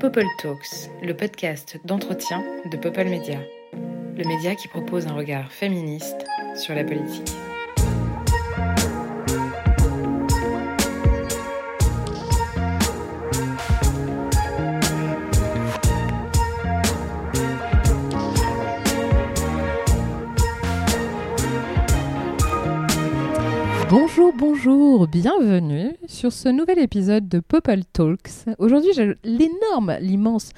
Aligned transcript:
Popol 0.00 0.26
Talks, 0.40 0.90
le 1.02 1.12
podcast 1.12 1.80
d'entretien 1.84 2.44
de 2.70 2.76
Popol 2.76 3.08
Media, 3.08 3.40
le 3.72 4.24
média 4.28 4.54
qui 4.54 4.68
propose 4.68 5.08
un 5.08 5.14
regard 5.14 5.50
féministe 5.50 6.24
sur 6.54 6.76
la 6.76 6.84
politique. 6.84 7.32
Bonjour, 24.28 24.36
bonjour, 24.36 25.06
bienvenue 25.06 25.96
sur 26.06 26.32
ce 26.32 26.50
nouvel 26.50 26.78
épisode 26.80 27.28
de 27.28 27.40
Popol 27.40 27.84
Talks. 27.86 28.44
Aujourd'hui, 28.58 28.90
j'ai 28.94 29.14
l'énorme, 29.24 29.96
l'immense 30.00 30.50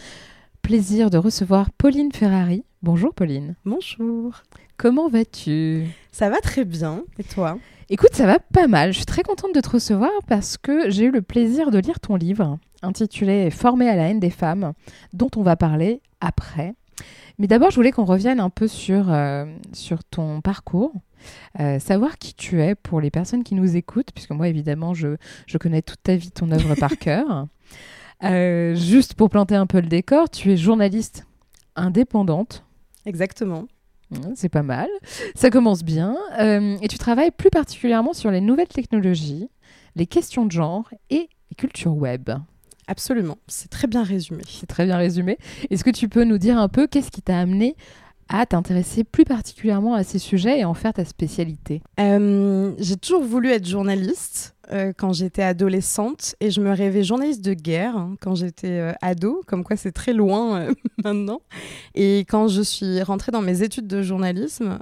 plaisir 0.61 1.09
de 1.09 1.19
recevoir 1.19 1.71
Pauline 1.71 2.11
Ferrari. 2.11 2.65
Bonjour 2.83 3.15
Pauline. 3.15 3.55
Bonjour. 3.65 4.43
Comment 4.77 5.09
vas-tu? 5.09 5.87
Ça 6.11 6.31
va 6.31 6.41
très 6.41 6.65
bien. 6.65 7.05
Et 7.21 7.23
toi? 7.23 7.59
Écoute, 7.91 8.11
ça 8.13 8.27
va 8.27 8.41
pas 8.41 8.67
mal. 8.67 8.93
Je 8.93 8.99
suis 8.99 9.07
très 9.07 9.23
contente 9.23 9.55
de 9.55 9.61
te 9.61 9.71
recevoir 9.71 10.11
parce 10.27 10.57
que 10.57 10.91
j'ai 10.91 11.05
eu 11.05 11.11
le 11.13 11.23
plaisir 11.23 11.71
de 11.71 11.79
lire 11.79 12.01
ton 12.01 12.17
livre 12.17 12.59
intitulé 12.83 13.51
Formé 13.51 13.89
à 13.89 13.95
la 13.95 14.09
haine 14.09 14.21
des 14.21 14.31
femmes, 14.31 14.73
dont 15.13 15.31
on 15.37 15.43
va 15.43 15.55
parler 15.55 16.01
après. 16.21 16.75
Mais 17.39 17.47
d'abord, 17.47 17.71
je 17.71 17.77
voulais 17.77 17.93
qu'on 17.93 18.05
revienne 18.05 18.41
un 18.41 18.51
peu 18.51 18.67
sur, 18.67 19.13
euh, 19.13 19.45
sur 19.73 20.03
ton 20.03 20.41
parcours. 20.41 20.93
Euh, 21.59 21.79
savoir 21.79 22.19
qui 22.19 22.35
tu 22.35 22.63
es 22.63 22.75
pour 22.75 23.01
les 23.01 23.11
personnes 23.11 23.45
qui 23.45 23.55
nous 23.55 23.77
écoutent, 23.77 24.13
puisque 24.15 24.31
moi, 24.31 24.49
évidemment, 24.49 24.95
je, 24.95 25.17
je 25.47 25.59
connais 25.59 25.83
toute 25.83 26.03
ta 26.03 26.17
vie, 26.17 26.31
ton 26.31 26.51
œuvre 26.51 26.75
par 26.75 26.97
cœur. 26.99 27.47
Euh, 28.23 28.75
juste 28.75 29.15
pour 29.15 29.31
planter 29.31 29.55
un 29.55 29.67
peu 29.67 29.81
le 29.81 29.87
décor, 29.89 30.29
tu 30.31 30.53
es 30.53 30.57
journaliste 30.57 31.27
indépendante. 31.77 32.65
Exactement. 33.07 33.67
Mmh, 34.11 34.33
C'est 34.35 34.49
pas 34.49 34.63
mal. 34.63 34.89
Ça 35.35 35.51
commence 35.51 35.83
bien. 35.83 36.17
Euh, 36.39 36.77
et 36.83 36.89
tu 36.89 36.99
travailles 36.99 37.31
plus 37.31 37.51
particulièrement 37.51 38.13
sur 38.13 38.31
les 38.31 38.41
nouvelles 38.41 38.69
technologies, 38.69 39.49
les 39.97 40.07
questions 40.07 40.47
de 40.47 40.53
genre 40.53 40.91
et 41.11 41.29
les 41.51 41.55
cultures 41.57 41.95
web. 41.97 42.31
Absolument. 42.87 43.39
C'est 43.47 43.71
très 43.71 43.87
bien 43.87 44.03
résumé. 44.03 44.43
C'est 44.49 44.67
très 44.67 44.85
bien 44.85 44.97
résumé. 44.97 45.39
Est-ce 45.71 45.85
que 45.85 45.91
tu 45.91 46.09
peux 46.09 46.25
nous 46.25 46.39
dire 46.39 46.59
un 46.59 46.69
peu 46.69 46.89
qu'est-ce 46.89 47.13
qui 47.13 47.23
t'a 47.23 47.39
amené 47.39 47.77
à 48.33 48.47
t'intéresser 48.47 49.03
plus 49.03 49.25
particulièrement 49.25 49.95
à 49.95 50.05
ces 50.05 50.21
sujets 50.21 50.61
et 50.61 50.65
en 50.65 50.73
faire 50.75 50.93
ta 50.95 51.05
spécialité 51.05 51.83
Euh, 51.99 52.73
j'ai 52.79 52.97
toujours 52.97 53.25
voulu 53.25 53.51
être 53.51 53.67
journaliste 53.69 54.55
euh, 54.73 54.93
quand 54.97 55.13
j'étais 55.13 55.43
adolescente 55.43 56.37
et 56.39 56.53
je 56.53 56.61
me 56.61 56.71
rêvais 56.71 57.03
journaliste 57.03 57.45
de 57.45 57.55
guerre 57.55 57.97
hein, 57.97 58.15
quand 58.21 58.37
j'étais 58.37 58.69
euh, 58.79 58.93
ado, 59.03 59.43
comme 59.49 59.65
quoi 59.65 59.77
c'est 59.77 59.91
très 59.91 60.13
loin 60.13 60.69
maintenant. 61.05 61.41
Et 61.97 62.21
quand 62.21 62.47
je 62.47 62.63
suis 62.63 63.03
rentrée 63.03 63.33
dans 63.33 63.43
mes 63.43 63.63
études 63.63 63.89
de 63.89 64.01
journalisme, 64.01 64.79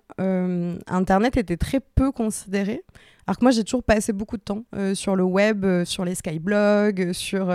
Internet 0.87 1.39
était 1.39 1.57
très 1.57 1.81
peu 1.81 2.12
considéré. 2.12 2.83
Alors 3.27 3.39
que 3.39 3.45
moi, 3.45 3.51
j'ai 3.51 3.65
toujours 3.65 3.83
passé 3.83 4.12
beaucoup 4.12 4.37
de 4.37 4.43
temps 4.43 4.65
sur 4.95 5.15
le 5.17 5.23
web, 5.23 5.65
sur 5.85 6.05
les 6.05 6.15
skyblogs, 6.15 7.12
sur, 7.12 7.55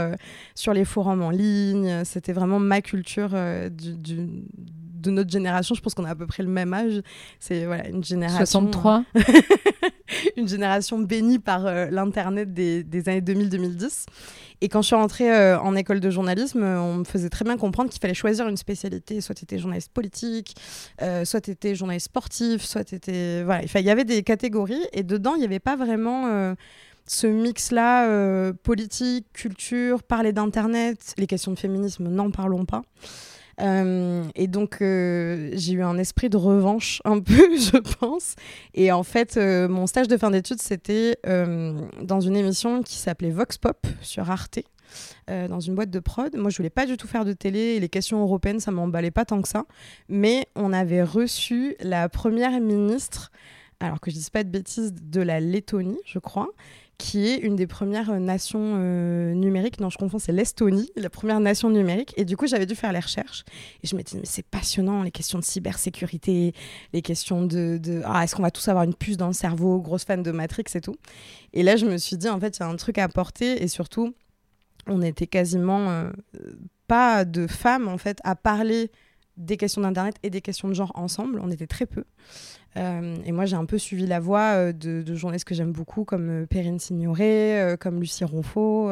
sur 0.55 0.73
les 0.73 0.85
forums 0.85 1.21
en 1.23 1.31
ligne. 1.31 2.03
C'était 2.03 2.33
vraiment 2.33 2.59
ma 2.59 2.81
culture 2.81 3.31
du- 3.71 4.43
de 5.03 5.11
notre 5.11 5.29
génération. 5.29 5.75
Je 5.75 5.81
pense 5.81 5.93
qu'on 5.93 6.05
a 6.05 6.11
à 6.11 6.15
peu 6.15 6.27
près 6.27 6.43
le 6.43 6.49
même 6.49 6.73
âge. 6.73 7.01
C'est 7.39 7.65
voilà, 7.65 7.87
une 7.87 8.03
génération. 8.03 8.39
63 8.39 9.03
une 10.37 10.47
génération 10.47 10.99
bénie 10.99 11.39
par 11.39 11.65
euh, 11.65 11.87
l'Internet 11.89 12.53
des, 12.53 12.83
des 12.83 13.09
années 13.09 13.21
2000-2010. 13.21 14.05
Et 14.61 14.69
quand 14.69 14.81
je 14.81 14.87
suis 14.87 14.95
rentrée 14.95 15.29
euh, 15.29 15.59
en 15.59 15.75
école 15.75 15.99
de 15.99 16.09
journalisme, 16.09 16.63
euh, 16.63 16.79
on 16.79 16.95
me 16.95 17.03
faisait 17.03 17.29
très 17.29 17.43
bien 17.43 17.57
comprendre 17.57 17.89
qu'il 17.89 17.99
fallait 17.99 18.13
choisir 18.13 18.47
une 18.47 18.57
spécialité. 18.57 19.19
Soit 19.19 19.35
tu 19.35 19.43
étais 19.43 19.57
journaliste 19.57 19.91
politique, 19.91 20.55
euh, 21.01 21.25
soit 21.25 21.41
tu 21.41 21.51
étais 21.51 21.75
journaliste 21.75 22.05
sportif, 22.05 22.63
soit 22.63 22.85
tu 22.85 22.95
étais... 22.95 23.43
Voilà, 23.43 23.63
il 23.63 23.85
y 23.85 23.89
avait 23.89 24.05
des 24.05 24.23
catégories 24.23 24.85
et 24.93 25.03
dedans, 25.03 25.35
il 25.35 25.39
n'y 25.39 25.45
avait 25.45 25.59
pas 25.59 25.75
vraiment... 25.75 26.55
ce 27.05 27.27
mix-là, 27.27 28.07
euh, 28.07 28.53
politique, 28.53 29.27
culture, 29.33 30.03
parler 30.03 30.31
d'Internet, 30.31 31.13
les 31.17 31.27
questions 31.27 31.51
de 31.51 31.59
féminisme, 31.59 32.07
n'en 32.07 32.31
parlons 32.31 32.65
pas. 32.65 32.83
Euh, 33.61 34.23
et 34.35 34.47
donc, 34.47 34.81
euh, 34.81 35.51
j'ai 35.53 35.73
eu 35.73 35.83
un 35.83 35.97
esprit 35.97 36.29
de 36.29 36.37
revanche, 36.37 37.01
un 37.05 37.19
peu, 37.19 37.33
je 37.57 37.77
pense. 37.77 38.35
Et 38.73 38.91
en 38.91 39.03
fait, 39.03 39.37
euh, 39.37 39.67
mon 39.67 39.87
stage 39.87 40.07
de 40.07 40.17
fin 40.17 40.31
d'études, 40.31 40.61
c'était 40.61 41.17
dans 41.23 42.21
une 42.21 42.35
émission 42.35 42.83
qui 42.83 42.95
s'appelait 42.95 43.31
Vox 43.31 43.57
Pop 43.57 43.85
sur 44.01 44.29
Arte. 44.29 44.59
dans 45.27 45.59
une 45.59 45.75
boîte 45.75 45.89
de 45.89 45.99
prod. 45.99 46.35
Moi, 46.35 46.49
je 46.49 46.57
voulais 46.57 46.69
pas 46.69 46.85
du 46.85 46.97
tout 46.97 47.07
faire 47.07 47.25
de 47.25 47.33
télé 47.33 47.59
et 47.59 47.79
les 47.79 47.89
questions 47.89 48.21
européennes, 48.21 48.59
ça 48.59 48.71
m'emballait 48.71 49.11
pas 49.11 49.25
tant 49.25 49.41
que 49.41 49.47
ça. 49.47 49.65
Mais 50.09 50.47
on 50.55 50.73
avait 50.73 51.03
reçu 51.03 51.75
la 51.79 52.09
première 52.09 52.59
ministre, 52.59 53.31
alors 53.79 53.99
que 53.99 54.11
je 54.11 54.15
dise 54.15 54.29
pas 54.29 54.43
de 54.43 54.49
bêtises, 54.49 54.93
de 54.93 55.21
la 55.21 55.39
Lettonie, 55.39 55.99
je 56.05 56.19
crois, 56.19 56.49
qui 56.97 57.27
est 57.27 57.37
une 57.37 57.55
des 57.55 57.67
premières 57.67 58.11
euh, 58.11 58.19
nations 58.19 58.75
euh, 58.77 59.33
numériques. 59.33 59.79
Non, 59.79 59.89
je 59.89 59.97
confonds, 59.97 60.19
c'est 60.19 60.31
l'Estonie, 60.31 60.89
la 60.95 61.09
première 61.09 61.39
nation 61.39 61.69
numérique. 61.69 62.13
Et 62.17 62.25
du 62.25 62.37
coup, 62.37 62.47
j'avais 62.47 62.65
dû 62.65 62.75
faire 62.75 62.93
les 62.93 62.99
recherches. 62.99 63.43
Et 63.83 63.87
je 63.87 63.95
m'étais 63.95 64.11
dit, 64.11 64.19
mais 64.19 64.27
c'est 64.27 64.45
passionnant, 64.45 65.03
les 65.03 65.11
questions 65.11 65.39
de 65.39 65.43
cybersécurité, 65.43 66.53
les 66.93 67.01
questions 67.01 67.45
de, 67.45 68.01
ah, 68.05 68.23
est-ce 68.23 68.35
qu'on 68.35 68.43
va 68.43 68.51
tous 68.51 68.67
avoir 68.67 68.83
une 68.83 68.93
puce 68.93 69.17
dans 69.17 69.27
le 69.27 69.33
cerveau, 69.33 69.79
grosse 69.79 70.05
fan 70.05 70.23
de 70.23 70.31
Matrix 70.31 70.65
et 70.75 70.81
tout. 70.81 70.95
Et 71.53 71.63
là, 71.63 71.75
je 71.75 71.85
me 71.85 71.97
suis 71.97 72.17
dit, 72.17 72.29
en 72.29 72.39
fait, 72.39 72.57
il 72.57 72.59
y 72.61 72.63
a 72.63 72.67
un 72.67 72.75
truc 72.75 72.97
à 72.97 73.03
apporter. 73.03 73.63
Et 73.63 73.67
surtout, 73.67 74.13
on 74.87 75.01
était 75.01 75.27
quasiment 75.27 75.89
euh, 75.89 76.11
pas 76.87 77.25
de 77.25 77.47
femmes, 77.47 77.87
en 77.87 77.97
fait, 77.97 78.19
à 78.23 78.35
parler 78.35 78.91
des 79.37 79.57
questions 79.57 79.81
d'Internet 79.81 80.15
et 80.23 80.29
des 80.29 80.41
questions 80.41 80.67
de 80.67 80.73
genre 80.73 80.91
ensemble. 80.95 81.39
On 81.41 81.49
était 81.49 81.67
très 81.67 81.85
peu. 81.85 82.03
Euh, 82.77 83.17
et 83.25 83.31
moi, 83.31 83.45
j'ai 83.45 83.55
un 83.55 83.65
peu 83.65 83.77
suivi 83.77 84.05
la 84.05 84.19
voie 84.19 84.55
euh, 84.55 84.73
de, 84.73 85.03
de 85.03 85.15
journalistes 85.15 85.45
que 85.45 85.55
j'aime 85.55 85.71
beaucoup, 85.71 86.05
comme 86.05 86.29
euh, 86.29 86.45
Perrine 86.45 86.79
Signoret, 86.79 87.77
comme 87.79 87.99
Lucie 87.99 88.23
Ronfaux. 88.23 88.91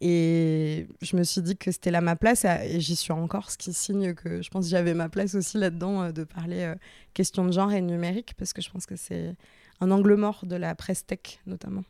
et 0.00 0.86
je 1.02 1.16
me 1.16 1.22
suis 1.22 1.42
dit 1.42 1.56
que 1.56 1.70
c'était 1.70 1.90
là 1.90 2.00
ma 2.00 2.16
place, 2.16 2.44
et, 2.44 2.80
j'y 2.80 2.96
suis 2.96 3.12
encore, 3.12 3.50
ce 3.50 3.58
qui 3.58 3.72
signe 3.72 4.14
que 4.14 4.42
je 4.42 4.50
pense 4.50 4.64
que 4.64 4.70
j'avais 4.70 4.94
ma 4.94 5.08
place 5.08 5.34
aussi 5.34 5.58
là-dedans, 5.58 6.10
de 6.10 6.24
parler 6.24 6.74
questions 7.14 7.44
de 7.44 7.52
genre 7.52 7.72
et 7.72 7.80
numérique, 7.80 8.34
parce 8.36 8.52
que 8.52 8.62
je 8.62 8.70
pense 8.70 8.86
que 8.86 8.96
c'est 8.96 9.34
un 9.80 9.90
angle 9.90 10.14
mort 10.14 10.44
de 10.44 10.56
la 10.56 10.74
presse 10.74 11.06
tech, 11.06 11.40
notamment. 11.46 11.84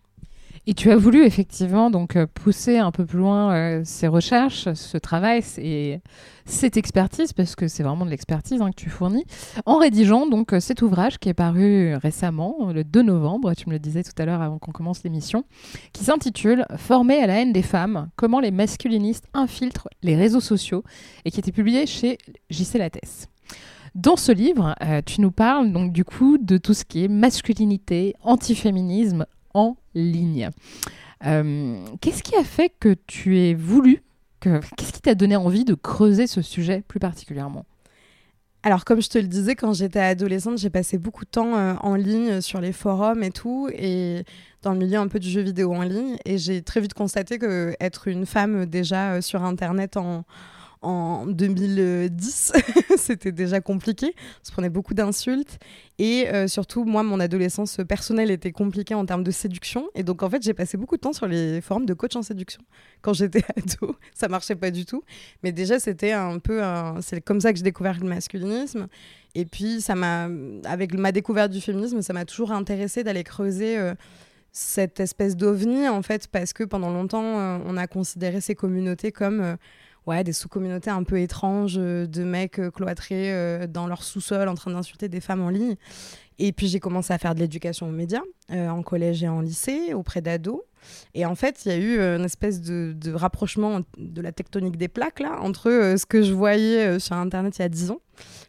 Et 0.66 0.72
tu 0.72 0.90
as 0.90 0.96
voulu 0.96 1.24
effectivement 1.24 1.90
donc 1.90 2.16
euh, 2.16 2.26
pousser 2.26 2.78
un 2.78 2.90
peu 2.90 3.04
plus 3.04 3.18
loin 3.18 3.52
euh, 3.52 3.82
ces 3.84 4.08
recherches, 4.08 4.72
ce 4.72 4.96
travail 4.96 5.42
et 5.58 6.00
cette 6.46 6.78
expertise, 6.78 7.34
parce 7.34 7.54
que 7.54 7.68
c'est 7.68 7.82
vraiment 7.82 8.06
de 8.06 8.10
l'expertise 8.10 8.62
hein, 8.62 8.70
que 8.70 8.76
tu 8.76 8.88
fournis, 8.88 9.26
en 9.66 9.76
rédigeant 9.76 10.26
donc 10.26 10.54
euh, 10.54 10.60
cet 10.60 10.80
ouvrage 10.80 11.18
qui 11.18 11.28
est 11.28 11.34
paru 11.34 11.94
récemment, 11.96 12.72
le 12.72 12.82
2 12.82 13.02
novembre, 13.02 13.52
tu 13.54 13.68
me 13.68 13.74
le 13.74 13.78
disais 13.78 14.02
tout 14.02 14.14
à 14.16 14.24
l'heure 14.24 14.40
avant 14.40 14.58
qu'on 14.58 14.72
commence 14.72 15.02
l'émission, 15.04 15.44
qui 15.92 16.02
s'intitule 16.02 16.64
Formé 16.78 17.18
à 17.18 17.26
la 17.26 17.42
haine 17.42 17.52
des 17.52 17.62
femmes, 17.62 18.08
comment 18.16 18.40
les 18.40 18.50
masculinistes 18.50 19.28
infiltrent 19.34 19.88
les 20.02 20.16
réseaux 20.16 20.40
sociaux, 20.40 20.82
et 21.26 21.30
qui 21.30 21.40
était 21.40 21.52
publié 21.52 21.84
chez 21.86 22.16
JC 22.48 22.78
Lattès. 22.78 23.28
Dans 23.94 24.16
ce 24.16 24.32
livre, 24.32 24.74
tu 25.06 25.20
nous 25.20 25.30
parles 25.30 25.72
donc 25.72 25.92
du 25.92 26.04
coup 26.04 26.36
de 26.38 26.56
tout 26.56 26.74
ce 26.74 26.84
qui 26.84 27.04
est 27.04 27.08
masculinité, 27.08 28.14
antiféminisme 28.22 29.26
en 29.52 29.76
ligne. 29.94 30.50
Euh, 31.26 31.84
Qu'est-ce 32.00 32.22
qui 32.22 32.34
a 32.36 32.44
fait 32.44 32.72
que 32.80 32.96
tu 33.06 33.38
aies 33.38 33.54
voulu, 33.54 34.02
que- 34.40 34.60
qu'est-ce 34.76 34.92
qui 34.92 35.00
t'a 35.00 35.14
donné 35.14 35.36
envie 35.36 35.64
de 35.64 35.74
creuser 35.74 36.26
ce 36.26 36.42
sujet 36.42 36.82
plus 36.86 37.00
particulièrement? 37.00 37.64
Alors, 38.62 38.86
comme 38.86 39.02
je 39.02 39.10
te 39.10 39.18
le 39.18 39.28
disais, 39.28 39.56
quand 39.56 39.74
j'étais 39.74 40.00
adolescente, 40.00 40.56
j'ai 40.56 40.70
passé 40.70 40.96
beaucoup 40.96 41.24
de 41.26 41.30
temps 41.30 41.54
euh, 41.54 41.74
en 41.82 41.96
ligne 41.96 42.40
sur 42.40 42.62
les 42.62 42.72
forums 42.72 43.22
et 43.22 43.30
tout, 43.30 43.68
et 43.70 44.24
dans 44.62 44.72
le 44.72 44.78
milieu 44.78 44.98
un 44.98 45.08
peu 45.08 45.18
du 45.20 45.28
jeu 45.28 45.42
vidéo 45.42 45.74
en 45.74 45.82
ligne. 45.82 46.16
Et 46.24 46.38
j'ai 46.38 46.62
très 46.62 46.80
vite 46.80 46.94
constaté 46.94 47.38
que 47.38 47.74
être 47.78 48.08
une 48.08 48.24
femme 48.24 48.64
déjà 48.64 49.12
euh, 49.12 49.20
sur 49.20 49.44
Internet 49.44 49.98
en, 49.98 50.24
en 50.84 51.26
2010, 51.26 52.52
c'était 52.96 53.32
déjà 53.32 53.60
compliqué. 53.60 54.14
On 54.16 54.46
se 54.46 54.52
prenait 54.52 54.68
beaucoup 54.70 54.94
d'insultes. 54.94 55.58
Et 55.98 56.28
euh, 56.28 56.48
surtout, 56.48 56.84
moi, 56.84 57.02
mon 57.02 57.20
adolescence 57.20 57.78
personnelle 57.88 58.30
était 58.30 58.52
compliquée 58.52 58.94
en 58.94 59.06
termes 59.06 59.22
de 59.24 59.30
séduction. 59.30 59.88
Et 59.94 60.02
donc, 60.02 60.22
en 60.22 60.30
fait, 60.30 60.42
j'ai 60.42 60.54
passé 60.54 60.76
beaucoup 60.76 60.96
de 60.96 61.00
temps 61.00 61.12
sur 61.12 61.26
les 61.26 61.60
forums 61.60 61.86
de 61.86 61.94
coach 61.94 62.16
en 62.16 62.22
séduction 62.22 62.60
quand 63.02 63.12
j'étais 63.14 63.42
ado. 63.56 63.96
Ça 64.14 64.28
marchait 64.28 64.56
pas 64.56 64.70
du 64.70 64.84
tout. 64.84 65.02
Mais 65.42 65.52
déjà, 65.52 65.78
c'était 65.78 66.12
un 66.12 66.38
peu. 66.38 66.62
un- 66.62 67.00
C'est 67.00 67.20
comme 67.20 67.40
ça 67.40 67.52
que 67.52 67.58
j'ai 67.58 67.64
découvert 67.64 67.98
le 68.00 68.08
masculinisme. 68.08 68.86
Et 69.34 69.44
puis, 69.46 69.80
ça 69.80 69.94
m'a, 69.94 70.28
avec 70.64 70.94
ma 70.94 71.10
découverte 71.12 71.50
du 71.50 71.60
féminisme, 71.60 72.02
ça 72.02 72.12
m'a 72.12 72.24
toujours 72.24 72.52
intéressé 72.52 73.02
d'aller 73.02 73.24
creuser 73.24 73.76
euh, 73.78 73.94
cette 74.52 75.00
espèce 75.00 75.36
d'ovni, 75.36 75.88
en 75.88 76.02
fait, 76.02 76.28
parce 76.28 76.52
que 76.52 76.62
pendant 76.62 76.90
longtemps, 76.92 77.38
euh, 77.40 77.58
on 77.66 77.76
a 77.76 77.86
considéré 77.88 78.40
ces 78.40 78.54
communautés 78.54 79.10
comme 79.10 79.56
ouais, 80.06 80.24
des 80.24 80.32
sous-communautés 80.32 80.90
un 80.90 81.02
peu 81.02 81.20
étranges 81.20 81.76
euh, 81.78 82.06
de 82.06 82.24
mecs 82.24 82.58
euh, 82.58 82.70
cloîtrés 82.70 83.32
euh, 83.32 83.66
dans 83.66 83.86
leur 83.86 84.02
sous-sol 84.02 84.48
en 84.48 84.54
train 84.54 84.70
d'insulter 84.70 85.08
des 85.08 85.20
femmes 85.20 85.42
en 85.42 85.50
ligne. 85.50 85.76
Et 86.38 86.52
puis 86.52 86.66
j'ai 86.66 86.80
commencé 86.80 87.12
à 87.12 87.18
faire 87.18 87.34
de 87.34 87.40
l'éducation 87.40 87.88
aux 87.88 87.92
médias 87.92 88.22
en 88.50 88.82
collège 88.82 89.22
et 89.22 89.28
en 89.28 89.40
lycée 89.40 89.94
auprès 89.94 90.20
d'ados. 90.20 90.62
Et 91.14 91.24
en 91.26 91.36
fait, 91.36 91.64
il 91.64 91.68
y 91.68 91.74
a 91.74 91.78
eu 91.78 92.00
une 92.00 92.24
espèce 92.24 92.60
de, 92.60 93.12
rapprochement 93.14 93.82
de 93.96 94.20
la 94.20 94.32
tectonique 94.32 94.76
des 94.76 94.88
plaques 94.88 95.20
là, 95.20 95.38
entre 95.42 95.94
ce 95.96 96.04
que 96.04 96.22
je 96.22 96.32
voyais 96.32 96.98
sur 96.98 97.14
Internet 97.14 97.56
il 97.58 97.62
y 97.62 97.64
a 97.64 97.68
10 97.68 97.92
ans, 97.92 98.00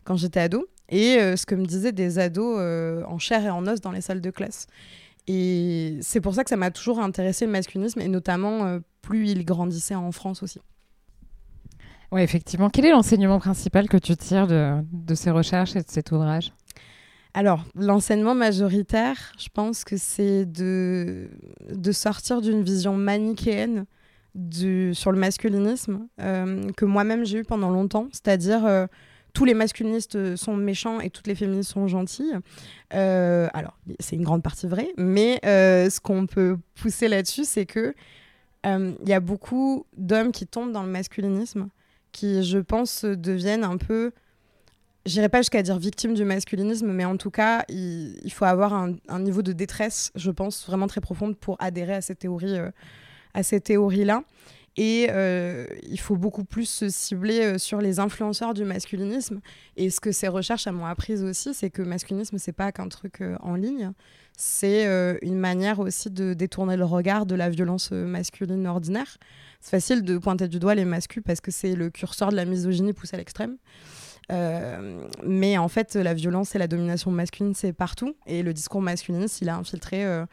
quand 0.03 0.15
j'étais 0.15 0.39
ado, 0.39 0.65
et 0.89 1.17
ce 1.37 1.45
que 1.45 1.53
me 1.53 1.63
disaient 1.63 1.91
des 1.91 2.17
ados 2.17 2.59
en 3.07 3.19
chair 3.19 3.45
et 3.45 3.51
en 3.51 3.67
os 3.67 3.79
dans 3.81 3.91
les 3.91 4.01
salles 4.01 4.21
de 4.21 4.31
classe. 4.31 4.65
Et 5.27 5.99
c'est 6.01 6.21
pour 6.21 6.33
ça 6.33 6.43
que 6.43 6.49
ça 6.49 6.57
m'a 6.57 6.71
toujours 6.71 6.99
intéressé 6.99 7.45
le 7.45 7.51
masculinisme, 7.51 8.01
et 8.01 8.07
notamment 8.07 8.79
plus 9.03 9.29
il 9.29 9.45
grandissait 9.45 9.93
en 9.93 10.11
France 10.11 10.41
aussi. 10.41 10.59
Oui, 12.15 12.21
effectivement. 12.21 12.69
Quel 12.69 12.85
est 12.85 12.91
l'enseignement 12.91 13.39
principal 13.39 13.89
que 13.89 13.97
tu 13.97 14.15
tires 14.15 14.47
de, 14.47 14.77
de 14.93 15.15
ces 15.15 15.31
recherches 15.31 15.75
et 15.75 15.81
de 15.81 15.89
cet 15.89 16.13
ouvrage? 16.13 16.53
Alors, 17.33 17.65
l'enseignement 17.75 18.33
majoritaire, 18.33 19.33
je 19.37 19.49
pense 19.53 19.83
que 19.83 19.97
c'est 19.97 20.45
de, 20.45 21.29
de 21.69 21.91
sortir 21.91 22.39
d'une 22.39 22.63
vision 22.63 22.95
manichéenne 22.95 23.85
sur 24.93 25.11
le 25.11 25.19
masculinisme 25.19 26.07
euh, 26.21 26.71
que 26.77 26.85
moi-même 26.85 27.25
j'ai 27.25 27.39
eu 27.39 27.43
pendant 27.43 27.69
longtemps, 27.69 28.07
c'est-à-dire 28.13 28.65
euh, 28.65 28.87
tous 29.33 29.43
les 29.43 29.53
masculinistes 29.53 30.37
sont 30.37 30.55
méchants 30.55 31.01
et 31.01 31.09
toutes 31.09 31.27
les 31.27 31.35
féministes 31.35 31.71
sont 31.71 31.89
gentilles. 31.89 32.37
Euh, 32.93 33.49
alors, 33.53 33.77
c'est 33.99 34.15
une 34.15 34.23
grande 34.23 34.41
partie 34.41 34.67
vraie, 34.67 34.93
mais 34.95 35.41
ce 35.43 35.99
qu'on 35.99 36.27
peut 36.27 36.57
pousser 36.75 37.09
là-dessus, 37.09 37.43
c'est 37.43 37.65
que 37.65 37.93
il 38.63 39.09
y 39.09 39.13
a 39.13 39.19
beaucoup 39.19 39.85
d'hommes 39.97 40.31
qui 40.31 40.47
tombent 40.47 40.71
dans 40.71 40.83
le 40.83 40.89
masculinisme 40.89 41.67
qui, 42.15 42.43
je 42.43 42.59
pense, 42.59 43.03
deviennent 43.03 43.65
un 43.65 43.75
peu, 43.75 44.13
j'irai 45.05 45.27
pas 45.27 45.39
jusqu'à 45.39 45.61
dire 45.61 45.77
victimes 45.77 46.13
du 46.13 46.23
masculinisme, 46.23 46.87
mais 46.87 47.03
en 47.03 47.17
tout 47.17 47.29
cas, 47.29 47.65
il, 47.67 48.31
faut 48.31 48.45
avoir 48.45 48.73
un, 48.73 49.19
niveau 49.19 49.41
de 49.41 49.51
détresse, 49.51 50.13
je 50.15 50.31
pense, 50.31 50.65
vraiment 50.65 50.87
très 50.87 51.01
profonde 51.01 51.37
pour 51.37 51.57
adhérer 51.59 51.93
à 51.93 52.01
cette 52.01 52.19
théorie, 52.19 52.57
euh, 52.57 52.71
à 53.33 53.43
cette 53.43 53.65
théorie-là. 53.65 54.23
Et 54.77 55.07
euh, 55.09 55.67
il 55.83 55.99
faut 55.99 56.17
beaucoup 56.17 56.43
plus 56.43 56.67
se 56.67 56.89
cibler 56.89 57.41
euh, 57.41 57.57
sur 57.57 57.79
les 57.79 57.99
influenceurs 57.99 58.53
du 58.53 58.65
masculinisme. 58.65 59.39
Et 59.77 59.89
ce 59.89 60.01
que 60.01 60.11
ces 60.11 60.27
recherches 60.27 60.67
m'ont 60.67 60.85
appris 60.85 61.23
aussi, 61.23 61.53
c'est 61.53 61.69
que 61.69 61.81
masculinisme, 61.81 62.37
c'est 62.37 62.51
pas 62.51 62.71
qu'un 62.71 62.89
truc 62.89 63.23
en 63.41 63.55
ligne. 63.55 63.91
C'est 64.37 64.85
une 65.21 65.37
manière 65.37 65.79
aussi 65.79 66.09
de 66.09 66.33
détourner 66.33 66.75
le 66.75 66.83
regard 66.83 67.25
de 67.25 67.35
la 67.35 67.49
violence 67.49 67.91
masculine 67.91 68.67
ordinaire. 68.67 69.17
C'est 69.61 69.71
facile 69.71 70.03
de 70.03 70.17
pointer 70.17 70.49
du 70.49 70.59
doigt 70.59 70.75
les 70.75 70.83
masculins 70.83 71.23
parce 71.25 71.39
que 71.39 71.51
c'est 71.51 71.73
le 71.73 71.89
curseur 71.89 72.31
de 72.31 72.35
la 72.35 72.43
misogynie 72.43 72.91
poussé 72.91 73.15
à 73.15 73.17
l'extrême. 73.17 73.55
Euh, 74.31 75.07
mais 75.23 75.57
en 75.57 75.67
fait, 75.67 75.95
la 75.95 76.13
violence 76.13 76.55
et 76.55 76.59
la 76.59 76.67
domination 76.67 77.11
masculine, 77.11 77.53
c'est 77.53 77.73
partout. 77.73 78.15
Et 78.25 78.43
le 78.43 78.53
discours 78.53 78.81
masculiniste, 78.81 79.41
il 79.41 79.49
a 79.49 79.55
infiltré 79.55 80.05
euh, 80.05 80.23
euh, 80.23 80.25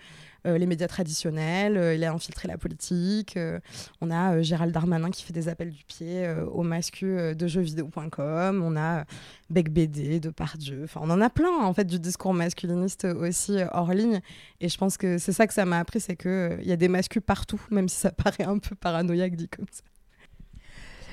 les 0.45 0.67
médias 0.67 0.89
traditionnels, 0.89 1.77
euh, 1.77 1.95
il 1.95 2.05
a 2.05 2.13
infiltré 2.13 2.49
la 2.49 2.59
politique. 2.59 3.37
Euh, 3.37 3.61
on 4.01 4.11
a 4.11 4.43
Gérald 4.43 4.73
Darmanin 4.73 5.11
qui 5.11 5.23
fait 5.23 5.33
des 5.33 5.49
appels 5.49 5.71
du 5.71 5.85
pied 5.85 6.29
au 6.53 6.63
mascu 6.63 7.35
de 7.35 7.47
jeuxvideo.com. 7.47 8.63
On 8.63 8.77
a 8.77 9.05
Bec 9.51 9.71
BD 9.71 10.21
de 10.21 10.31
Pardieu. 10.31 10.83
Enfin, 10.85 11.01
on 11.03 11.11
en 11.11 11.21
a 11.21 11.31
plein 11.31 11.57
en 11.63 11.73
fait 11.75 11.85
du 11.85 11.99
discours 11.99 12.35
masculiniste 12.35 13.05
aussi 13.05 13.59
hors 13.73 13.93
ligne. 13.93 14.21
Et 14.61 14.69
je 14.69 14.79
pense 14.79 14.97
que 14.97 15.19
c'est 15.19 15.33
ça 15.33 15.47
que 15.47 15.55
ça 15.55 15.65
m'a 15.65 15.79
appris, 15.79 16.01
c'est 16.01 16.17
qu'il 16.17 16.59
il 16.63 16.69
y 16.69 16.73
a 16.73 16.77
des 16.77 16.89
mascus 16.89 17.23
partout, 17.25 17.61
même 17.71 17.89
si 17.89 17.97
ça 17.97 18.11
paraît 18.13 18.45
un 18.45 18.59
peu 18.59 18.75
paranoïaque 18.75 19.37
dit 19.37 19.49
comme 19.49 19.67
ça. 19.71 19.83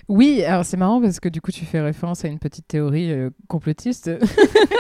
Oui, 0.10 0.44
alors 0.44 0.66
c'est 0.66 0.76
marrant 0.76 1.00
parce 1.00 1.20
que 1.20 1.30
du 1.30 1.40
coup 1.40 1.52
tu 1.52 1.66
fais 1.66 1.80
référence 1.80 2.26
à 2.26 2.30
une 2.30 2.40
petite 2.40 2.68
théorie 2.68 3.12
euh, 3.12 3.30
complotiste. 3.48 4.10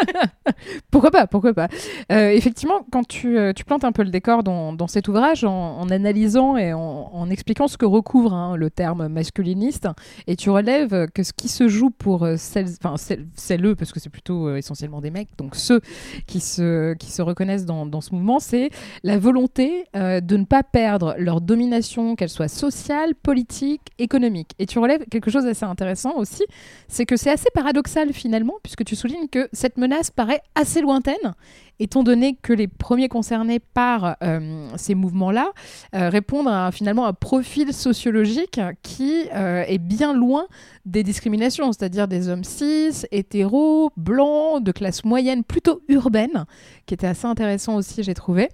pourquoi 0.92 1.12
pas, 1.12 1.28
pourquoi 1.28 1.54
pas. 1.54 1.68
Euh, 2.12 2.31
effectivement, 2.31 2.84
quand 2.92 3.08
tu, 3.08 3.38
euh, 3.38 3.54
tu, 3.54 3.64
plantes 3.64 3.84
un 3.84 3.92
peu 3.92 4.02
le 4.02 4.10
décor 4.10 4.42
dans, 4.42 4.74
dans 4.74 4.88
cet 4.88 5.08
ouvrage 5.08 5.44
en, 5.44 5.88
analysant 5.90 6.58
et 6.58 6.74
en, 6.74 7.30
expliquant 7.30 7.68
ce 7.68 7.78
que 7.78 7.86
recouvre 7.86 8.34
hein, 8.34 8.56
le 8.56 8.72
terme 8.72 9.08
masculiniste, 9.08 9.88
et 10.26 10.36
tu 10.36 10.50
relèves 10.50 11.08
que 11.12 11.22
ce 11.22 11.32
qui 11.32 11.48
se 11.48 11.68
joue 11.68 11.92
pour 11.92 12.28
celles, 12.38 12.70
enfin 12.84 12.96
celles, 12.98 13.75
parce 13.75 13.92
que 13.92 14.00
c'est 14.00 14.10
plutôt 14.10 14.56
essentiellement 14.56 15.00
des 15.00 15.12
mecs, 15.12 15.30
donc 15.38 15.56
ceux 15.56 15.82
qui 16.25 16.40
se, 16.40 16.96
qui 16.96 17.12
se 17.12 17.22
reconnaissent 17.22 17.66
dans, 17.66 17.86
dans 17.86 18.02
ce 18.02 18.16
mouvement, 18.16 18.40
c'est 18.40 18.72
la 19.04 19.20
volonté 19.20 19.86
de 19.94 20.38
ne 20.38 20.46
pas 20.46 20.64
perdre 20.64 21.14
leur 21.20 21.40
domination, 21.40 22.16
qu'elle 22.16 22.30
soit 22.30 22.48
sociale, 22.48 23.14
politique, 23.14 23.82
économique. 24.00 24.54
Et 24.58 24.66
tu 24.66 24.80
relèves 24.80 25.06
quelque 25.06 25.19
chose 25.31 25.44
d'assez 25.44 25.66
intéressant 25.66 26.16
aussi, 26.18 26.44
c'est 26.88 27.06
que 27.06 27.18
c'est 27.18 27.31
assez 27.31 27.50
paradoxal 27.54 28.13
finalement, 28.13 28.56
puisque 28.63 28.83
tu 28.86 28.95
soulignes 28.95 29.27
que 29.27 29.50
cette 29.54 29.77
menace 29.77 30.12
paraît 30.12 30.42
assez 30.56 30.81
lointaine, 30.81 31.36
étant 31.80 32.04
donné 32.04 32.38
que 32.42 32.54
les 32.54 32.68
premiers 32.68 33.07
concernés 33.07 33.60
par 33.60 34.18
euh, 34.24 34.69
ces 34.75 34.95
mouvements-là 34.95 35.51
euh, 35.95 36.10
répondent 36.10 36.48
à 36.48 36.71
finalement 36.71 37.06
un 37.06 37.13
profil 37.13 37.74
sociologique 37.74 38.60
qui 38.83 39.25
euh, 39.33 39.63
est 39.68 39.77
bien 39.77 40.13
loin 40.13 40.45
des 40.86 41.04
discriminations, 41.04 41.72
c'est-à-dire 41.72 42.07
des 42.07 42.30
hommes 42.30 42.44
cis, 42.44 43.06
hétéros, 43.12 43.92
blancs, 43.98 44.63
de 44.63 44.72
classe 44.72 45.04
moyenne, 45.04 45.44
plutôt 45.44 45.81
urbaine, 45.88 46.45
qui 46.86 46.94
était 46.94 47.07
assez 47.07 47.27
intéressant 47.27 47.75
aussi, 47.75 48.04
j'ai 48.04 48.13
trouvé. 48.13 48.50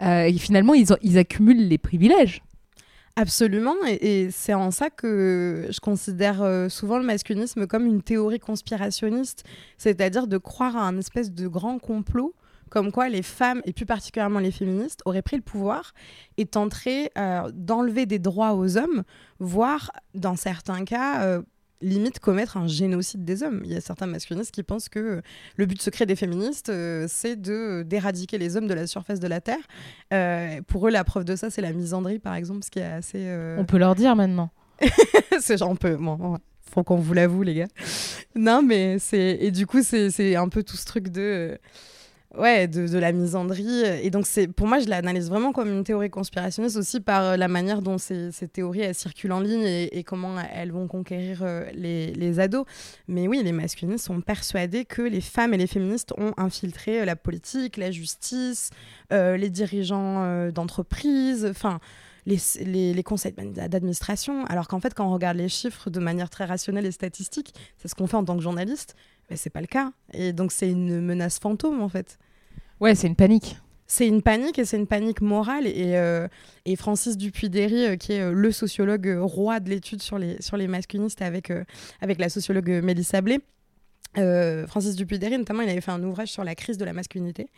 et 0.00 0.32
finalement, 0.38 0.74
ils 0.74 1.18
accumulent 1.18 1.68
les 1.68 1.78
privilèges 1.78 2.42
Absolument, 3.16 3.76
et, 3.86 4.30
c'est 4.32 4.54
en 4.54 4.72
ça 4.72 4.90
que 4.90 5.68
je 5.70 5.78
considère 5.78 6.42
euh, 6.42 6.68
souvent 6.68 6.98
le 6.98 7.04
masculinisme 7.04 7.68
comme 7.68 7.86
une 7.86 8.02
théorie 8.02 8.40
conspirationniste, 8.40 9.44
c'est-à-dire 9.78 10.26
de 10.26 10.36
croire 10.36 10.76
à 10.76 10.80
un 10.88 10.98
espèce 10.98 11.30
de 11.30 11.46
grand 11.46 11.78
complot 11.78 12.34
comme 12.70 12.90
quoi 12.90 13.08
les 13.08 13.22
femmes, 13.22 13.62
et 13.66 13.72
plus 13.72 13.86
particulièrement 13.86 14.40
les 14.40 14.50
féministes, 14.50 15.00
auraient 15.04 15.22
pris 15.22 15.36
le 15.36 15.42
pouvoir 15.42 15.92
et 16.38 16.46
tenteraient 16.46 17.12
euh, 17.16 17.48
d'enlever 17.54 18.04
des 18.04 18.18
droits 18.18 18.54
aux 18.54 18.76
hommes, 18.76 19.04
voire, 19.38 19.92
dans 20.14 20.34
certains 20.34 20.84
cas, 20.84 21.22
euh, 21.22 21.42
limite 21.84 22.18
commettre 22.18 22.56
un 22.56 22.66
génocide 22.66 23.24
des 23.24 23.42
hommes. 23.42 23.62
Il 23.64 23.72
y 23.72 23.76
a 23.76 23.80
certains 23.80 24.06
masculinistes 24.06 24.50
qui 24.50 24.62
pensent 24.62 24.88
que 24.88 24.98
euh, 24.98 25.22
le 25.56 25.66
but 25.66 25.80
secret 25.80 26.06
des 26.06 26.16
féministes, 26.16 26.70
euh, 26.70 27.06
c'est 27.08 27.36
de 27.36 27.82
d'éradiquer 27.86 28.38
les 28.38 28.56
hommes 28.56 28.66
de 28.66 28.74
la 28.74 28.86
surface 28.86 29.20
de 29.20 29.28
la 29.28 29.40
Terre. 29.40 29.58
Euh, 30.12 30.60
pour 30.66 30.88
eux, 30.88 30.90
la 30.90 31.04
preuve 31.04 31.24
de 31.24 31.36
ça, 31.36 31.50
c'est 31.50 31.62
la 31.62 31.72
misandrie, 31.72 32.18
par 32.18 32.34
exemple, 32.34 32.64
ce 32.64 32.70
qui 32.70 32.78
est 32.78 32.84
assez... 32.84 33.54
On 33.58 33.64
peut 33.64 33.78
leur 33.78 33.94
dire 33.94 34.16
maintenant. 34.16 34.50
c'est 35.40 35.58
genre, 35.58 35.70
on 35.70 35.76
peut... 35.76 35.96
Bon, 35.96 36.38
faut 36.62 36.82
qu'on 36.82 36.96
vous 36.96 37.14
l'avoue, 37.14 37.42
les 37.42 37.54
gars. 37.54 37.68
Non, 38.34 38.62
mais 38.62 38.98
c'est... 38.98 39.38
Et 39.40 39.50
du 39.50 39.66
coup, 39.66 39.82
c'est 39.82 40.36
un 40.36 40.48
peu 40.48 40.62
tout 40.62 40.76
ce 40.76 40.86
truc 40.86 41.08
de 41.08 41.58
ouais, 42.38 42.68
de, 42.68 42.98
la 42.98 43.12
misandrie. 43.12 43.82
Et 44.02 44.10
donc, 44.10 44.26
c'est 44.26 44.48
pour 44.48 44.66
moi, 44.66 44.78
je 44.78 44.88
l'analyse 44.88 45.28
vraiment 45.28 45.52
comme 45.52 45.68
une 45.68 45.84
théorie 45.84 46.10
conspirationniste 46.10 46.76
aussi 46.76 47.00
par 47.00 47.22
euh, 47.22 47.36
la 47.36 47.48
manière 47.48 47.82
dont 47.82 47.98
ces, 47.98 48.30
théories 48.52 48.94
circulent 48.94 49.32
en 49.32 49.40
ligne 49.40 49.64
et, 49.64 50.04
comment 50.04 50.36
elles 50.52 50.72
vont 50.72 50.86
conquérir 50.86 51.40
euh, 51.42 51.64
les, 51.74 52.40
ados. 52.40 52.64
Mais 53.08 53.28
oui, 53.28 53.42
les 53.42 53.52
masculinistes 53.52 54.06
sont 54.06 54.20
persuadés 54.20 54.84
que 54.84 55.02
les 55.02 55.20
femmes 55.20 55.54
et 55.54 55.58
les 55.58 55.66
féministes 55.66 56.12
ont 56.18 56.32
infiltré 56.36 57.00
euh, 57.00 57.04
la 57.04 57.16
politique, 57.16 57.76
la 57.76 57.90
justice, 57.90 58.70
les 59.10 59.50
dirigeants 59.50 60.50
d'entreprise, 60.50 61.46
enfin. 61.48 61.78
Les, 62.26 62.38
les, 62.94 63.02
conseils 63.02 63.34
d'administration, 63.34 64.46
alors 64.46 64.66
qu'en 64.66 64.80
fait, 64.80 64.94
quand 64.94 65.06
on 65.06 65.12
regarde 65.12 65.36
les 65.36 65.50
chiffres 65.50 65.90
de 65.90 66.00
manière 66.00 66.30
très 66.30 66.46
rationnelle 66.46 66.86
et 66.86 66.90
statistique, 66.90 67.52
c'est 67.76 67.86
ce 67.86 67.94
qu'on 67.94 68.06
fait 68.06 68.16
en 68.16 68.24
tant 68.24 68.34
que 68.34 68.42
journaliste, 68.42 68.96
mais 69.28 69.36
c'est 69.36 69.50
pas 69.50 69.60
le 69.60 69.66
cas. 69.66 69.92
Et 70.14 70.32
donc, 70.32 70.50
c'est 70.50 70.70
une 70.70 71.02
menace 71.02 71.38
fantôme, 71.38 71.82
en 71.82 71.88
fait. 71.90 72.18
Ouais, 72.80 72.94
c'est 72.94 73.06
une 73.06 73.16
panique. 73.16 73.56
C'est 73.86 74.08
une 74.08 74.22
panique 74.22 74.58
et 74.58 74.64
c'est 74.64 74.76
une 74.76 74.86
panique 74.86 75.20
morale. 75.20 75.66
Et, 75.66 75.96
euh, 75.96 76.26
et 76.64 76.76
Francis 76.76 77.16
Dupuy-Derry, 77.16 77.86
euh, 77.86 77.96
qui 77.96 78.12
est 78.12 78.20
euh, 78.20 78.32
le 78.32 78.50
sociologue 78.50 79.16
roi 79.20 79.60
de 79.60 79.70
l'étude 79.70 80.02
sur 80.02 80.18
les, 80.18 80.40
sur 80.40 80.56
les 80.56 80.66
masculinistes 80.66 81.22
avec, 81.22 81.52
avec 82.00 82.18
la 82.18 82.28
sociologue 82.28 82.68
Mélissa 82.82 83.20
Blé, 83.20 83.40
euh, 84.18 84.66
Francis 84.66 84.96
Dupuy-Derry, 84.96 85.38
notamment, 85.38 85.62
il 85.62 85.68
avait 85.68 85.80
fait 85.80 85.90
un 85.90 86.02
ouvrage 86.02 86.28
sur 86.28 86.44
la 86.44 86.54
crise 86.54 86.78
de 86.78 86.84
la 86.84 86.92
masculinité. 86.92 87.48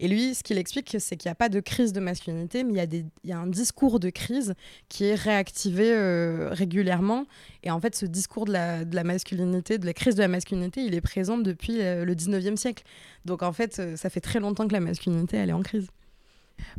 Et 0.00 0.08
lui, 0.08 0.34
ce 0.34 0.42
qu'il 0.42 0.58
explique, 0.58 0.96
c'est 0.98 1.16
qu'il 1.16 1.28
n'y 1.28 1.32
a 1.32 1.36
pas 1.36 1.48
de 1.48 1.60
crise 1.60 1.92
de 1.92 2.00
masculinité, 2.00 2.64
mais 2.64 2.84
il 2.84 3.06
y, 3.24 3.32
a 3.32 3.38
un 3.38 3.46
discours 3.46 4.00
de 4.00 4.10
crise 4.10 4.54
qui 4.88 5.04
est 5.04 5.14
réactivé 5.14 5.92
euh, 5.92 6.50
régulièrement. 6.52 7.26
Et 7.62 7.70
en 7.70 7.80
fait, 7.80 7.94
ce 7.94 8.06
discours 8.06 8.44
de 8.44 8.52
la, 8.52 8.84
de 8.84 8.94
la, 8.94 9.04
masculinité, 9.04 9.78
de 9.78 9.86
la 9.86 9.94
crise 9.94 10.14
de 10.14 10.20
la 10.20 10.28
masculinité, 10.28 10.82
il 10.82 10.94
est 10.94 11.00
présent 11.00 11.38
depuis 11.38 11.80
euh, 11.80 12.04
le 12.04 12.14
19e 12.14 12.56
siècle. 12.56 12.84
Donc 13.24 13.42
en 13.42 13.52
fait, 13.52 13.96
ça 13.96 14.10
fait 14.10 14.20
très 14.20 14.40
longtemps 14.40 14.68
que 14.68 14.72
la 14.72 14.80
masculinité, 14.80 15.36
elle 15.36 15.50
est 15.50 15.54
en 15.54 15.62
crise. 15.62 15.88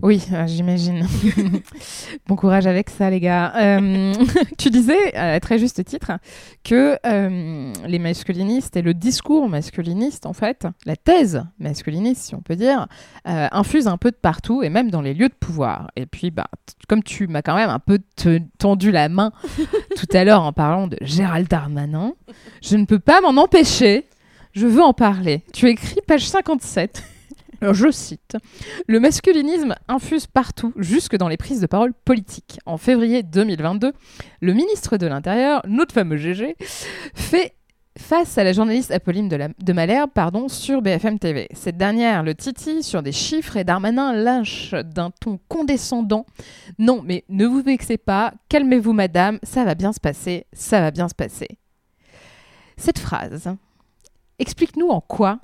Oui, 0.02 0.22
euh, 0.34 0.46
j'imagine. 0.46 1.06
bon 2.28 2.36
courage 2.36 2.68
avec 2.68 2.90
ça, 2.90 3.10
les 3.10 3.20
gars. 3.20 3.54
Euh, 3.56 4.14
tu 4.58 4.70
disais, 4.70 5.16
à 5.16 5.40
très 5.40 5.58
juste 5.58 5.84
titre, 5.86 6.12
que 6.64 6.98
euh, 7.06 7.74
les 7.88 8.00
masculinistes 8.00 8.76
et 8.76 8.82
le 8.82 8.94
discours 8.94 9.48
masculiniste, 9.48 10.26
en 10.26 10.34
fait, 10.34 10.68
la 10.86 10.96
thèse 10.96 11.46
masculiniste, 11.60 12.24
si 12.24 12.36
on 12.36 12.42
peut 12.42 12.56
dire, 12.56 12.88
infuse 13.26 13.88
un 13.88 13.98
peu 13.98 14.12
de 14.12 14.18
partout 14.18 14.64
et 14.64 14.70
même 14.70 14.92
dans 14.92 15.02
les 15.02 15.14
lieux 15.14 15.30
de 15.30 15.34
pouvoir. 15.34 15.90
Et 15.96 16.06
puis, 16.06 16.30
bah, 16.30 16.48
comme 16.88 17.04
tu 17.04 17.28
m'as 17.28 17.42
quand 17.42 17.56
même 17.56 17.70
un 17.70 17.80
peu 17.80 18.00
tendu 18.58 18.92
la 18.92 19.10
main 19.10 19.32
tout 19.96 20.08
à 20.12 20.24
l'heure 20.24 20.44
en 20.44 20.54
parlant 20.54 20.88
de 20.88 20.98
Gérald 21.02 21.48
Darmanin, 21.48 22.14
je 22.62 22.76
ne 22.76 22.86
peux 22.86 23.00
pas 23.00 23.22
m'en 23.22 23.42
empêcher. 23.42 24.08
Je 24.54 24.68
veux 24.68 24.82
en 24.82 24.94
parler. 24.94 25.44
Tu 25.52 25.68
écris 25.68 26.00
page 26.08 26.28
57 26.28 27.04
Alors, 27.04 27.15
je 27.62 27.92
cite 27.92 28.38
Le 28.88 29.00
masculinisme 29.00 29.76
infuse 29.88 30.28
partout, 30.28 30.74
jusque 30.78 31.16
dans 31.16 31.28
les 31.28 31.38
prises 31.38 31.62
de 31.62 31.68
parole 31.68 31.94
politiques. 31.94 32.60
En 32.66 32.78
février 32.78 33.24
2022, 33.24 33.94
le 34.42 34.54
ministre 34.54 34.98
de 34.98 35.08
l'Intérieur, 35.08 35.62
notre 35.68 35.94
fameux 35.94 36.18
GG, 36.18 36.56
fait 37.14 37.56
face 37.98 38.38
à 38.38 38.44
la 38.44 38.54
journaliste 38.54 38.92
Apolline 38.92 39.30
de, 39.30 39.74
Malherbe 39.74 40.12
sur 40.48 40.82
BFM 40.82 41.18
TV. 41.18 41.48
Cette 41.54 41.78
dernière 41.78 42.24
le 42.24 42.36
titille 42.36 42.84
sur 42.84 43.02
des 43.02 43.12
chiffres 43.12 43.58
et 43.58 43.64
Darmanin 43.64 44.14
lâche 44.14 44.74
d'un 44.74 45.12
ton 45.12 45.40
condescendant. 45.48 46.26
Non, 46.78 47.02
mais 47.04 47.24
ne 47.30 47.46
vous 47.46 47.62
vexez 47.62 47.98
pas, 47.98 48.34
calmez-vous 48.50 48.94
madame, 48.94 49.40
ça 49.44 49.64
va 49.64 49.76
bien 49.76 49.94
se 49.94 50.00
passer, 50.00 50.46
ça 50.54 50.82
va 50.82 50.92
bien 50.92 51.08
se 51.08 51.16
passer. 51.16 51.48
Cette 52.78 53.00
phrase, 53.00 53.56
explique-nous 54.40 54.90
en 54.90 55.00
quoi 55.00 55.40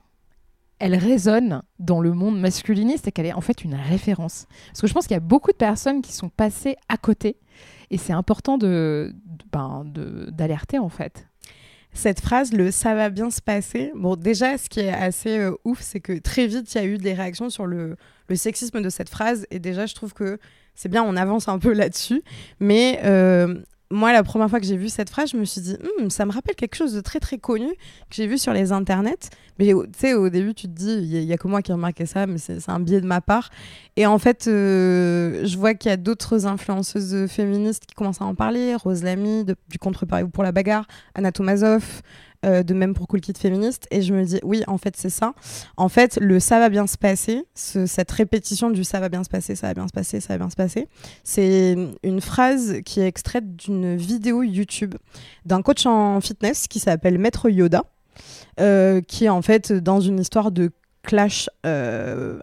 elle 0.82 0.96
résonne 0.96 1.62
dans 1.80 2.02
le 2.02 2.12
monde 2.12 2.40
masculiniste 2.40 3.08
et 3.08 3.12
qu'elle 3.12 3.28
est 3.28 3.34
en 3.34 3.42
fait 3.42 3.64
une 3.64 3.76
référence. 3.76 4.48
Parce 4.68 4.82
que 4.82 4.88
je 4.88 4.94
pense 4.94 5.06
qu'il 5.08 5.14
y 5.14 5.18
a 5.18 5.22
beaucoup 5.22 5.52
de 5.52 5.58
personnes 5.58 6.02
qui 6.02 6.12
sont 6.12 6.30
passées 6.30 6.76
à 6.90 6.98
côté 6.98 7.38
et 7.92 7.98
c'est 7.98 8.14
important 8.14 8.58
de, 8.58 9.14
ben, 9.52 9.86
d'alerter 10.32 10.80
en 10.80 10.90
fait 10.90 11.28
cette 11.94 12.22
phrase, 12.22 12.54
le 12.54 12.72
ça 12.72 12.96
va 12.96 13.10
bien 13.10 13.30
se 13.30 13.42
passer. 13.42 13.92
Bon, 13.96 14.16
déjà, 14.16 14.58
ce 14.58 14.70
qui 14.70 14.80
est 14.80 14.94
assez 14.94 15.38
euh, 15.40 15.52
ouf, 15.66 15.82
c'est 15.82 16.00
que 16.00 16.18
très 16.20 16.48
vite, 16.48 16.74
il 16.74 16.78
y 16.78 16.82
a 16.82 16.86
eu 16.86 16.98
des 16.98 17.14
réactions 17.14 17.50
sur 17.50 17.66
le, 17.66 17.98
sexisme 18.34 18.82
de 18.82 18.90
cette 18.90 19.10
phrase. 19.10 19.46
Et 19.52 19.60
déjà, 19.60 19.86
je 19.86 19.94
trouve 19.94 20.14
que 20.14 20.40
c'est 20.74 20.88
bien, 20.88 21.04
on 21.04 21.18
avance 21.18 21.50
un 21.50 21.60
peu 21.60 21.74
là-dessus. 21.74 22.24
Mais 22.62 23.02
euh, 23.04 23.62
moi, 23.92 24.14
la 24.14 24.24
première 24.24 24.50
fois 24.50 24.60
que 24.60 24.66
j'ai 24.66 24.78
vu 24.78 24.90
cette 24.90 25.10
phrase, 25.10 25.32
je 25.32 25.38
me 25.38 25.46
suis 25.46 25.62
dit, 25.62 25.76
hmm, 25.76 26.10
ça 26.10 26.26
me 26.26 26.32
rappelle 26.32 26.56
quelque 26.56 26.76
chose 26.76 26.94
de 26.94 27.02
très 27.02 27.20
très 27.20 27.38
connu 27.38 27.68
que 27.68 28.16
j'ai 28.16 28.28
vu 28.28 28.38
sur 28.38 28.54
les 28.54 28.72
internets. 28.72 29.30
Mais 29.60 29.68
tu 29.68 29.76
sais, 29.98 30.14
au 30.14 30.30
début, 30.30 30.54
tu 30.54 30.68
te 30.68 30.74
dis, 30.74 30.94
il 31.02 31.24
y, 31.24 31.34
a 31.34 31.38
que 31.38 31.48
moi 31.48 31.62
qui 31.62 31.72
ai 31.72 32.06
ça, 32.06 32.26
mais 32.26 32.38
c'est 32.38 32.58
un 32.70 32.80
biais 32.80 33.02
de 33.02 33.06
ma 33.06 33.22
part. 33.22 33.50
Et 33.98 34.06
en 34.06 34.18
fait, 34.18 34.48
euh, 34.48 35.46
je 35.46 35.58
vois 35.58 35.74
qu'il 35.74 35.90
y 35.90 35.94
a 35.94 35.98
d'autres 35.98 36.48
influenceuses 36.48 37.28
féministes 37.30 37.86
qui 37.86 37.94
commencent 37.94 38.22
à 38.22 38.26
en 38.26 38.34
parler. 38.34 38.76
Rose 38.76 39.04
Lamy, 39.04 39.46
du 39.46 39.78
Contre 39.80 40.06
Paris 40.06 40.24
pour 40.32 40.44
la 40.44 40.52
bagarre, 40.52 40.88
Anna 41.14 41.32
Tomazov, 41.32 42.02
euh, 42.46 42.64
de 42.64 42.74
même 42.74 42.94
pour 42.94 43.08
Cool 43.08 43.22
Kid 43.22 43.38
féministe. 43.38 43.88
Et 43.92 44.02
je 44.02 44.14
me 44.14 44.24
dis, 44.24 44.40
oui, 44.44 44.64
en 44.68 44.78
fait, 44.78 44.96
c'est 44.98 45.10
ça. 45.10 45.34
En 45.78 45.90
fait, 45.90 46.18
le 46.22 46.40
ça 46.40 46.60
va 46.60 46.70
bien 46.70 46.88
se 46.88 46.98
passer, 46.98 47.46
cette 47.54 48.12
répétition 48.12 48.70
du 48.70 48.84
ça 48.84 49.00
va 49.00 49.10
bien 49.10 49.24
se 49.24 49.30
passer, 49.30 49.56
ça 49.56 49.68
va 49.68 49.74
bien 49.74 49.88
se 49.88 49.94
passer, 49.94 50.20
ça 50.20 50.34
va 50.34 50.38
bien 50.40 50.50
se 50.50 50.56
passer, 50.56 50.88
c'est 51.24 51.78
une 52.04 52.22
phrase 52.22 52.82
qui 52.86 53.00
est 53.00 53.08
extraite 53.08 53.56
d'une 53.56 53.96
vidéo 53.96 54.44
YouTube 54.44 54.96
d'un 55.46 55.62
coach 55.62 55.86
en 55.86 56.20
fitness 56.22 56.68
qui 56.68 56.80
s'appelle 56.80 57.18
Maître 57.18 57.50
Yoda. 57.50 57.84
Euh, 58.60 59.02
qui 59.02 59.26
est 59.26 59.30
en 59.30 59.42
fait 59.42 59.72
dans 59.72 60.02
une 60.02 60.20
histoire 60.20 60.52
de 60.52 60.72
clash 61.04 61.50
euh, 61.66 62.40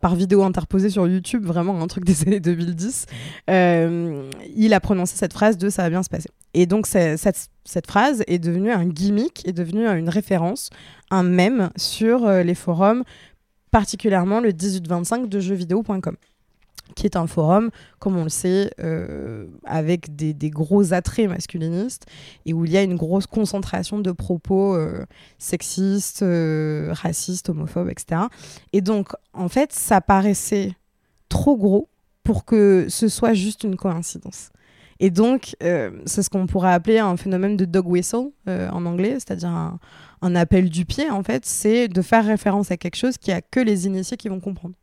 par 0.00 0.14
vidéo 0.14 0.42
interposée 0.42 0.90
sur 0.90 1.06
YouTube, 1.06 1.44
vraiment 1.44 1.80
un 1.80 1.86
truc 1.86 2.04
des 2.10 2.22
années 2.22 2.40
2010, 2.40 3.06
euh, 3.48 4.30
il 4.56 4.74
a 4.74 4.80
prononcé 4.80 5.16
cette 5.16 5.32
phrase 5.32 5.56
de 5.56 5.68
ça 5.68 5.82
va 5.82 5.90
bien 5.90 6.02
se 6.02 6.10
passer. 6.10 6.28
Et 6.54 6.66
donc 6.66 6.86
cette, 6.86 7.86
phrase 7.86 8.24
est 8.26 8.38
devenue 8.38 8.72
un 8.72 8.86
gimmick, 8.86 9.46
est 9.46 9.52
devenue 9.52 9.86
une 9.86 10.08
référence, 10.08 10.70
un 11.10 11.22
mème 11.22 11.70
sur 11.76 12.26
euh, 12.26 12.42
les 12.42 12.54
forums, 12.54 13.04
particulièrement 13.70 14.40
le 14.40 14.48
1825 14.48 15.28
de 15.28 15.40
jeuxvideo.com 15.40 16.16
qui 16.94 17.06
est 17.06 17.16
un 17.16 17.26
forum, 17.26 17.70
comme 17.98 18.16
on 18.16 18.24
le 18.24 18.30
sait, 18.30 18.70
euh, 18.80 19.46
avec 19.64 20.14
des, 20.16 20.50
gros 20.50 20.92
attraits 20.92 21.28
masculinistes 21.28 22.06
et 22.46 22.52
où 22.52 22.64
il 22.64 22.72
y 22.72 22.76
a 22.76 22.82
une 22.82 22.96
grosse 22.96 23.26
concentration 23.26 23.98
de 23.98 24.12
propos 24.12 24.74
euh, 24.74 25.04
sexistes, 25.38 26.22
euh, 26.22 26.90
racistes, 26.92 27.48
homophobes, 27.48 27.90
etc. 27.90 28.22
Et 28.72 28.80
donc, 28.80 29.08
en 29.32 29.48
fait, 29.48 29.72
ça 29.72 30.00
paraissait 30.00 30.74
trop 31.28 31.56
gros 31.56 31.88
pour 32.24 32.44
que 32.44 32.86
ce 32.88 33.08
soit 33.08 33.34
juste 33.34 33.64
une 33.64 33.76
coïncidence. 33.76 34.50
Et 35.02 35.08
donc, 35.08 35.56
c'est 36.04 36.22
ce 36.22 36.28
qu'on 36.28 36.46
pourrait 36.46 36.74
appeler 36.74 36.98
un 36.98 37.16
phénomène 37.16 37.56
de 37.56 37.64
dog 37.64 37.86
whistle 37.86 38.32
en 38.46 38.84
anglais, 38.84 39.14
c'est-à-dire 39.14 39.48
un, 39.48 39.78
un 40.22 40.34
appel 40.34 40.68
du 40.68 40.84
pied, 40.84 41.10
en 41.10 41.22
fait, 41.22 41.46
c'est 41.46 41.88
de 41.88 42.02
faire 42.02 42.24
référence 42.24 42.70
à 42.70 42.76
quelque 42.76 42.96
chose 42.96 43.16
qui 43.16 43.32
a 43.32 43.40
que 43.40 43.60
les 43.60 43.86
initiés 43.86 44.16
qui 44.16 44.28
vont 44.28 44.40
comprendre. 44.40 44.74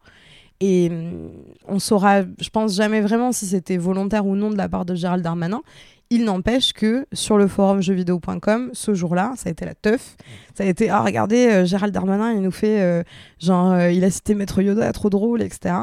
Et 0.60 0.90
mm, 0.90 1.30
on 1.68 1.80
saura, 1.80 2.22
je 2.24 2.50
pense, 2.50 2.76
jamais 2.76 3.02
vraiment 3.02 3.32
si 3.32 3.46
c'était 3.46 3.78
volontaire 3.78 4.26
ou 4.26 4.36
non 4.36 4.50
de 4.50 4.58
la 4.58 4.70
part 4.70 4.86
de 4.86 4.96
Gérald 4.96 5.24
Darmanin. 5.24 5.62
Il 6.10 6.24
n'empêche 6.24 6.72
que 6.72 7.06
sur 7.12 7.38
le 7.38 7.48
forum 7.48 7.82
jeuxvideo.com, 7.82 8.70
ce 8.72 8.94
jour-là, 8.94 9.34
ça 9.36 9.50
a 9.50 9.52
été 9.52 9.66
la 9.66 9.76
teuf. 9.76 10.16
Ça 10.56 10.64
a 10.64 10.68
été, 10.68 10.90
ah, 10.90 11.02
regardez, 11.02 11.48
euh, 11.48 11.66
Gérald 11.66 11.94
Darmanin, 11.94 12.32
il 12.32 12.42
nous 12.42 12.52
fait, 12.52 12.82
euh, 12.82 13.04
genre, 13.40 13.74
euh, 13.74 13.92
il 13.92 14.06
a 14.06 14.10
cité 14.10 14.34
Maître 14.34 14.62
Yoda, 14.62 14.92
trop 14.94 15.10
drôle, 15.10 15.42
etc. 15.42 15.76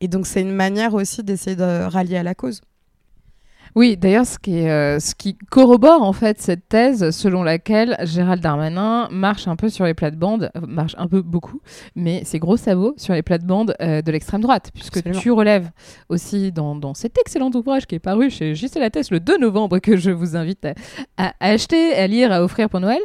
Et 0.00 0.08
donc, 0.08 0.26
c'est 0.26 0.42
une 0.42 0.52
manière 0.52 0.92
aussi 0.92 1.22
d'essayer 1.22 1.56
de 1.56 1.84
rallier 1.84 2.18
à 2.18 2.22
la 2.22 2.34
cause. 2.34 2.60
Oui, 3.74 3.96
d'ailleurs, 3.96 4.26
ce, 4.26 4.38
qui 4.38 4.68
euh, 4.68 5.00
ce 5.00 5.14
qui 5.14 5.34
corrobore 5.50 6.02
en 6.02 6.12
fait 6.12 6.40
cette 6.42 6.68
thèse 6.68 7.10
selon 7.10 7.42
laquelle 7.42 7.96
Gérald 8.02 8.42
Darmanin 8.42 9.08
marche 9.10 9.48
un 9.48 9.56
peu 9.56 9.70
sur 9.70 9.86
les 9.86 9.94
plates-bandes, 9.94 10.50
euh, 10.56 10.60
marche 10.66 10.94
un 10.98 11.06
peu 11.08 11.22
beaucoup, 11.22 11.60
mais 11.96 12.20
c'est 12.26 12.38
gros 12.38 12.58
sabots 12.58 12.92
sur 12.98 13.14
les 13.14 13.22
plates-bandes 13.22 13.74
euh, 13.80 14.02
de 14.02 14.12
l'extrême 14.12 14.42
droite, 14.42 14.70
puisque 14.74 15.02
tu 15.12 15.30
relèves 15.30 15.70
aussi 16.10 16.52
dans, 16.52 16.92
cet 16.94 17.16
excellent 17.16 17.50
ouvrage 17.54 17.86
qui 17.86 17.94
est 17.94 18.00
paru 18.00 18.28
chez 18.28 18.54
Gisèle 18.54 18.82
Lattès 18.82 19.10
le 19.10 19.20
2 19.20 19.38
novembre, 19.38 19.78
que 19.78 19.96
je 19.96 20.10
vous 20.10 20.36
invite 20.36 20.66
à, 21.16 21.32
acheter, 21.40 21.94
à 21.94 22.06
lire, 22.06 22.30
à 22.30 22.42
offrir 22.42 22.68
pour 22.68 22.80
Noël, 22.80 23.00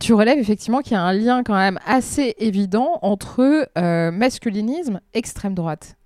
tu 0.00 0.14
relèves 0.14 0.38
effectivement 0.38 0.80
qu'il 0.80 0.92
y 0.92 0.96
a 0.96 1.02
un 1.02 1.12
lien 1.12 1.42
quand 1.42 1.54
même 1.54 1.78
assez 1.86 2.34
évident 2.38 2.98
entre 3.02 3.68
masculinisme, 4.10 5.00
extrême 5.12 5.54
droite. 5.54 5.96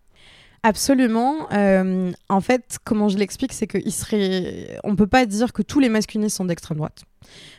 Absolument. 0.63 1.47
Euh, 1.53 2.11
en 2.29 2.41
fait, 2.41 2.79
comment 2.85 3.09
je 3.09 3.17
l'explique, 3.17 3.53
c'est 3.53 3.67
qu'il 3.67 3.93
serait. 3.93 4.79
On 4.85 4.97
peut 4.97 5.07
pas 5.07 5.27
dire 5.27 5.53
que 5.53 5.63
tous 5.63 5.81
les 5.81 5.89
masculinistes 5.89 6.37
sont 6.37 6.45
d'extrême 6.45 6.79
droite. 6.79 7.03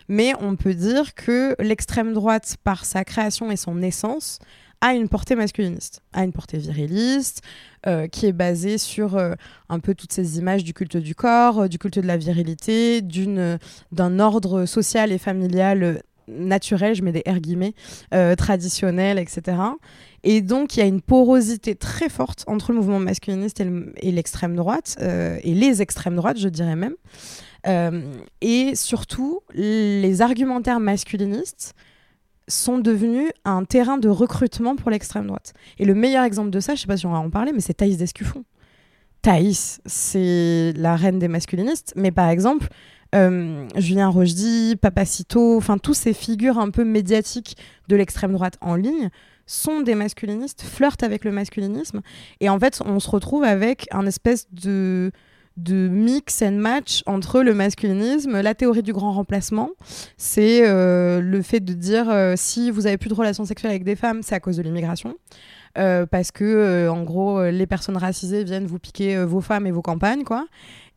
Mais 0.08 0.34
on 0.40 0.56
peut 0.56 0.74
dire 0.74 1.16
que 1.16 1.56
l'extrême 1.60 2.14
droite, 2.14 2.58
par 2.64 2.86
sa 2.86 3.04
création 3.04 3.52
et 3.52 3.56
son 3.56 3.82
essence, 3.82 4.40
a 4.82 4.94
une 4.94 5.10
portée 5.10 5.36
masculiniste, 5.36 6.02
a 6.14 6.24
une 6.24 6.32
portée 6.32 6.58
viriliste, 6.58 7.42
euh, 7.86 8.08
qui 8.08 8.26
est 8.26 8.32
basée 8.32 8.78
sur 8.78 9.18
euh, 9.18 9.34
un 9.68 9.80
peu 9.80 9.94
toutes 9.94 10.14
ces 10.14 10.38
images 10.38 10.64
du 10.64 10.74
culte 10.74 10.98
du 10.98 11.16
corps, 11.16 11.68
du 11.68 11.78
culte 11.78 12.00
de 12.00 12.08
la 12.08 12.18
virilité, 12.18 13.02
d'un 13.02 14.20
ordre 14.20 14.66
social 14.66 15.12
et 15.12 15.18
familial 15.18 16.02
naturel, 16.30 16.96
je 16.96 17.04
mets 17.04 17.12
des 17.12 17.24
R 17.28 17.40
guillemets, 17.40 17.74
traditionnel, 18.38 19.20
etc. 19.20 19.58
Et 20.24 20.42
donc, 20.42 20.76
il 20.76 20.80
y 20.82 20.84
a 20.84 20.86
une 20.86 21.02
porosité 21.02 21.76
très 21.76 22.10
forte 22.10 22.44
entre 22.48 22.72
le 22.72 22.80
mouvement 22.80 23.00
masculiniste 23.00 23.62
et 23.62 24.12
l'extrême 24.12 24.56
droite, 24.56 24.98
euh, 25.02 25.40
et 25.44 25.54
les 25.54 25.82
extrêmes 25.82 26.16
droites, 26.16 26.38
je 26.38 26.50
dirais 26.50 26.76
même. 26.76 26.96
Euh, 27.68 28.02
et 28.42 28.76
surtout, 28.76 29.42
les 29.54 30.22
argumentaires 30.22 30.80
masculinistes 30.80 31.74
sont 32.48 32.80
devenus 32.80 33.30
un 33.46 33.64
terrain 33.64 33.98
de 33.98 34.10
recrutement 34.10 34.76
pour 34.76 34.90
l'extrême 34.90 35.28
droite. 35.28 35.54
Et 35.78 35.86
le 35.86 35.94
meilleur 35.94 36.24
exemple 36.24 36.50
de 36.50 36.60
ça, 36.60 36.74
je 36.74 36.80
ne 36.80 36.82
sais 36.82 36.88
pas 36.88 36.98
si 36.98 37.06
on 37.06 37.12
va 37.12 37.20
en 37.20 37.30
parler, 37.30 37.54
mais 37.54 37.62
c'est 37.62 37.76
Thaïs 37.76 37.98
Descuffon. 37.98 38.44
Thaïs, 39.22 39.82
c'est 39.86 40.74
la 40.76 40.96
reine 40.96 41.20
des 41.20 41.28
masculinistes, 41.28 41.94
mais 41.96 42.12
par 42.12 42.30
exemple, 42.30 42.68
euh, 43.16 43.68
Julien 43.76 44.10
Rochdy, 44.10 44.76
Papacito, 44.76 45.58
enfin 45.58 45.78
tous 45.78 45.94
ces 45.94 46.14
figures 46.14 46.60
un 46.60 46.70
peu 46.70 46.84
médiatiques 46.84 47.58
de 47.88 47.96
l'extrême 47.96 48.34
droite 48.34 48.58
en 48.62 48.76
ligne 48.76 49.10
sont 49.46 49.82
des 49.82 49.96
masculinistes, 49.96 50.62
flirtent 50.62 51.02
avec 51.02 51.26
le 51.26 51.32
masculinisme. 51.32 52.02
Et 52.40 52.50
en 52.50 52.60
fait, 52.60 52.82
on 52.86 53.00
se 53.00 53.10
retrouve 53.10 53.44
avec 53.44 53.88
un 53.92 54.06
espèce 54.06 54.48
de 54.52 55.12
mix 55.66 56.42
and 56.44 56.54
match 56.54 57.02
entre 57.08 57.42
le 57.42 57.54
masculinisme, 57.54 58.42
la 58.42 58.54
théorie 58.54 58.84
du 58.84 58.94
grand 58.94 59.12
remplacement. 59.12 59.70
C'est 60.18 60.68
euh, 60.68 61.20
le 61.20 61.42
fait 61.42 61.60
de 61.60 61.74
dire 61.74 62.10
euh, 62.10 62.36
si 62.38 62.70
vous 62.70 62.86
avez 62.86 62.98
plus 62.98 63.10
de 63.10 63.16
relations 63.16 63.46
sexuelles 63.46 63.72
avec 63.72 63.84
des 63.84 63.96
femmes, 63.96 64.22
c'est 64.22 64.36
à 64.36 64.40
cause 64.40 64.58
de 64.58 64.62
l'immigration. 64.62 65.16
Euh, 65.78 66.06
parce 66.06 66.32
que, 66.32 66.88
en 66.90 67.04
gros, 67.04 67.44
les 67.44 67.68
personnes 67.68 67.98
racisées 67.98 68.44
viennent 68.44 68.66
vous 68.68 68.80
piquer 68.80 69.24
vos 69.24 69.42
femmes 69.42 69.68
et 69.68 69.72
vos 69.72 69.82
campagnes, 69.82 70.24
quoi. 70.24 70.46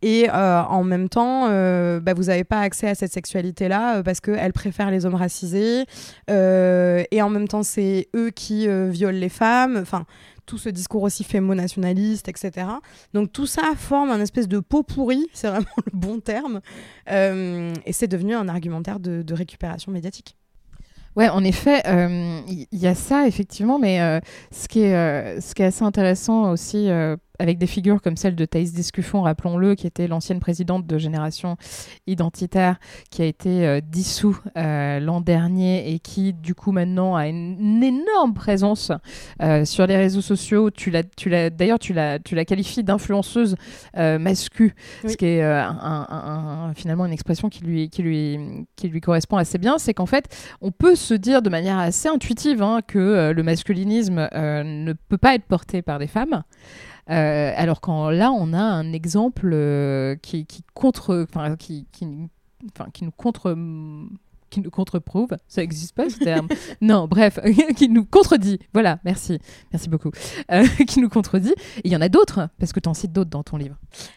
Et 0.02 0.28
euh, 0.28 0.62
en 0.62 0.82
même 0.82 1.08
temps, 1.08 1.46
euh, 1.48 2.00
bah, 2.00 2.12
vous 2.12 2.24
n'avez 2.24 2.42
pas 2.42 2.60
accès 2.60 2.88
à 2.88 2.94
cette 2.96 3.12
sexualité-là 3.12 3.98
euh, 3.98 4.02
parce 4.02 4.20
qu'elles 4.20 4.52
préfèrent 4.52 4.90
les 4.90 5.06
hommes 5.06 5.14
racisés. 5.14 5.84
et 6.28 7.22
en 7.22 7.30
même 7.30 7.48
temps, 7.48 7.62
c'est 7.62 8.08
eux 8.14 8.30
qui 8.30 8.66
violent 8.90 9.18
les 9.18 9.28
femmes. 9.28 9.78
Enfin, 9.80 10.04
tout 10.44 10.58
ce 10.58 10.68
discours 10.68 11.04
aussi 11.04 11.22
fémo-nationaliste, 11.22 12.28
etc. 12.28 12.66
Donc 13.14 13.32
tout 13.32 13.46
ça 13.46 13.62
forme 13.76 14.10
un 14.10 14.20
espèce 14.20 14.48
de 14.48 14.58
pot 14.58 14.82
pourri, 14.82 15.28
c'est 15.32 15.46
vraiment 15.46 15.66
le 15.86 15.96
bon 15.96 16.18
terme. 16.18 16.60
et 17.06 17.92
c'est 17.92 18.08
devenu 18.08 18.34
un 18.34 18.48
argumentaire 18.48 18.98
de, 18.98 19.34
récupération 19.34 19.92
médiatique. 19.92 20.36
Ouais, 21.14 21.28
en 21.28 21.44
effet, 21.44 21.82
il 22.48 22.66
y, 22.72 22.86
a 22.86 22.94
ça 22.94 23.28
effectivement, 23.28 23.78
mais 23.78 24.20
ce 24.50 24.66
qui 24.66 24.80
est 24.80 25.64
assez 25.64 25.84
intéressant 25.84 26.50
aussi 26.50 26.88
avec 27.42 27.58
des 27.58 27.66
figures 27.66 28.00
comme 28.00 28.16
celle 28.16 28.36
de 28.36 28.44
Thaïs 28.44 28.72
Descuffon, 28.72 29.22
rappelons-le, 29.22 29.74
qui 29.74 29.88
était 29.88 30.06
l'ancienne 30.06 30.38
présidente 30.38 30.86
de 30.86 30.96
Génération 30.96 31.56
Identitaire, 32.06 32.78
qui 33.10 33.20
a 33.20 33.24
été 33.24 33.66
euh, 33.66 33.80
dissous 33.80 34.38
euh, 34.56 35.00
l'an 35.00 35.20
dernier 35.20 35.92
et 35.92 35.98
qui, 35.98 36.32
du 36.32 36.54
coup, 36.54 36.70
maintenant 36.70 37.16
a 37.16 37.26
une, 37.26 37.82
énorme 37.82 38.32
présence 38.32 38.92
euh, 39.42 39.64
sur 39.64 39.88
les 39.88 39.96
réseaux 39.96 40.20
sociaux. 40.20 40.70
Tu 40.70 40.92
l'as, 40.92 41.02
tu 41.02 41.28
l'as, 41.28 41.50
d'ailleurs, 41.50 41.80
tu 41.80 41.92
la, 41.92 42.20
tu 42.20 42.36
la 42.36 42.44
qualifies 42.44 42.84
d'influenceuse 42.84 43.56
mascu, 43.96 44.76
ce 45.04 45.16
qui 45.16 45.26
est 45.26 45.42
finalement 46.76 47.06
une 47.06 47.12
expression 47.12 47.48
qui 47.48 47.64
lui, 47.64 47.90
qui 47.90 48.02
lui, 48.02 48.38
qui 48.76 48.88
lui 48.88 49.00
correspond 49.00 49.36
assez 49.36 49.58
bien. 49.58 49.78
C'est 49.78 49.94
qu'en 49.94 50.06
fait, 50.06 50.28
on 50.60 50.70
peut 50.70 50.94
se 50.94 51.14
dire 51.14 51.42
de 51.42 51.50
manière 51.50 51.78
assez 51.78 52.08
intuitive 52.08 52.62
hein, 52.62 52.80
que 52.86 53.32
le 53.34 53.42
masculinisme 53.42 54.28
ne 54.32 54.92
peut 54.92 55.18
pas 55.18 55.34
être 55.34 55.46
porté 55.46 55.82
par 55.82 55.98
des 55.98 56.06
femmes. 56.06 56.44
Euh, 57.10 57.52
alors 57.56 57.80
quand 57.80 58.10
là, 58.10 58.32
on 58.32 58.52
a 58.52 58.62
un 58.62 58.92
exemple 58.92 59.50
euh, 59.52 60.16
qui, 60.16 60.46
contre, 60.74 61.26
qui, 61.58 61.86
qui, 61.92 62.28
qui 62.92 63.04
nous 63.04 63.12
contre 63.12 63.56
qui 64.50 64.60
nous 64.60 64.70
contre-prouve, 64.70 65.30
ça 65.48 65.62
n'existe 65.62 65.94
pas 65.94 66.10
ce 66.10 66.18
terme? 66.18 66.46
non, 66.82 67.08
bref, 67.08 67.38
qui 67.76 67.88
nous 67.88 68.04
contredit. 68.04 68.58
Voilà, 68.74 68.98
merci, 69.02 69.38
merci 69.72 69.88
beaucoup. 69.88 70.10
Euh, 70.50 70.66
qui 70.86 71.00
nous 71.00 71.08
contredit. 71.08 71.54
Il 71.84 71.90
y 71.90 71.96
en 71.96 72.02
a 72.02 72.10
d'autres, 72.10 72.50
parce 72.58 72.74
que 72.74 72.78
tu 72.78 72.86
en 72.86 72.92
cites 72.92 73.12
d'autres 73.12 73.30
dans 73.30 73.42
ton 73.42 73.56
livre. 73.56 73.76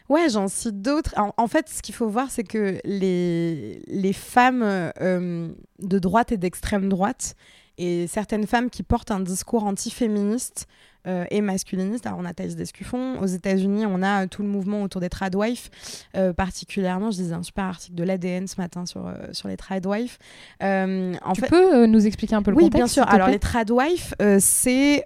Ouais, 0.09 0.27
j'en 0.29 0.49
cite 0.49 0.81
d'autres. 0.81 1.13
En, 1.17 1.33
en, 1.37 1.47
fait, 1.47 1.69
ce 1.69 1.81
qu'il 1.81 1.95
faut 1.95 2.09
voir, 2.09 2.29
c'est 2.31 2.43
que 2.43 2.79
les, 2.83 3.81
les 3.87 4.11
femmes 4.11 4.91
de 4.99 5.99
droite 5.99 6.33
et 6.33 6.37
d'extrême 6.37 6.89
droite, 6.89 7.35
et 7.77 8.07
certaines 8.07 8.45
femmes 8.45 8.69
qui 8.69 8.83
portent 8.83 9.11
un 9.11 9.21
discours 9.21 9.63
anti-féministe 9.63 10.67
euh, 11.07 11.25
et 11.29 11.41
masculiniste. 11.41 12.07
Alors, 12.07 12.19
on 12.19 12.25
a 12.25 12.33
Thaïs 12.33 12.55
Descuffon. 12.55 13.19
Aux 13.19 13.25
États-Unis, 13.25 13.85
on 13.85 14.01
a 14.01 14.23
euh, 14.23 14.27
tout 14.27 14.41
le 14.41 14.47
mouvement 14.47 14.81
autour 14.81 15.01
des 15.01 15.09
tradwives, 15.09 15.69
euh, 16.15 16.33
particulièrement. 16.33 17.11
Je 17.11 17.17
disais 17.17 17.33
un 17.33 17.43
super 17.43 17.65
article 17.65 17.95
de 17.95 18.03
l'ADN 18.03 18.47
ce 18.47 18.59
matin 18.59 18.85
sur, 18.85 19.11
sur 19.31 19.47
les 19.47 19.57
tradwives. 19.57 20.17
tu 20.59 21.41
peux 21.47 21.85
nous 21.85 22.07
expliquer 22.07 22.35
un 22.35 22.41
peu 22.41 22.51
le 22.51 22.55
contexte 22.55 22.73
Oui, 22.73 22.79
bien 22.79 22.87
sûr. 22.87 23.07
Alors, 23.07 23.27
les 23.27 23.39
tradwives, 23.39 24.15
c'est 24.39 25.05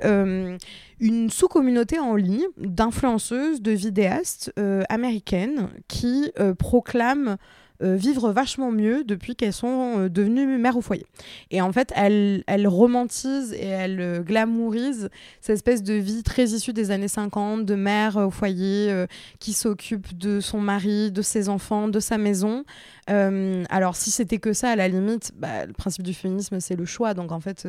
une 1.01 1.29
sous-communauté 1.29 1.99
en 1.99 2.15
ligne 2.15 2.47
d'influenceuses, 2.57 3.61
de 3.61 3.71
vidéastes 3.71 4.53
américaines 4.89 5.69
qui 5.87 6.31
proclament 6.57 7.37
euh, 7.81 7.95
vivre 7.95 8.33
vachement 8.33 8.73
mieux 8.73 9.05
depuis 9.05 9.37
qu'elles 9.37 9.53
sont 9.53 9.99
euh, 9.99 10.09
devenues 10.09 10.57
mères 10.57 10.75
au 10.75 10.81
foyer. 10.81 11.05
Et 11.49 11.61
en 11.61 11.71
fait, 11.71 11.93
elles, 11.95 12.43
elles 12.45 12.67
romantisent 12.67 13.53
et 13.53 13.67
elles 13.67 14.01
euh, 14.01 14.19
glamourisent 14.19 15.09
cette 15.39 15.53
espèce 15.55 15.81
de 15.81 15.93
vie 15.93 16.21
très 16.23 16.43
issue 16.47 16.73
des 16.73 16.91
années 16.91 17.07
50, 17.07 17.65
de 17.65 17.75
mère 17.75 18.17
au 18.17 18.31
foyer 18.31 19.05
qui 19.39 19.53
s'occupe 19.53 20.17
de 20.17 20.41
son 20.41 20.59
mari, 20.59 21.09
de 21.09 21.21
ses 21.21 21.47
enfants, 21.47 21.87
de 21.87 22.01
sa 22.01 22.17
maison. 22.17 22.65
alors, 23.07 23.95
si 23.95 24.11
c'était 24.11 24.39
que 24.39 24.51
ça, 24.51 24.71
à 24.71 24.75
la 24.75 24.87
limite, 24.87 25.31
bah, 25.37 25.65
le 25.65 25.73
principe 25.73 26.03
du 26.03 26.13
féminisme, 26.13 26.59
c'est 26.59 26.75
le 26.75 26.85
choix. 26.85 27.13
Donc, 27.13 27.31
en 27.31 27.39
fait, 27.39 27.67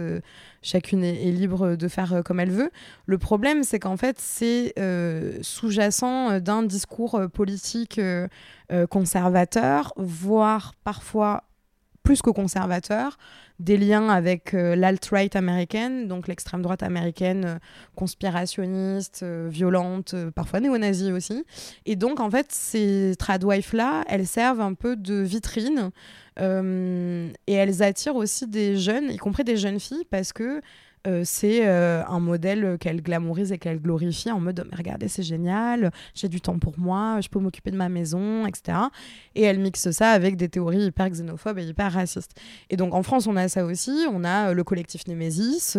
chacune 0.63 1.05
est, 1.05 1.31
libre 1.31 1.77
de 1.77 1.89
faire 1.89 2.23
comme 2.25 2.41
elle 2.41 2.51
veut. 2.51 2.71
Le 3.07 3.19
problème, 3.19 3.63
c'est 3.63 3.79
qu'en 3.79 3.97
fait, 3.97 4.17
c'est 4.19 4.75
sous-jacent 5.41 6.41
d'un 6.41 6.63
discours 6.63 7.21
politique 7.33 8.01
euh, 8.73 8.87
conservateurs, 8.87 9.93
voire 9.97 10.75
parfois 10.85 11.45
plus 12.03 12.23
que 12.23 12.31
conservateurs, 12.31 13.19
des 13.59 13.77
liens 13.77 14.09
avec 14.09 14.55
euh, 14.55 14.75
l'alt-right 14.75 15.35
américaine, 15.37 16.09
donc 16.09 16.29
l'extrême 16.29 16.63
droite 16.63 16.83
américaine 16.83 17.45
euh, 17.45 17.59
conspirationniste, 17.97 19.25
violente, 19.25 20.15
parfois 20.35 20.61
néo-nazie 20.61 21.13
aussi. 21.13 21.45
Et 21.85 21.97
donc, 21.97 22.21
en 22.21 22.31
fait, 22.31 22.53
ces 22.53 23.15
tradwives-là, 23.19 24.05
elles 24.09 24.27
servent 24.27 24.61
un 24.61 24.75
peu 24.75 24.97
de 24.97 25.15
vitrine 25.15 25.91
et 26.39 27.53
elles 27.53 27.83
attirent 27.83 28.17
aussi 28.17 28.47
des 28.47 28.79
jeunes, 28.79 29.11
y 29.11 29.19
compris 29.19 29.45
des 29.45 29.59
jeunes 29.59 29.79
filles, 29.79 30.07
parce 30.11 30.33
que 30.33 30.63
euh, 31.07 31.23
c'est 31.25 31.67
euh, 31.67 32.03
un 32.07 32.21
modèle 32.21 32.77
qu'elle 32.79 33.01
glamourise 33.03 33.53
et 33.53 33.59
qu'elle 33.59 33.81
glorifie 33.81 34.31
en 34.31 34.39
mode 34.39 34.67
mais 34.71 34.77
regardez 34.77 35.09
c'est 35.09 35.23
génial, 35.23 35.91
j'ai 36.15 36.29
du 36.29 36.43
temps 36.43 36.59
pour 36.59 36.79
moi, 36.79 37.21
je 37.23 37.29
peux 37.29 37.39
m'occuper 37.39 37.71
de 37.71 37.77
ma 37.77 37.89
maison, 37.89 38.47
etc. 38.47 38.77
Et 39.35 39.43
elle 39.43 39.61
mixe 39.61 39.91
ça 39.93 40.11
avec 40.11 40.37
des 40.37 40.51
théories 40.51 40.85
hyper 40.85 41.09
xénophobes 41.09 41.59
et 41.59 41.65
hyper 41.65 41.93
racistes. 41.93 42.39
Et 42.69 42.77
donc 42.77 42.93
en 42.93 43.03
France 43.03 43.27
on 43.27 43.37
a 43.37 43.49
ça 43.49 43.65
aussi, 43.65 44.07
on 44.13 44.25
a 44.25 44.51
euh, 44.51 44.55
le 44.55 44.63
collectif 44.63 45.07
Némésis 45.07 45.77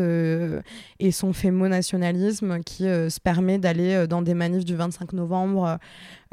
et 1.00 1.12
son 1.12 1.34
fémonationalisme 1.34 2.62
qui 2.64 2.84
se 2.84 3.20
permet 3.20 3.60
d'aller 3.60 4.08
dans 4.08 4.22
des 4.22 4.34
manifs 4.34 4.66
du 4.66 4.76
25 4.76 5.14
novembre 5.14 5.78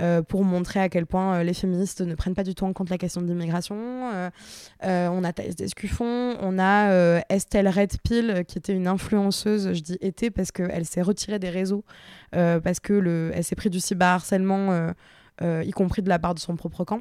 euh, 0.01 0.23
pour 0.23 0.45
montrer 0.45 0.79
à 0.79 0.89
quel 0.89 1.07
point 1.07 1.39
euh, 1.39 1.43
les 1.43 1.55
féministes 1.55 2.03
ne 2.03 2.15
prennent 2.15 2.37
pas 2.37 2.45
du 2.45 2.55
tout 2.55 2.65
en 2.65 2.73
compte 2.73 2.89
la 2.89 2.99
question 2.99 3.21
de 3.21 3.27
l'immigration. 3.27 4.31
Euh, 4.85 5.09
on 5.09 5.25
a 5.25 5.33
Thaïs 5.33 5.57
Descuffon, 5.57 6.37
on 6.41 6.59
a 6.59 7.21
Estelle 7.29 7.69
Redpill, 7.69 8.45
qui 8.47 8.59
était 8.59 8.75
une 8.75 8.87
influenceuse, 8.87 9.73
je 9.73 9.81
dis 9.81 9.99
était 10.01 10.31
parce 10.31 10.53
qu'elle 10.53 10.85
s'est 10.85 11.03
retirée 11.03 11.39
des 11.39 11.51
réseaux, 11.51 11.85
parce 12.31 12.81
qu'elle 12.81 13.43
s'est 13.43 13.57
pris 13.57 13.71
du 13.71 13.81
cyberharcèlement, 13.81 14.93
y 15.43 15.71
compris 15.73 16.03
de 16.03 16.09
la 16.09 16.19
part 16.19 16.35
de 16.35 16.41
son 16.41 16.57
propre 16.57 16.85
camp. 16.85 17.01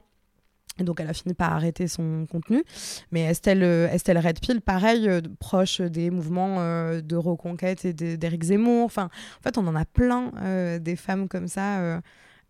Et 0.79 0.83
donc, 0.83 0.99
elle 0.99 1.10
a 1.10 1.13
fini 1.13 1.33
par 1.33 1.53
arrêter 1.53 1.88
son 1.88 2.27
contenu. 2.29 2.63
Mais 3.12 3.21
Estelle, 3.21 3.63
Estelle 3.63 4.19
Redpill, 4.19 4.62
pareil, 4.62 5.10
proche 5.39 5.81
des 5.81 6.10
mouvements 6.10 6.57
de 6.99 7.15
reconquête 7.15 7.86
et 7.86 7.93
d'Éric 7.93 8.43
Zemmour. 8.43 8.86
Enfin, 8.86 9.10
en 9.39 9.43
fait, 9.43 9.57
on 9.57 9.67
en 9.67 9.75
a 9.75 9.86
plein 9.86 10.31
des 10.79 10.95
femmes 10.95 11.27
comme 11.27 11.47
ça 11.47 12.01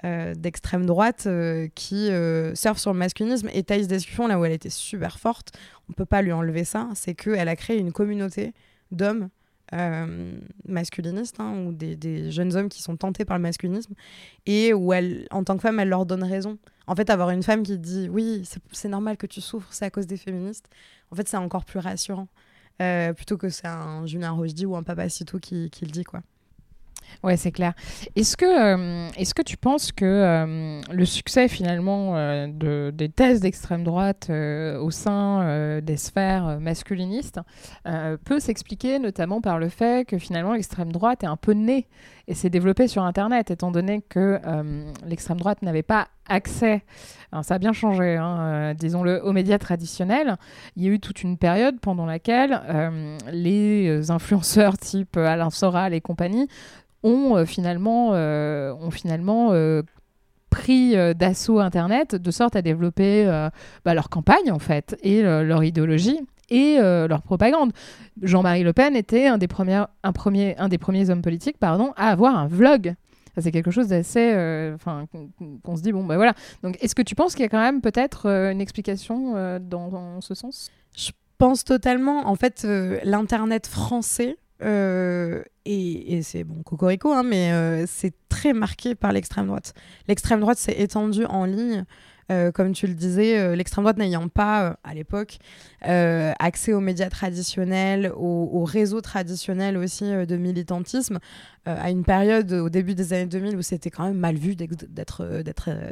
euh, 0.05 0.35
d'extrême 0.35 0.85
droite 0.85 1.23
euh, 1.25 1.67
qui 1.73 2.11
euh, 2.11 2.53
sur 2.53 2.93
le 2.93 2.99
masculinisme. 2.99 3.49
Et 3.51 3.63
Thaïs 3.63 3.87
Descuffon, 3.87 4.27
là 4.27 4.39
où 4.39 4.45
elle 4.45 4.51
était 4.51 4.69
super 4.69 5.17
forte, 5.17 5.57
on 5.89 5.93
peut 5.93 6.05
pas 6.05 6.21
lui 6.21 6.31
enlever 6.31 6.65
ça, 6.65 6.87
c'est 6.93 7.15
qu'elle 7.15 7.47
a 7.47 7.55
créé 7.55 7.79
une 7.79 7.91
communauté 7.91 8.53
d'hommes 8.91 9.29
masculinistes 10.65 11.41
hein, 11.41 11.65
ou 11.65 11.73
des, 11.73 12.31
jeunes 12.31 12.55
hommes 12.55 12.69
qui 12.69 12.81
sont 12.81 12.95
tentés 12.95 13.25
par 13.25 13.37
le 13.37 13.41
masculinisme 13.41 13.95
et 14.45 14.71
où 14.73 14.93
elle, 14.93 15.27
en 15.29 15.43
tant 15.43 15.57
que 15.57 15.61
femme, 15.61 15.79
elle 15.79 15.89
leur 15.89 16.05
donne 16.05 16.23
raison. 16.23 16.59
En 16.85 16.95
fait, 16.95 17.09
avoir 17.09 17.31
une 17.31 17.43
femme 17.43 17.63
qui 17.63 17.77
dit 17.79 18.07
oui, 18.07 18.47
c'est 18.71 18.87
normal 18.87 19.17
que 19.17 19.25
tu 19.25 19.41
souffres, 19.41 19.73
c'est 19.73 19.83
à 19.83 19.89
cause 19.89 20.05
des 20.05 20.15
féministes, 20.15 20.69
en 21.11 21.15
fait, 21.15 21.27
c'est 21.27 21.37
encore 21.37 21.65
plus 21.65 21.79
rassurant. 21.79 22.27
plutôt 23.15 23.37
que 23.37 23.49
c'est 23.49 23.67
un 23.67 24.05
Julien 24.05 24.31
Rochdy 24.31 24.67
ou 24.67 24.75
un 24.75 24.83
Papacito 24.83 25.39
qui, 25.39 25.71
qui 25.71 25.85
le 25.85 25.91
dit, 25.91 26.03
quoi. 26.03 26.21
Ouais, 27.23 27.35
c'est 27.35 27.51
clair. 27.51 27.73
Est-ce 28.15 28.37
que, 28.37 28.45
euh, 28.45 29.09
est-ce 29.17 29.33
que 29.33 29.41
tu 29.41 29.57
penses 29.57 29.91
que 29.91 30.05
euh, 30.05 30.81
le 30.91 31.05
succès 31.05 31.47
finalement 31.47 32.15
euh, 32.15 32.47
de, 32.47 32.91
des 32.93 33.09
thèses 33.09 33.41
d'extrême 33.41 33.83
droite 33.83 34.29
au 34.29 34.91
sein 34.91 35.79
des 35.81 35.97
sphères 35.97 36.59
masculinistes 36.59 37.39
peut 38.25 38.39
s'expliquer 38.39 38.99
notamment 38.99 39.41
par 39.41 39.59
le 39.59 39.69
fait 39.69 40.07
que 40.07 40.17
finalement 40.17 40.53
l'extrême 40.53 40.91
droite 40.91 41.23
est 41.23 41.27
un 41.27 41.37
peu 41.37 41.53
née 41.53 41.87
et 42.27 42.33
s'est 42.33 42.49
développée 42.49 42.87
sur 42.87 43.03
Internet, 43.03 43.51
étant 43.51 43.71
donné 43.71 44.01
que 44.01 44.39
l'extrême 45.05 45.37
droite 45.37 45.61
n'avait 45.61 45.83
pas 45.83 46.07
accès, 46.27 46.83
ça 47.41 47.55
a 47.55 47.57
bien 47.57 47.73
changé, 47.73 48.17
hein, 48.17 48.73
disons-le, 48.73 49.23
aux 49.23 49.31
médias 49.31 49.57
traditionnels. 49.57 50.35
Il 50.75 50.83
y 50.83 50.87
a 50.87 50.91
eu 50.91 50.99
toute 50.99 51.23
une 51.23 51.37
période 51.37 51.79
pendant 51.79 52.05
laquelle 52.05 52.61
les 53.31 54.11
influenceurs 54.11 54.77
type 54.77 55.17
Alain 55.17 55.49
Soral 55.49 55.93
et 55.93 56.01
compagnie 56.01 56.47
ont 57.03 57.37
euh, 57.37 57.45
finalement, 57.45 58.11
euh, 58.13 58.73
ont 58.73 58.91
finalement 58.91 59.49
euh, 59.51 59.81
pris 60.49 60.95
d'assaut 61.15 61.59
Internet 61.59 62.15
de 62.15 62.31
sorte 62.31 62.55
à 62.55 62.61
développer 62.61 63.25
bah, 63.83 63.93
leur 63.93 64.09
campagne 64.09 64.49
en 64.49 64.59
fait 64.59 64.97
et 65.03 65.21
leur 65.21 65.63
idéologie 65.63 66.19
et 66.49 66.77
leur 66.79 67.21
propagande. 67.21 67.73
Jean-Marie 68.21 68.63
Le 68.63 68.71
Pen 68.71 68.95
était 68.95 69.27
un 69.27 69.37
des, 69.37 69.49
premiers, 69.49 69.83
un, 70.03 70.11
premier, 70.13 70.57
un 70.57 70.69
des 70.69 70.77
premiers 70.77 71.09
hommes 71.09 71.21
politiques 71.21 71.57
pardon, 71.59 71.91
à 71.97 72.09
avoir 72.09 72.37
un 72.37 72.47
vlog. 72.47 72.95
C'est 73.37 73.51
quelque 73.51 73.71
chose 73.71 73.89
d'assez. 73.89 74.31
Enfin, 74.73 75.05
qu'on 75.63 75.75
se 75.75 75.83
dit, 75.83 75.91
bon, 75.91 76.05
ben 76.05 76.15
voilà. 76.15 76.33
Donc, 76.63 76.77
est-ce 76.81 76.95
que 76.95 77.03
tu 77.03 77.13
penses 77.13 77.35
qu'il 77.35 77.43
y 77.43 77.45
a 77.45 77.49
quand 77.49 77.61
même 77.61 77.81
peut-être 77.81 78.25
une 78.25 78.61
explication 78.61 79.59
dans, 79.59 80.21
ce 80.21 80.33
sens? 80.33 80.71
Je 80.95 81.11
pense 81.37 81.65
totalement. 81.65 82.25
En 82.27 82.35
fait, 82.35 82.65
l'Internet 83.03 83.67
français 83.67 84.37
euh, 84.63 85.43
et, 85.65 86.21
c'est 86.23 86.43
bon, 86.43 86.63
cocorico, 86.63 87.11
hein, 87.11 87.23
mais 87.23 87.51
euh, 87.51 87.85
c'est 87.87 88.13
très 88.29 88.53
marqué 88.53 88.95
par 88.95 89.11
l'extrême 89.11 89.47
droite. 89.47 89.73
L'extrême 90.07 90.39
droite 90.39 90.57
s'est 90.57 90.79
étendue 90.79 91.25
en 91.25 91.45
ligne 91.45 91.85
Euh, 92.31 92.51
comme 92.51 92.73
tu 92.73 92.87
le 92.87 92.93
disais, 92.93 93.55
l'extrême 93.55 93.83
droite 93.83 93.97
n'ayant 93.97 94.27
pas, 94.27 94.77
à 94.83 94.93
l'époque, 94.93 95.37
accès 95.81 96.73
aux 96.73 96.79
médias 96.79 97.09
traditionnels, 97.09 98.11
aux, 98.15 98.49
aux 98.51 98.63
réseaux 98.63 99.01
traditionnels 99.01 99.77
aussi 99.77 100.05
de 100.05 100.37
militantisme, 100.37 101.19
à 101.65 101.89
une 101.89 102.05
période 102.05 102.51
au 102.53 102.69
début 102.69 102.95
des 102.95 103.11
années 103.11 103.25
2000 103.25 103.57
où 103.57 103.61
c'était 103.61 103.89
quand 103.89 104.05
même 104.05 104.17
mal 104.17 104.35
vu 104.35 104.55
d'être 104.55 105.43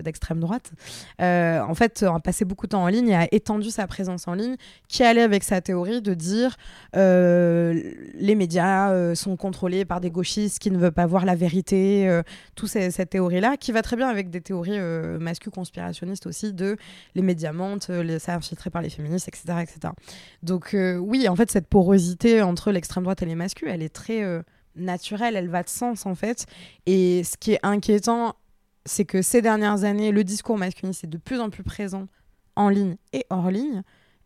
d'extrême 0.01 0.39
droite. 0.39 0.71
en 1.19 1.75
fait, 1.75 2.03
a 2.03 2.19
passé 2.19 2.45
beaucoup 2.45 2.65
de 2.65 2.71
temps 2.71 2.83
en 2.83 2.87
ligne 2.87 3.09
et 3.09 3.15
a 3.15 3.27
étendu 3.33 3.71
sa 3.71 3.85
présence 3.87 4.27
en 4.27 4.33
ligne, 4.33 4.55
qui 4.87 5.03
allait 5.03 5.21
avec 5.21 5.43
sa 5.43 5.61
théorie 5.61 6.01
de 6.01 6.13
dire 6.13 6.57
les 6.93 8.35
médias 8.35 9.15
sont 9.15 9.35
contrôlés 9.37 9.85
par 9.85 10.01
des 10.01 10.11
gauchistes 10.11 10.59
qui 10.59 10.71
ne 10.71 10.77
veulent 10.77 10.91
pas 10.91 11.05
voir 11.05 11.25
la 11.25 11.35
vérité, 11.35 12.07
euh, 12.07 12.23
toute 12.55 12.69
cette 12.69 13.09
théorie-là, 13.09 13.57
qui 13.57 13.71
va 13.71 13.81
très 13.81 13.95
bien 13.95 14.07
avec 14.07 14.29
des 14.29 14.41
théories 14.41 14.77
euh, 14.79 15.19
aussi, 16.25 16.53
de 16.53 16.77
les 17.15 17.21
médias 17.21 17.51
mentent, 17.51 17.89
euh, 17.89 18.03
les, 18.03 18.19
ça 18.19 18.35
infiltré 18.35 18.69
par 18.69 18.81
les 18.81 18.89
féministes, 18.89 19.27
etc. 19.27 19.61
etc. 19.61 19.93
Donc 20.43 20.73
euh, 20.73 20.97
oui, 20.97 21.27
en 21.27 21.35
fait, 21.35 21.51
cette 21.51 21.67
porosité 21.67 22.41
entre 22.41 22.71
l'extrême 22.71 23.03
droite 23.03 23.21
et 23.21 23.25
les 23.25 23.35
masculins, 23.35 23.73
elle 23.73 23.83
est 23.83 23.93
très 23.93 24.23
naturelle, 24.75 25.35
elle 25.35 25.49
va 25.49 25.63
de 25.63 25.69
sens 25.69 26.05
en 26.05 26.15
fait. 26.15 26.45
Et 26.85 27.23
ce 27.23 27.37
qui 27.37 27.53
est 27.53 27.59
inquiétant, 27.63 28.35
c'est 28.85 29.05
que 29.05 29.21
ces 29.21 29.41
dernières 29.41 29.83
années, 29.83 30.11
le 30.11 30.23
discours 30.23 30.57
masculiniste 30.57 31.03
est 31.03 31.07
de 31.07 31.17
plus 31.17 31.39
en 31.39 31.49
plus 31.49 31.63
présent 31.63 32.07
en 32.55 32.69
ligne 32.69 32.95
et 33.13 33.25
hors 33.29 33.49
ligne 33.51 33.83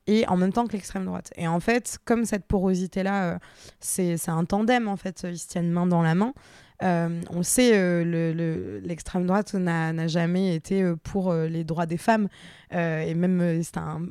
et 0.07 0.27
en 0.27 0.38
même 0.38 0.51
temps 0.51 0.65
que 0.65 0.73
l'extrême 0.73 1.05
droite. 1.05 1.31
Et 1.35 1.47
en 1.47 1.59
fait, 1.59 1.99
comme 2.03 2.25
cette 2.25 2.45
porosité-là, 2.45 3.33
euh, 3.35 3.39
c'est 3.79 4.29
un 4.29 4.43
tandem, 4.43 4.88
en 4.88 4.97
fait, 4.97 5.25
ils 5.29 5.38
se 5.38 5.47
tiennent 5.47 5.71
main 5.71 5.85
dans 5.85 6.01
la 6.01 6.15
main. 6.15 6.33
Euh, 6.81 7.21
on 7.29 7.43
sait, 7.43 7.71
euh, 7.73 8.79
l'extrême 8.83 9.25
droite 9.25 9.53
n'a 9.53 10.07
jamais 10.07 10.55
été 10.55 10.93
pour 11.03 11.33
les 11.33 11.63
droits 11.63 11.85
des 11.85 11.97
femmes. 11.97 12.27
et 12.71 13.13
même, 13.15 13.61
c'est 13.63 13.77
un 13.77 14.01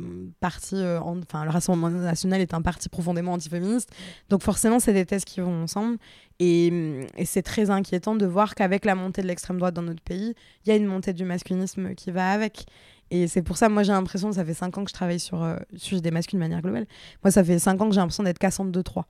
parti, 0.40 0.76
enfin, 1.00 1.44
le 1.44 1.50
Rassemblement 1.50 1.90
national 1.90 2.40
est 2.40 2.54
un 2.54 2.62
parti 2.62 2.88
profondément 2.88 3.32
antiféministe. 3.32 3.90
Donc, 4.28 4.42
forcément, 4.42 4.80
c'est 4.80 4.92
des 4.92 5.06
thèses 5.06 5.24
qui 5.24 5.40
vont 5.40 5.62
ensemble. 5.62 5.98
Et 6.40 7.06
c'est 7.24 7.42
très 7.42 7.70
inquiétant 7.70 8.14
de 8.14 8.26
voir 8.26 8.54
qu'avec 8.54 8.84
la 8.84 8.94
montée 8.94 9.22
de 9.22 9.26
l'extrême 9.26 9.58
droite 9.58 9.74
dans 9.74 9.82
notre 9.82 10.02
pays, 10.02 10.34
il 10.64 10.68
y 10.68 10.72
a 10.72 10.76
une 10.76 10.86
montée 10.86 11.12
du 11.12 11.24
masculinisme 11.24 11.94
qui 11.94 12.10
va 12.10 12.30
avec. 12.30 12.66
Et 13.10 13.26
c'est 13.26 13.42
pour 13.42 13.56
ça, 13.56 13.68
moi, 13.68 13.82
j'ai 13.82 13.92
l'impression, 13.92 14.32
ça 14.32 14.44
fait 14.44 14.54
5 14.54 14.76
ans 14.78 14.84
que 14.84 14.90
je 14.90 14.94
travaille 14.94 15.20
sur 15.20 15.42
euh, 15.42 15.56
le 15.72 15.78
sujet 15.78 16.00
des 16.00 16.10
masculins 16.10 16.44
de 16.44 16.48
manière 16.48 16.62
globale. 16.62 16.86
Moi, 17.24 17.30
ça 17.30 17.42
fait 17.42 17.58
5 17.58 17.80
ans 17.80 17.88
que 17.88 17.94
j'ai 17.94 18.00
l'impression 18.00 18.22
d'être 18.22 18.38
Cassandre 18.38 18.70
de 18.70 18.82
3, 18.82 19.06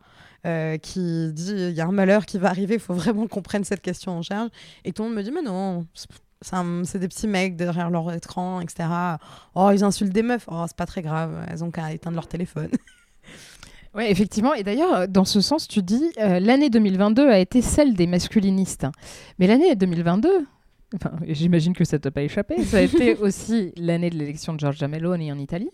euh, 0.46 0.78
qui 0.78 1.32
dit 1.32 1.52
il 1.52 1.74
y 1.74 1.80
a 1.80 1.86
un 1.86 1.92
malheur 1.92 2.26
qui 2.26 2.38
va 2.38 2.48
arriver, 2.48 2.74
il 2.74 2.80
faut 2.80 2.94
vraiment 2.94 3.26
qu'on 3.26 3.42
prenne 3.42 3.64
cette 3.64 3.82
question 3.82 4.12
en 4.12 4.22
charge. 4.22 4.50
Et 4.84 4.92
tout 4.92 5.02
le 5.02 5.08
monde 5.08 5.18
me 5.18 5.22
dit 5.22 5.32
mais 5.32 5.42
non, 5.42 5.86
c'est 6.40 6.98
des 6.98 7.08
petits 7.08 7.26
mecs 7.26 7.56
derrière 7.56 7.90
leur 7.90 8.12
écran, 8.12 8.60
etc. 8.60 8.88
Oh, 9.54 9.70
ils 9.72 9.82
insultent 9.82 10.12
des 10.12 10.22
meufs. 10.22 10.46
Oh, 10.48 10.64
c'est 10.68 10.76
pas 10.76 10.86
très 10.86 11.02
grave, 11.02 11.32
elles 11.48 11.64
ont 11.64 11.70
qu'à 11.70 11.92
éteindre 11.92 12.16
leur 12.16 12.28
téléphone. 12.28 12.70
Oui, 13.94 14.04
effectivement. 14.06 14.54
Et 14.54 14.62
d'ailleurs, 14.62 15.08
dans 15.08 15.24
ce 15.24 15.40
sens, 15.40 15.66
tu 15.66 15.82
dis, 15.82 16.12
euh, 16.18 16.38
l'année 16.40 16.70
2022 16.70 17.28
a 17.28 17.38
été 17.38 17.62
celle 17.62 17.94
des 17.94 18.06
masculinistes. 18.06 18.86
Mais 19.38 19.46
l'année 19.46 19.74
2022, 19.74 20.46
J'imagine 21.26 21.74
que 21.74 21.84
ça 21.84 21.98
t'a 21.98 22.10
pas 22.10 22.22
échappé. 22.22 22.62
Ça 22.64 22.78
a 22.78 22.80
été 22.80 23.14
aussi 23.20 23.72
l'année 23.76 24.10
de 24.10 24.16
l'élection 24.16 24.54
de 24.54 24.60
Giorgia 24.60 24.88
Meloni 24.88 25.30
en 25.32 25.38
Italie. 25.38 25.70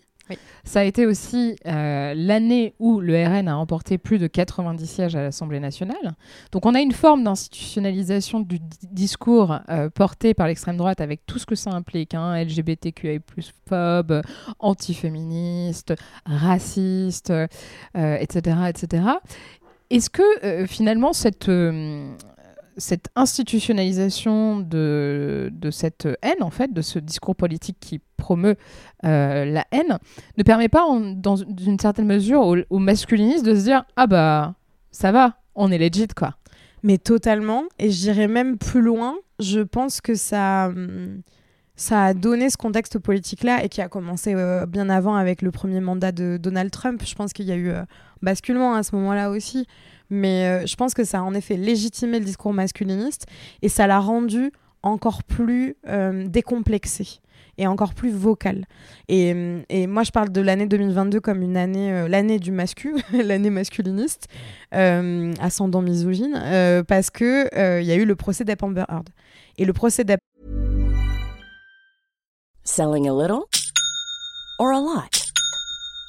Ça 0.63 0.79
a 0.79 0.83
été 0.83 1.05
aussi 1.05 1.55
euh, 1.67 2.13
l'année 2.15 2.73
où 2.79 2.99
le 2.99 3.13
RN 3.23 3.47
a 3.47 3.55
remporté 3.55 3.99
plus 3.99 4.17
de 4.17 4.25
90 4.25 4.85
sièges 4.87 5.15
à 5.15 5.21
l'Assemblée 5.21 5.59
nationale. 5.59 6.15
Donc 6.51 6.65
on 6.65 6.73
a 6.73 6.81
une 6.81 6.91
forme 6.91 7.23
d'institutionnalisation 7.23 8.39
du 8.39 8.59
discours 8.91 9.59
euh, 9.69 9.89
porté 9.89 10.33
par 10.33 10.47
l'extrême 10.47 10.77
droite 10.77 11.01
avec 11.01 11.25
tout 11.27 11.37
ce 11.37 11.45
que 11.45 11.55
ça 11.55 11.71
implique, 11.71 12.15
hein, 12.15 12.43
LGBTQI+, 12.43 13.21
phobe, 13.69 14.21
antiféministe, 14.59 15.93
raciste, 16.25 17.31
etc., 17.31 18.57
euh, 18.57 18.65
etc. 18.65 19.03
Est-ce 19.91 20.09
que 20.09 20.65
finalement 20.65 21.13
cette 21.13 21.47
cette 22.77 23.09
institutionnalisation 23.15 24.59
de, 24.59 25.51
cette 25.71 26.07
haine, 26.21 26.41
en 26.41 26.49
fait, 26.49 26.73
de 26.73 26.81
ce 26.81 26.99
discours 26.99 27.35
politique 27.35 27.77
qui 27.79 28.01
promeut 28.17 28.55
euh, 29.05 29.45
la 29.45 29.65
haine, 29.71 29.99
ne 30.37 30.43
permet 30.43 30.69
pas, 30.69 30.85
dans 31.15 31.35
une 31.35 31.79
certaine 31.79 32.05
mesure, 32.05 32.55
aux, 32.69 32.79
masculinistes 32.79 33.45
de 33.45 33.55
se 33.55 33.63
dire 33.63 33.85
Ah 33.95 34.07
bah, 34.07 34.55
ça 34.91 35.11
va, 35.11 35.37
on 35.55 35.71
est 35.71 35.77
legit, 35.77 36.07
quoi. 36.15 36.35
Mais 36.83 36.97
totalement. 36.97 37.63
Et 37.79 37.89
je 37.89 37.99
dirais 37.99 38.27
même 38.27 38.57
plus 38.57 38.81
loin, 38.81 39.15
je 39.39 39.61
pense 39.61 40.01
que 40.01 40.15
ça. 40.15 40.71
ça 41.75 42.05
a 42.05 42.13
donné 42.13 42.49
ce 42.49 42.57
contexte 42.57 42.99
politique-là 42.99 43.63
et 43.63 43.69
qui 43.69 43.81
a 43.81 43.89
commencé 43.89 44.33
euh, 44.35 44.65
bien 44.65 44.89
avant 44.89 45.15
avec 45.15 45.41
le 45.41 45.51
premier 45.51 45.79
mandat 45.79 46.11
de 46.11 46.37
Donald 46.37 46.71
Trump. 46.71 47.01
Je 47.05 47.15
pense 47.15 47.33
qu'il 47.33 47.45
y 47.45 47.51
a 47.51 47.55
eu 47.55 47.69
euh, 47.69 47.83
basculement 48.21 48.75
à 48.75 48.83
ce 48.83 48.95
moment-là 48.95 49.29
aussi. 49.29 49.65
Mais 50.09 50.47
euh, 50.47 50.65
je 50.65 50.75
pense 50.75 50.93
que 50.93 51.03
ça 51.03 51.19
a 51.19 51.21
en 51.21 51.33
effet 51.33 51.57
légitimé 51.57 52.19
le 52.19 52.25
discours 52.25 52.53
masculiniste 52.53 53.25
et 53.61 53.69
ça 53.69 53.87
l'a 53.87 53.99
rendu 53.99 54.51
encore 54.83 55.23
plus 55.23 55.75
euh, 55.87 56.27
décomplexé 56.27 57.19
et 57.57 57.67
encore 57.67 57.93
plus 57.93 58.11
vocal. 58.11 58.65
Et, 59.07 59.33
et, 59.69 59.87
moi, 59.87 60.03
je 60.03 60.11
parle 60.11 60.29
de 60.29 60.41
l'année 60.41 60.67
2022 60.67 61.21
comme 61.21 61.41
une 61.41 61.55
année, 61.55 61.91
euh, 61.91 62.07
l'année 62.07 62.37
du 62.37 62.51
mascu, 62.51 62.95
l'année 63.13 63.49
masculiniste, 63.49 64.27
ascendant 64.71 65.81
misogyne, 65.81 66.83
parce 66.87 67.09
que 67.09 67.79
il 67.79 67.85
y 67.85 67.91
a 67.91 67.95
eu 67.95 68.05
le 68.05 68.15
procès 68.15 68.43
d'Ep 68.43 68.63
Amber 68.63 68.83
Heard. 68.89 69.09
Et 69.57 69.63
le 69.63 69.71
procès. 69.71 70.03
Selling 72.63 73.07
a 73.07 73.13
little 73.13 73.45
or 74.59 74.71
a 74.73 74.79
lot? 74.79 75.24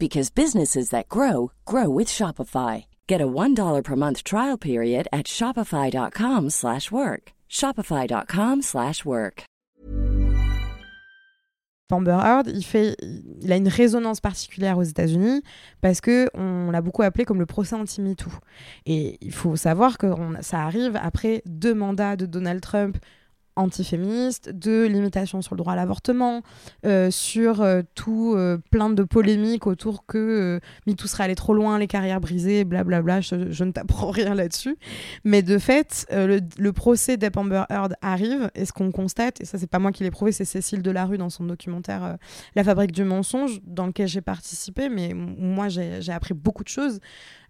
because 0.00 0.30
businesses 0.30 0.90
that 0.90 1.08
grow 1.08 1.52
grow 1.66 1.88
with 1.88 2.08
Shopify. 2.08 2.86
Get 3.06 3.20
a 3.20 3.28
$1 3.28 3.84
per 3.84 3.96
month 3.96 4.24
trial 4.24 4.58
period 4.58 5.06
at 5.12 5.26
shopify.com/work. 5.26 7.32
shopify.com/work. 7.48 9.44
Amber 11.92 12.12
Heard, 12.12 12.48
il 12.48 13.52
a 13.52 13.56
une 13.56 13.68
résonance 13.68 14.20
particulière 14.20 14.78
aux 14.78 14.82
États-Unis 14.82 15.42
parce 15.80 16.00
que 16.00 16.28
on 16.34 16.70
l'a 16.70 16.80
beaucoup 16.80 17.02
appelé 17.02 17.24
comme 17.24 17.40
le 17.40 17.46
procès 17.46 17.76
anti-MeToo. 17.76 18.30
Et 18.86 19.18
il 19.20 19.32
faut 19.32 19.56
savoir 19.56 19.98
que 19.98 20.06
ça 20.40 20.62
arrive 20.62 20.96
après 20.96 21.42
deux 21.46 21.74
mandats 21.74 22.16
de 22.16 22.26
Donald 22.26 22.60
Trump 22.60 22.96
antiféministe, 23.60 24.50
de 24.50 24.86
limitation 24.86 25.42
sur 25.42 25.54
le 25.54 25.58
droit 25.58 25.74
à 25.74 25.76
l'avortement, 25.76 26.42
euh, 26.86 27.10
sur 27.10 27.62
euh, 27.62 27.82
tout 27.94 28.34
euh, 28.36 28.58
plein 28.70 28.90
de 28.90 29.02
polémiques 29.02 29.66
autour 29.66 30.06
que 30.06 30.60
MeToo 30.86 31.06
serait 31.06 31.24
allé 31.24 31.34
trop 31.34 31.54
loin, 31.54 31.78
les 31.78 31.86
carrières 31.86 32.20
brisées, 32.20 32.64
blablabla, 32.64 33.20
je, 33.20 33.50
je 33.50 33.64
ne 33.64 33.72
t'apprends 33.72 34.10
rien 34.10 34.34
là-dessus. 34.34 34.76
Mais 35.24 35.42
de 35.42 35.58
fait, 35.58 36.06
le, 36.10 36.70
procès 36.72 37.16
d'Ep 37.16 37.36
Amber 37.36 37.64
Heard 37.68 37.94
arrive, 38.00 38.50
et 38.54 38.64
ce 38.64 38.72
qu'on 38.72 38.92
constate, 38.92 39.40
et 39.40 39.44
ça 39.44 39.58
c'est 39.58 39.66
pas 39.66 39.78
moi 39.78 39.92
qui 39.92 40.02
l'ai 40.02 40.10
prouvé, 40.10 40.32
c'est 40.32 40.44
Cécile 40.44 40.82
Delarue 40.82 41.18
dans 41.18 41.30
son 41.30 41.44
documentaire 41.44 42.16
La 42.54 42.64
fabrique 42.64 42.92
du 42.92 43.04
mensonge, 43.04 43.60
dans 43.64 43.86
lequel 43.86 44.08
j'ai 44.08 44.20
participé, 44.20 44.88
mais 44.88 45.12
moi 45.14 45.68
j'ai 45.68 46.12
appris 46.12 46.34
beaucoup 46.34 46.64
de 46.64 46.68
choses. 46.68 47.00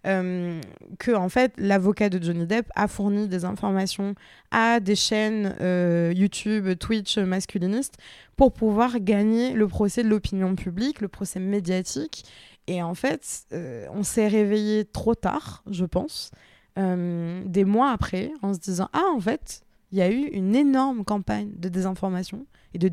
Euh, 0.07 0.59
que 0.97 1.11
en 1.11 1.29
fait 1.29 1.53
l'avocat 1.57 2.09
de 2.09 2.21
Johnny 2.23 2.47
Depp 2.47 2.67
a 2.75 2.87
fourni 2.87 3.27
des 3.27 3.45
informations 3.45 4.15
à 4.49 4.79
des 4.79 4.95
chaînes 4.95 5.55
euh, 5.61 6.11
YouTube, 6.15 6.75
Twitch 6.79 7.19
masculinistes 7.19 7.97
pour 8.35 8.51
pouvoir 8.51 8.99
gagner 8.99 9.53
le 9.53 9.67
procès 9.67 10.01
de 10.03 10.09
l'opinion 10.09 10.55
publique, 10.55 11.01
le 11.01 11.07
procès 11.07 11.39
médiatique. 11.39 12.25
Et 12.65 12.81
en 12.81 12.95
fait, 12.95 13.43
euh, 13.53 13.85
on 13.93 14.01
s'est 14.01 14.27
réveillé 14.27 14.85
trop 14.85 15.13
tard, 15.13 15.63
je 15.69 15.85
pense, 15.85 16.31
des 16.77 17.65
mois 17.65 17.91
après, 17.91 18.31
en 18.41 18.53
se 18.55 18.59
disant 18.59 18.89
ah 18.93 19.05
en 19.13 19.19
fait 19.19 19.61
il 19.91 19.99
y 19.99 20.01
a 20.01 20.09
eu 20.09 20.29
une 20.29 20.55
énorme 20.55 21.03
campagne 21.03 21.51
de 21.57 21.69
désinformation 21.69 22.47
et 22.73 22.79
de, 22.79 22.89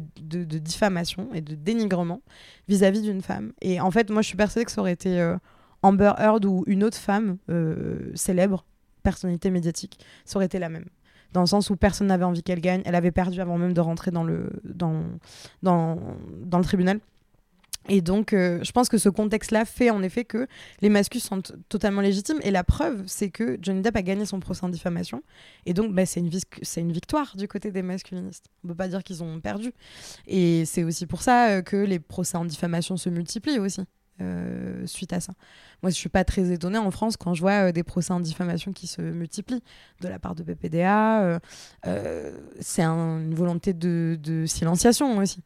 diffamation 0.59 1.29
et 1.33 1.41
de 1.41 1.55
dénigrement 1.55 2.21
vis-à-vis 2.67 3.03
d'une 3.03 3.23
femme. 3.23 3.53
Et 3.63 3.81
en 3.81 3.93
fait, 3.93 4.11
moi, 4.11 4.21
je 4.21 4.27
suis 4.27 4.37
persuadée 4.37 4.65
que 4.65 4.73
ça 4.73 4.81
aurait 4.81 4.93
été 4.93 5.37
Amber 5.83 6.13
Heard 6.19 6.45
ou 6.45 6.65
une 6.67 6.85
autre 6.85 6.97
femme 6.97 7.39
euh, 7.51 8.11
célèbre, 8.15 8.65
personnalité 9.03 9.51
médiatique, 9.51 9.99
ça 10.25 10.37
aurait 10.37 10.47
été 10.47 10.59
la 10.59 10.69
même. 10.69 10.87
Dans 11.33 11.41
le 11.41 11.47
sens 11.47 11.71
où 11.71 11.77
personne 11.77 12.07
n'avait 12.07 12.25
envie 12.25 12.43
qu'elle 12.43 12.61
gagne. 12.61 12.83
Elle 12.87 12.95
avait 12.95 13.11
perdu 13.11 13.41
avant 13.41 13.59
même 13.59 13.75
de 13.75 13.81
rentrer 13.81 14.11
dans 14.11 14.25
le, 14.25 14.51
dans, 14.65 15.05
dans, 15.63 15.99
le 16.59 16.65
tribunal. 16.65 17.01
Et 17.91 18.01
donc, 18.01 18.33
euh, 18.33 18.61
je 18.63 18.73
pense 18.73 18.89
que 18.89 18.99
ce 18.99 19.09
contexte-là 19.09 19.65
fait 19.65 19.91
en 19.91 20.03
effet 20.03 20.25
que 20.25 20.47
les 20.81 20.89
masculins 20.89 21.23
sont 21.23 21.43
totalement 21.69 22.01
légitimes. 22.01 22.39
Et 22.43 22.51
la 22.51 22.65
preuve, 22.65 23.03
c'est 23.07 23.31
que 23.31 23.59
Johnny 23.61 23.83
Depp 23.83 23.97
a 23.97 24.03
gagné 24.03 24.25
son 24.25 24.41
procès 24.41 24.65
en 24.65 24.69
diffamation. 24.71 25.23
Et 25.67 25.75
donc, 25.75 25.95
bah, 25.95 26.07
c'est 26.07 26.21
une, 26.21 26.31
une, 26.77 26.93
victoire 26.93 27.37
du 27.37 27.47
côté 27.47 27.71
des 27.71 27.83
masculinistes. 27.83 28.47
On 28.65 28.69
ne 28.69 28.73
peut 28.73 28.77
pas 28.77 28.89
dire 28.89 29.03
qu'ils 29.03 29.23
ont 29.23 29.41
perdu. 29.41 29.73
Et 30.27 30.65
c'est 30.65 30.85
aussi 30.85 31.07
pour 31.07 31.23
ça 31.23 31.51
euh, 31.51 31.63
que 31.63 31.77
les 31.77 31.99
procès 31.99 32.39
en 32.39 32.47
diffamation 32.47 32.97
se 32.97 33.11
multiplient 33.11 33.59
aussi. 33.59 33.83
Euh, 34.21 34.85
suite 34.87 35.13
à 35.13 35.21
ça. 35.21 35.33
Moi, 35.83 35.91
je 35.91 35.95
suis 35.95 36.09
pas 36.09 36.25
très 36.25 36.51
étonnée 36.51 36.79
en 36.79 36.91
France 36.91 37.17
quand 37.17 37.35
je 37.35 37.41
vois 37.41 37.71
des 37.71 37.85
procès 37.85 38.13
en 38.13 38.19
diffamation 38.19 38.73
qui 38.73 38.89
se 38.89 39.01
multiplient 39.01 39.63
de 40.01 40.09
la 40.09 40.19
part 40.19 40.35
de 40.35 40.43
PPDA. 40.43 41.41
c'est 42.61 42.83
une 42.83 43.35
volonté 43.35 43.73
de, 43.75 44.45
silenciation 44.47 45.19
aussi. 45.19 45.41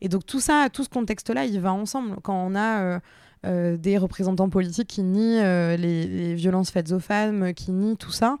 Et 0.00 0.08
donc 0.08 0.26
tout 0.26 0.40
ça, 0.40 0.68
tout 0.72 0.84
ce 0.84 0.88
contexte-là, 0.88 1.44
il 1.44 1.60
va 1.60 1.72
ensemble. 1.72 2.16
Quand 2.22 2.36
on 2.36 2.54
a 2.54 2.82
euh, 2.82 3.00
euh, 3.46 3.76
des 3.76 3.98
représentants 3.98 4.48
politiques 4.48 4.88
qui 4.88 5.02
nient 5.02 5.42
euh, 5.42 5.76
les, 5.76 6.34
violences 6.34 6.70
faites 6.70 6.92
aux 6.92 7.00
femmes, 7.00 7.54
qui 7.54 7.72
nient 7.72 7.96
tout 7.96 8.12
ça, 8.12 8.36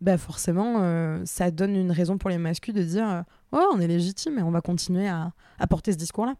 bah 0.00 0.18
forcément, 0.18 0.80
ça 1.24 1.52
donne 1.52 1.76
une 1.76 1.92
raison 1.92 2.18
pour 2.18 2.28
les 2.28 2.38
masculins 2.38 2.80
de 2.80 2.84
dire 2.84 3.24
oh, 3.52 3.64
on 3.72 3.78
est 3.78 3.86
légitime 3.86 4.36
et 4.36 4.42
on 4.42 4.50
va 4.50 4.60
continuer 4.60 5.08
à 5.08 5.32
porter 5.68 5.92
ce 5.92 5.96
discours-là. 5.96 6.34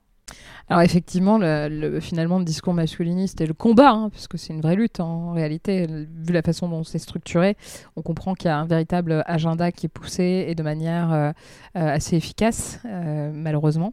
Alors 0.69 0.83
effectivement, 0.83 1.39
le, 1.39 2.01
finalement, 2.01 2.39
le 2.39 2.45
discours 2.45 2.73
masculiniste 2.73 3.41
et 3.41 3.47
le 3.47 3.55
combat, 3.55 3.91
hein, 3.91 4.11
puisque 4.11 4.39
c'est 4.39 4.53
une 4.53 4.61
vraie 4.61 4.77
lutte 4.77 5.01
en 5.01 5.33
réalité, 5.33 5.87
vu 5.87 6.33
la 6.33 6.43
façon 6.43 6.69
dont 6.69 6.85
c'est 6.85 6.99
structuré, 6.99 7.57
on 7.97 8.03
comprend 8.03 8.35
qu'il 8.35 8.47
y 8.47 8.51
a 8.51 8.59
un 8.59 8.67
véritable 8.67 9.23
agenda 9.27 9.73
qui 9.73 9.87
est 9.87 9.89
poussé 9.89 10.47
et 10.49 10.55
de 10.55 10.63
manière 10.63 11.13
euh, 11.13 11.33
euh, 11.77 11.95
assez 11.95 12.17
efficace, 12.17 12.81
euh, 12.87 13.33
malheureusement. 13.35 13.93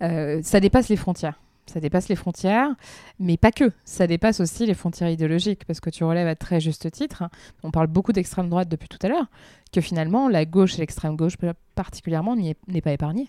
ça 0.00 0.60
dépasse 0.60 0.88
les 0.88 0.96
frontières. 0.96 1.40
Ça 1.66 1.80
dépasse 1.80 2.08
les 2.08 2.16
frontières, 2.16 2.74
mais 3.18 3.36
pas 3.36 3.52
que. 3.52 3.72
Ça 3.84 4.06
dépasse 4.06 4.40
aussi 4.40 4.64
les 4.64 4.72
frontières 4.72 5.10
idéologiques, 5.10 5.66
parce 5.66 5.80
que 5.80 5.90
tu 5.90 6.02
relèves 6.02 6.26
à 6.26 6.34
très 6.34 6.60
juste 6.60 6.90
titre, 6.90 7.24
on 7.62 7.70
parle 7.70 7.88
beaucoup 7.88 8.12
d'extrême 8.12 8.48
droite 8.48 8.70
depuis 8.70 8.88
tout 8.88 8.98
à 9.02 9.08
l'heure, 9.08 9.26
que 9.70 9.82
finalement 9.82 10.28
la 10.28 10.46
gauche 10.46 10.76
et 10.76 10.78
l'extrême 10.78 11.16
gauche 11.16 11.36
particulièrement 11.74 12.36
n'est 12.36 12.80
pas 12.82 12.92
épargnée. 12.92 13.28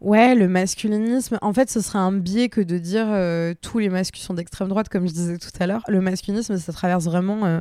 Ouais, 0.00 0.34
le 0.34 0.46
masculinisme, 0.46 1.38
en 1.40 1.52
fait, 1.54 1.70
ce 1.70 1.80
serait 1.80 1.98
un 1.98 2.12
biais 2.12 2.48
que 2.50 2.60
de 2.60 2.76
dire 2.76 3.06
euh, 3.08 3.54
tous 3.62 3.78
les 3.78 3.88
masculins 3.88 4.24
sont 4.24 4.34
d'extrême 4.34 4.68
droite, 4.68 4.90
comme 4.90 5.06
je 5.08 5.12
disais 5.12 5.38
tout 5.38 5.50
à 5.58 5.66
l'heure. 5.66 5.82
Le 5.88 6.02
masculinisme, 6.02 6.58
ça 6.58 6.72
traverse 6.72 7.04
vraiment 7.04 7.46
euh, 7.46 7.60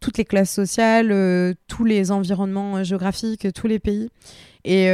toutes 0.00 0.16
les 0.16 0.24
classes 0.24 0.50
sociales, 0.50 1.12
euh, 1.12 1.52
tous 1.68 1.84
les 1.84 2.12
environnements 2.12 2.82
géographiques, 2.82 3.52
tous 3.52 3.66
les 3.66 3.78
pays. 3.78 4.08
Et, 4.64 4.88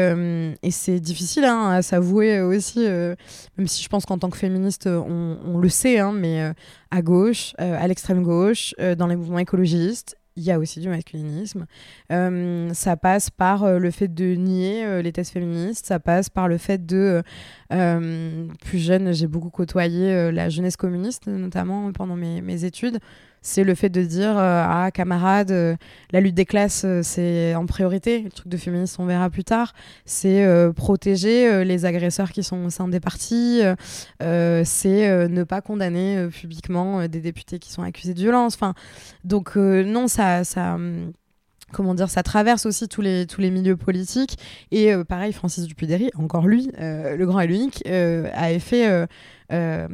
c'est 0.70 1.00
difficile 1.00 1.44
hein, 1.44 1.70
à 1.70 1.82
s'avouer 1.82 2.40
aussi, 2.42 2.80
même 2.80 3.66
si 3.66 3.82
je 3.82 3.88
pense 3.88 4.04
qu'en 4.04 4.18
tant 4.18 4.28
que 4.28 4.36
féministe, 4.36 4.86
on, 4.86 5.38
on 5.46 5.56
le 5.56 5.68
sait, 5.70 5.98
hein, 5.98 6.12
mais 6.12 6.52
à 6.90 7.00
gauche, 7.00 7.54
à 7.56 7.88
l'extrême 7.88 8.22
gauche, 8.22 8.74
dans 8.98 9.06
les 9.06 9.16
mouvements 9.16 9.38
écologistes 9.38 10.16
il 10.36 10.42
y 10.42 10.50
a 10.50 10.58
aussi 10.58 10.80
du 10.80 10.88
masculinisme. 10.88 11.66
Euh, 12.10 12.70
ça 12.72 12.96
passe 12.96 13.30
par 13.30 13.64
euh, 13.64 13.78
le 13.78 13.90
fait 13.90 14.08
de 14.08 14.34
nier 14.34 14.84
euh, 14.84 15.02
les 15.02 15.12
thèses 15.12 15.30
féministes, 15.30 15.86
ça 15.86 16.00
passe 16.00 16.30
par 16.30 16.48
le 16.48 16.58
fait 16.58 16.84
de... 16.84 17.22
plus 17.70 18.78
jeune, 18.78 19.12
j'ai 19.12 19.26
beaucoup 19.26 19.50
côtoyé 19.50 20.30
la 20.30 20.48
jeunesse 20.48 20.76
communiste, 20.76 21.26
notamment 21.26 21.92
pendant 21.92 22.16
mes, 22.16 22.40
mes 22.40 22.64
études 22.64 22.98
c'est 23.42 23.64
le 23.64 23.74
fait 23.74 23.88
de 23.88 24.02
dire 24.02 24.38
ah 24.38 24.90
camarade 24.92 25.50
euh, 25.50 25.76
la 26.12 26.20
lutte 26.20 26.35
des 26.35 26.46
classes 26.46 26.85
euh, 26.85 27.02
c'est 27.02 27.55
en 27.55 27.66
priorité 27.66 28.20
le 28.20 28.31
truc 28.31 28.48
de 28.48 28.57
féministe 28.57 28.96
on 28.98 29.05
verra 29.05 29.28
plus 29.31 29.44
tard. 29.44 29.74
C'est 30.05 30.46
protéger 30.76 31.64
les 31.64 31.85
agresseurs 31.85 32.31
qui 32.31 32.42
sont 32.42 32.64
au 32.64 32.70
sein 32.70 32.88
des 32.88 33.00
partis 33.00 33.61
c'est 34.20 35.28
ne 35.28 35.44
pas 35.44 35.61
condamner 35.61 36.28
publiquement 36.28 37.07
des 37.09 37.20
députés 37.20 37.59
qui 37.59 37.72
sont 37.72 37.83
accusés 37.83 38.14
de 38.14 38.20
violence. 38.20 38.55
Enfin 38.55 38.74
donc 39.24 39.57
non 39.57 40.09
ça 40.09 40.44
ça 40.44 40.74
hum, 40.74 41.12
comment 41.72 41.94
dire, 41.94 42.11
ça 42.11 42.22
traverse 42.22 42.66
aussi 42.66 42.88
tous 42.88 43.00
les, 43.00 43.26
milieux 43.38 43.76
politiques. 43.76 44.38
Et 44.70 44.92
pareil, 45.08 45.32
Francis 45.32 45.66
Dupudéry, 45.66 46.11
encore 46.16 46.46
lui, 46.46 46.70
le 46.78 47.24
grand 47.24 47.40
et 47.40 47.46
l'unique, 47.46 47.82
a 47.87 48.58
fait 48.58 49.06
euh, 49.52 49.87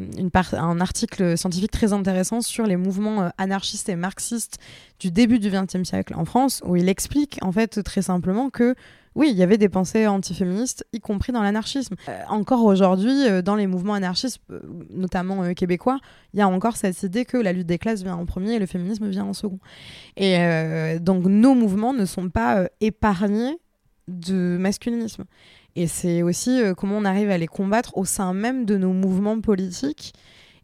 un 0.52 0.80
article 0.80 1.36
scientifique 1.36 1.72
très 1.72 1.92
intéressant 1.92 2.40
sur 2.42 2.64
les 2.64 2.76
mouvements 2.76 3.22
euh, 3.22 3.28
anarchistes 3.38 3.88
et 3.88 3.96
marxistes 3.96 4.58
du 5.00 5.10
début 5.10 5.40
du 5.40 5.50
XXe 5.50 5.82
siècle 5.82 6.14
en 6.14 6.24
France, 6.24 6.62
où 6.64 6.76
il 6.76 6.88
explique 6.88 7.38
en 7.42 7.50
fait 7.50 7.82
très 7.82 8.02
simplement 8.02 8.50
que 8.50 8.76
oui, 9.18 9.28
il 9.30 9.36
y 9.36 9.42
avait 9.42 9.58
des 9.58 9.68
pensées 9.68 10.06
antiféministes, 10.06 10.86
y 10.94 11.00
compris 11.00 11.32
dans 11.32 11.42
l'anarchisme. 11.42 11.96
Euh, 12.08 12.18
encore 12.28 12.64
aujourd'hui, 12.64 13.42
dans 13.44 13.56
les 13.56 13.66
mouvements 13.66 13.94
anarchistes, 13.94 14.40
notamment 14.90 15.52
québécois, 15.52 15.98
il 16.32 16.38
y 16.38 16.42
a 16.42 16.48
encore 16.48 16.76
cette 16.76 17.02
idée 17.02 17.26
que 17.26 17.36
la 17.36 17.52
lutte 17.52 17.66
des 17.66 17.78
classes 17.78 18.02
vient 18.02 18.16
en 18.16 18.24
premier 18.24 18.54
et 18.54 18.58
le 18.58 18.66
féminisme 18.66 19.08
vient 19.08 19.24
en 19.24 19.34
second. 19.34 19.58
Et 20.16 20.38
donc 21.00 21.24
nos 21.26 21.54
mouvements 21.54 21.92
ne 21.92 22.06
sont 22.06 22.30
pas 22.30 22.68
épargnés 22.80 23.58
de 24.08 24.56
masculinisme. 24.58 25.24
Et 25.76 25.86
c'est 25.86 26.22
aussi 26.22 26.60
euh, 26.60 26.74
comment 26.74 26.96
on 26.96 27.04
arrive 27.04 27.30
à 27.30 27.38
les 27.38 27.46
combattre 27.46 27.96
au 27.96 28.04
sein 28.04 28.34
même 28.34 28.64
de 28.64 28.76
nos 28.76 28.92
mouvements 28.92 29.40
politiques. 29.40 30.12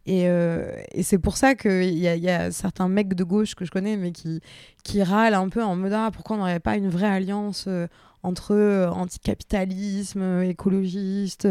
Et, 0.05 0.27
euh, 0.27 0.69
c'est 1.01 1.17
pour 1.17 1.37
ça 1.37 1.55
qu'il 1.55 1.93
y, 1.93 2.01
y, 2.01 2.29
a 2.29 2.51
certains 2.51 2.89
mecs 2.89 3.15
de 3.15 3.23
gauche 3.23 3.55
que 3.55 3.65
je 3.65 3.71
connais, 3.71 3.97
mais 3.97 4.11
qui, 4.11 4.41
qui 4.83 5.01
râlent 5.01 5.33
un 5.33 5.49
peu 5.49 5.63
en 5.63 5.75
mode 5.75 5.93
ah, 5.93 6.11
pourquoi 6.13 6.35
on 6.35 6.39
n'aurait 6.39 6.59
pas 6.59 6.75
une 6.75 6.89
vraie 6.89 7.07
alliance 7.07 7.65
euh, 7.67 7.87
entre 8.25 8.89
anticapitalisme, 8.91 10.41
écologiste, 10.43 11.47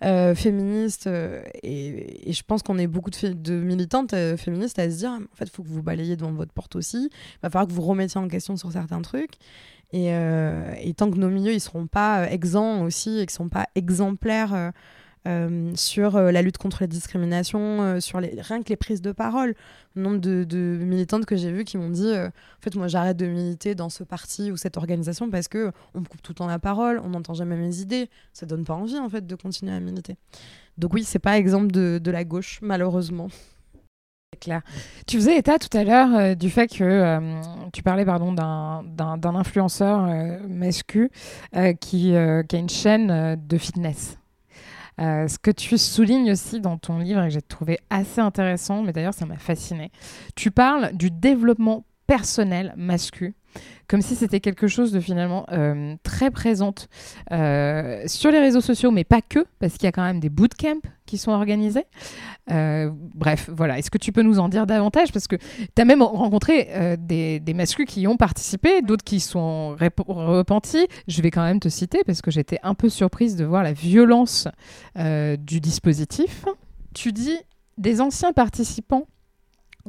féministe. 0.00 1.08
Et, 1.62 2.32
je 2.32 2.42
pense 2.42 2.62
qu'on 2.62 2.78
est 2.78 2.86
beaucoup 2.86 3.10
de, 3.10 3.52
militantes 3.52 4.14
féministes 4.36 4.78
à 4.78 4.90
se 4.90 4.96
dire 4.96 5.10
en 5.10 5.36
fait, 5.36 5.44
il 5.44 5.50
faut 5.50 5.62
que 5.62 5.68
vous 5.68 5.82
balayez 5.82 6.16
devant 6.16 6.32
votre 6.32 6.52
porte 6.52 6.76
aussi. 6.76 7.10
Il 7.12 7.38
va 7.42 7.50
falloir 7.50 7.66
que 7.68 7.72
vous 7.72 7.82
remettiez 7.82 8.20
en 8.20 8.28
question 8.28 8.56
sur 8.56 8.72
certains 8.72 9.02
trucs. 9.02 9.38
Euh, 9.94 10.74
et, 10.80 10.94
tant 10.94 11.10
que 11.10 11.16
nos 11.16 11.28
milieux 11.28 11.52
ils 11.52 11.60
seront 11.60 11.86
pas 11.86 12.22
euh, 12.22 12.26
exempts 12.26 12.82
aussi 12.82 13.18
et 13.18 13.26
qu'ils 13.26 13.30
sont 13.30 13.48
pas 13.48 13.68
exemplaires 13.76 14.72
euh, 15.26 15.72
sur 15.74 16.18
la 16.20 16.42
lutte 16.42 16.58
contre 16.58 16.78
les 16.82 16.86
discriminations, 16.88 18.00
sur 18.00 18.20
les, 18.20 18.40
rien 18.40 18.62
que 18.62 18.68
les 18.68 18.76
prises 18.76 19.02
de 19.02 19.12
parole. 19.12 19.54
Le 19.94 20.02
nombre 20.02 20.18
de, 20.18 20.78
militantes 20.82 21.26
que 21.26 21.36
j'ai 21.36 21.50
vues 21.50 21.64
qui 21.64 21.78
m'ont 21.78 21.90
dit 21.90 22.12
en 22.12 22.30
fait, 22.60 22.74
moi 22.76 22.88
j'arrête 22.88 23.16
de 23.16 23.26
militer 23.26 23.74
dans 23.74 23.88
ce 23.88 24.04
parti 24.04 24.50
ou 24.52 24.56
cette 24.56 24.76
organisation 24.76 25.30
parce 25.30 25.48
que 25.48 25.72
on 25.94 26.00
me 26.00 26.04
coupe 26.04 26.22
tout 26.22 26.32
le 26.32 26.36
temps 26.36 26.46
la 26.46 26.58
parole, 26.58 27.00
on 27.04 27.10
n'entend 27.10 27.34
jamais 27.34 27.56
mes 27.56 27.80
idées. 27.80 28.08
Ça 28.32 28.46
donne 28.46 28.64
pas 28.64 28.74
envie 28.74 28.98
en 28.98 29.08
fait 29.08 29.26
de 29.26 29.34
continuer 29.34 29.72
à 29.72 29.80
militer. 29.80 30.16
Donc, 30.78 30.92
oui, 30.92 31.04
c'est 31.04 31.18
pas 31.18 31.38
exemple 31.38 31.72
de, 31.72 31.98
de 32.02 32.10
la 32.10 32.24
gauche, 32.24 32.58
malheureusement 32.62 33.28
clair. 34.36 34.62
Tu 35.06 35.16
faisais 35.16 35.38
état 35.38 35.58
tout 35.58 35.74
à 35.76 35.84
l'heure 35.84 36.14
euh, 36.14 36.34
du 36.34 36.50
fait 36.50 36.68
que 36.68 36.84
euh, 36.84 37.40
tu 37.72 37.82
parlais 37.82 38.04
pardon 38.04 38.32
d'un 38.32 39.34
influenceur 39.34 40.06
euh, 40.08 41.72
qui, 41.80 41.80
qui, 41.80 42.16
a 42.16 42.58
une 42.58 42.68
chaîne 42.68 43.36
de 43.36 43.58
fitness. 43.58 44.18
Ce 44.98 45.38
que 45.38 45.50
tu 45.50 45.78
soulignes 45.78 46.32
aussi 46.32 46.60
dans 46.60 46.78
ton 46.78 46.98
livre 46.98 47.22
et 47.22 47.28
que 47.28 47.34
j'ai 47.34 47.42
trouvé 47.42 47.78
assez 47.90 48.20
intéressant, 48.20 48.82
mais 48.82 48.92
d'ailleurs 48.92 49.14
ça 49.14 49.26
m'a 49.26 49.36
fasciné, 49.36 49.90
tu 50.34 50.50
parles 50.50 50.90
du 50.94 51.10
développement 51.10 51.84
personnel 52.06 52.72
masculin 52.76 53.32
comme 53.88 54.02
si 54.02 54.16
c'était 54.16 54.40
quelque 54.40 54.68
chose 54.68 54.92
de 54.92 55.00
finalement 55.00 55.46
euh, 55.52 55.94
très 56.02 56.30
présente 56.30 56.88
euh, 57.32 58.02
sur 58.06 58.30
les 58.30 58.38
réseaux 58.38 58.60
sociaux, 58.60 58.90
mais 58.90 59.04
pas 59.04 59.20
que, 59.22 59.44
parce 59.58 59.74
qu'il 59.74 59.84
y 59.84 59.88
a 59.88 59.92
quand 59.92 60.04
même 60.04 60.20
des 60.20 60.28
bootcamps 60.28 60.80
qui 61.06 61.18
sont 61.18 61.30
organisés. 61.30 61.84
Euh, 62.50 62.90
bref, 62.92 63.48
voilà. 63.52 63.78
Est-ce 63.78 63.90
que 63.90 63.98
tu 63.98 64.10
peux 64.10 64.22
nous 64.22 64.38
en 64.38 64.48
dire 64.48 64.66
davantage? 64.66 65.12
Parce 65.12 65.28
que 65.28 65.36
tu 65.36 65.82
as 65.82 65.84
même 65.84 66.02
rencontré 66.02 66.96
des, 66.98 67.38
des 67.38 67.54
masculins 67.54 67.86
qui 67.86 68.00
y 68.02 68.06
ont 68.08 68.16
participé, 68.16 68.82
d'autres 68.82 69.04
qui 69.04 69.20
sont 69.20 69.76
repentis. 69.76 70.88
Je 71.06 71.22
vais 71.22 71.30
quand 71.30 71.44
même 71.44 71.60
te 71.60 71.68
citer 71.68 72.02
parce 72.04 72.22
que 72.22 72.32
j'étais 72.32 72.58
un 72.64 72.74
peu 72.74 72.88
surprise 72.88 73.36
de 73.36 73.44
voir 73.44 73.62
la 73.62 73.72
violence 73.72 74.48
du 74.96 75.60
dispositif. 75.60 76.44
Tu 76.92 77.12
dis 77.12 77.38
des 77.78 78.00
anciens 78.00 78.32
participants 78.32 79.06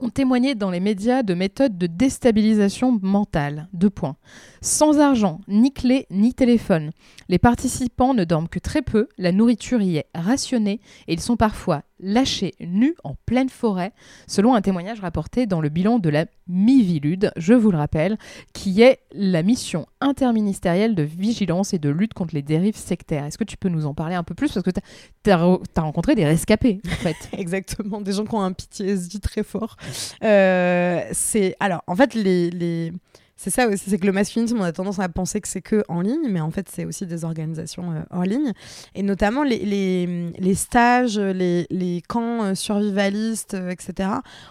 ont 0.02 0.10
témoigné 0.10 0.56
dans 0.56 0.72
les 0.72 0.80
médias 0.80 1.24
de 1.24 1.34
méthodes 1.34 1.78
de 1.78 1.88
déstabilisation 1.88 3.00
mentale. 3.02 3.68
Deux 3.74 3.90
points. 3.90 4.16
Sans 4.62 5.00
argent, 5.00 5.42
ni 5.48 5.74
clé, 5.74 6.08
ni 6.10 6.34
téléphone. 6.34 6.92
Les 7.30 7.40
participants 7.40 8.14
ne 8.14 8.24
dorment 8.24 8.48
que 8.48 8.60
très 8.60 8.82
peu, 8.82 9.08
la 9.18 9.32
nourriture 9.32 9.82
y 9.82 9.98
est 9.98 10.08
rationnée 10.16 10.80
et 11.08 11.14
ils 11.14 11.20
sont 11.20 11.38
parfois 11.38 11.84
lâchés 12.00 12.54
nus 12.60 12.96
en 13.04 13.16
pleine 13.26 13.50
forêt, 13.50 13.92
selon 14.28 14.56
un 14.56 14.62
témoignage 14.62 15.00
rapporté 15.00 15.46
dans 15.46 15.62
le 15.62 15.70
bilan 15.70 16.00
de 16.00 16.10
la 16.10 16.26
MIVILUD, 16.48 17.32
je 17.36 17.54
vous 17.54 17.72
le 17.72 17.78
rappelle, 17.78 18.18
qui 18.54 18.82
est 18.82 19.00
la 19.12 19.44
mission 19.44 19.88
interministérielle 20.02 20.96
de 20.96 21.04
vigilance 21.04 21.74
et 21.74 21.80
de 21.80 21.90
lutte 21.90 22.14
contre 22.14 22.36
les 22.36 22.42
dérives 22.42 22.78
sectaires. 22.78 23.26
Est-ce 23.26 23.38
que 23.38 23.44
tu 23.44 23.58
peux 23.58 23.70
nous 23.70 23.86
en 23.86 23.94
parler 23.94 24.16
un 24.16 24.24
peu 24.24 24.36
plus? 24.36 24.52
Parce 24.52 24.64
que 24.64 24.72
tu 24.72 25.32
as, 25.32 25.82
rencontré 25.82 26.16
des 26.16 26.26
rescapés, 26.26 26.82
en 26.86 26.96
fait. 26.96 27.16
Exactement, 27.38 28.02
des 28.02 28.14
gens 28.14 28.26
qui 28.26 28.36
ont 28.36 28.42
un 28.42 28.54
PTSD 28.54 29.20
très 29.20 29.44
fort. 29.44 29.76
Euh, 30.24 31.02
c'est 31.12 31.56
Alors, 31.60 31.84
en 31.88 31.96
fait, 31.96 32.14
les 32.14 32.92
c'est 33.38 33.52
ça 33.52 33.68
aussi, 33.68 33.92
c'est 33.92 34.00
que 34.00 34.06
le 34.08 34.12
masculinisme, 34.12 34.60
on 34.60 34.64
a 34.64 34.72
tendance 34.72 34.98
à 34.98 35.08
penser 35.10 35.40
que 35.42 35.48
c'est 35.48 35.62
que 35.62 35.84
en 35.90 36.02
ligne, 36.02 36.28
mais 36.28 36.42
en 36.42 36.50
fait, 36.50 36.68
c'est 36.74 36.86
aussi 36.86 37.06
des 37.06 37.24
organisations 37.24 37.92
euh, 37.92 38.02
en 38.10 38.24
ligne. 38.24 38.52
Et 38.96 39.04
notamment 39.04 39.44
les, 39.44 39.60
les, 39.60 40.32
les 40.40 40.56
stages, 40.56 41.20
les, 41.20 41.68
les, 41.70 42.02
camps 42.02 42.44
euh, 42.44 42.56
survivalistes, 42.56 43.54
euh, 43.54 43.70
etc. 43.70 44.10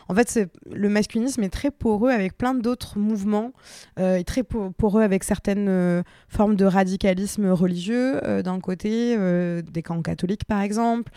En 0.09 0.14
fait, 0.14 0.49
le 0.70 0.88
masculinisme 0.88 1.42
est 1.42 1.49
très 1.49 1.72
poreux 1.72 2.11
avec 2.11 2.38
plein 2.38 2.55
d'autres 2.55 2.96
mouvements, 2.96 3.53
et 3.99 4.22
très 4.25 4.44
poreux 4.44 5.03
avec 5.03 5.25
certaines 5.25 6.05
formes 6.29 6.55
de 6.55 6.64
radicalisme 6.64 7.51
religieux, 7.51 8.20
d'un 8.44 8.61
côté, 8.61 9.16
des 9.62 9.83
camps 9.83 10.03
catholiques 10.03 10.44
par 10.44 10.61
exemple, 10.61 11.11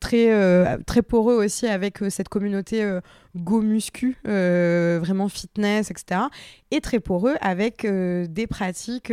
très, 0.00 0.78
très 0.86 1.02
poreux 1.02 1.34
aussi 1.34 1.66
avec 1.66 1.98
cette 2.08 2.28
communauté 2.28 3.00
go 3.36 3.60
muscu, 3.60 4.16
vraiment 4.24 5.28
fitness, 5.28 5.90
etc 5.90 6.28
et 6.74 6.80
très 6.80 7.00
poreux 7.00 7.36
avec 7.40 7.84
euh, 7.84 8.26
des 8.28 8.46
pratiques 8.46 9.12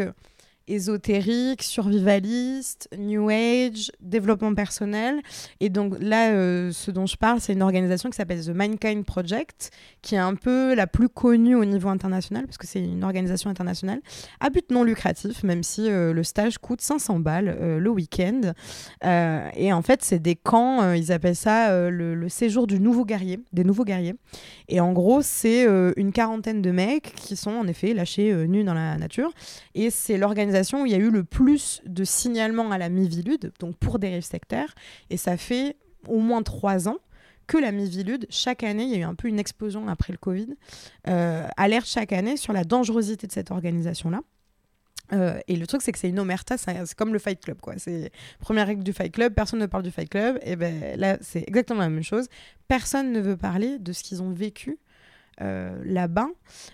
ésotérique, 0.71 1.63
survivaliste, 1.63 2.87
New 2.97 3.29
Age, 3.29 3.91
développement 3.99 4.55
personnel. 4.55 5.21
Et 5.59 5.69
donc 5.69 5.95
là, 5.99 6.31
euh, 6.31 6.71
ce 6.71 6.91
dont 6.91 7.05
je 7.05 7.17
parle, 7.17 7.41
c'est 7.41 7.53
une 7.53 7.61
organisation 7.61 8.09
qui 8.09 8.15
s'appelle 8.15 8.43
The 8.43 8.49
Mankind 8.49 9.03
Project, 9.05 9.71
qui 10.01 10.15
est 10.15 10.19
un 10.19 10.35
peu 10.35 10.73
la 10.73 10.87
plus 10.87 11.09
connue 11.09 11.55
au 11.55 11.65
niveau 11.65 11.89
international, 11.89 12.45
parce 12.45 12.57
que 12.57 12.67
c'est 12.67 12.81
une 12.81 13.03
organisation 13.03 13.49
internationale, 13.49 13.99
à 14.39 14.49
but 14.49 14.71
non 14.71 14.83
lucratif, 14.83 15.43
même 15.43 15.63
si 15.63 15.89
euh, 15.89 16.13
le 16.13 16.23
stage 16.23 16.57
coûte 16.57 16.81
500 16.81 17.19
balles 17.19 17.55
euh, 17.59 17.79
le 17.79 17.89
week-end. 17.89 18.53
et 19.03 19.73
en 19.73 19.81
fait, 19.81 20.03
c'est 20.03 20.19
des 20.19 20.35
camps, 20.35 20.93
ils 20.93 21.11
appellent 21.11 21.35
ça 21.35 21.89
le, 21.89 22.15
le, 22.15 22.29
séjour 22.29 22.65
du 22.65 22.79
nouveau 22.79 23.03
guerrier, 23.03 23.39
des 23.51 23.63
nouveaux 23.63 23.83
guerriers. 23.83 24.15
Et 24.69 24.79
en 24.79 24.93
gros, 24.93 25.21
c'est 25.21 25.65
une 25.97 26.11
quarantaine 26.13 26.61
de 26.61 26.71
mecs 26.71 27.13
qui 27.15 27.35
sont 27.35 27.51
en 27.51 27.67
effet 27.67 27.93
lâchés 27.93 28.33
nus 28.47 28.63
dans 28.63 28.73
la 28.73 28.97
nature. 28.97 29.31
Et 29.75 29.89
c'est 29.89 30.17
l'organisation 30.17 30.60
où 30.63 30.85
il 30.85 30.91
y 30.91 30.95
a 30.95 30.99
eu 30.99 31.09
le 31.09 31.23
plus 31.23 31.81
de 31.85 32.03
signalements 32.03 32.71
à 32.71 32.77
la 32.77 32.89
Mivilude, 32.89 33.51
donc 33.59 33.75
pour 33.77 33.99
dérive 33.99 34.23
sectaire, 34.23 34.73
et 35.09 35.17
ça 35.17 35.37
fait 35.37 35.77
au 36.07 36.19
moins 36.19 36.43
trois 36.43 36.87
ans 36.87 36.97
que 37.47 37.57
la 37.57 37.71
Mivilude, 37.71 38.27
chaque 38.29 38.63
année, 38.63 38.83
il 38.83 38.89
y 38.91 38.95
a 38.95 38.99
eu 38.99 39.03
un 39.03 39.15
peu 39.15 39.27
une 39.27 39.39
explosion 39.39 39.87
après 39.87 40.13
le 40.13 40.17
Covid, 40.17 40.55
euh, 41.07 41.45
alerte 41.57 41.85
chaque 41.85 42.13
année 42.13 42.37
sur 42.37 42.53
la 42.53 42.63
dangerosité 42.63 43.27
de 43.27 43.31
cette 43.31 43.51
organisation-là. 43.51 44.21
Euh, 45.13 45.39
et 45.47 45.57
le 45.57 45.67
truc, 45.67 45.81
c'est 45.81 45.91
que 45.91 45.99
c'est 45.99 46.07
une 46.07 46.19
omerta, 46.19 46.57
c'est 46.57 46.95
comme 46.95 47.11
le 47.11 47.19
Fight 47.19 47.41
Club, 47.41 47.59
quoi. 47.59 47.73
C'est 47.77 48.11
première 48.39 48.67
règle 48.67 48.83
du 48.83 48.93
Fight 48.93 49.11
Club, 49.11 49.33
personne 49.33 49.59
ne 49.59 49.65
parle 49.65 49.83
du 49.83 49.91
Fight 49.91 50.09
Club, 50.09 50.39
et 50.43 50.55
ben 50.55 50.97
là, 50.97 51.17
c'est 51.21 51.43
exactement 51.45 51.81
la 51.81 51.89
même 51.89 52.03
chose. 52.03 52.27
Personne 52.67 53.11
ne 53.11 53.19
veut 53.19 53.35
parler 53.35 53.77
de 53.79 53.91
ce 53.91 54.03
qu'ils 54.03 54.21
ont 54.21 54.31
vécu 54.31 54.79
là-bas. 55.83 56.27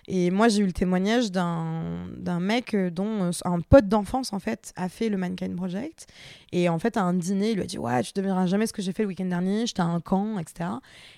Et 0.07 0.31
moi, 0.31 0.47
j'ai 0.47 0.61
eu 0.61 0.65
le 0.65 0.73
témoignage 0.73 1.31
d'un 1.31 2.39
mec 2.39 2.73
euh, 2.73 2.89
dont 2.89 3.23
euh, 3.23 3.31
un 3.45 3.59
pote 3.61 3.87
d'enfance, 3.87 4.33
en 4.33 4.39
fait, 4.39 4.73
a 4.75 4.89
fait 4.89 5.09
le 5.09 5.17
Mankind 5.17 5.55
Project. 5.55 6.07
Et 6.51 6.69
en 6.69 6.79
fait, 6.79 6.97
à 6.97 7.03
un 7.03 7.13
dîner, 7.13 7.51
il 7.51 7.55
lui 7.55 7.63
a 7.63 7.65
dit 7.65 7.77
Ouais, 7.77 8.01
tu 8.03 8.11
ne 8.15 8.21
devineras 8.21 8.45
jamais 8.47 8.67
ce 8.67 8.73
que 8.73 8.81
j'ai 8.81 8.93
fait 8.93 9.03
le 9.03 9.09
week-end 9.09 9.25
dernier, 9.25 9.67
j'étais 9.67 9.81
à 9.81 9.85
un 9.85 9.99
camp, 9.99 10.39
etc. 10.39 10.69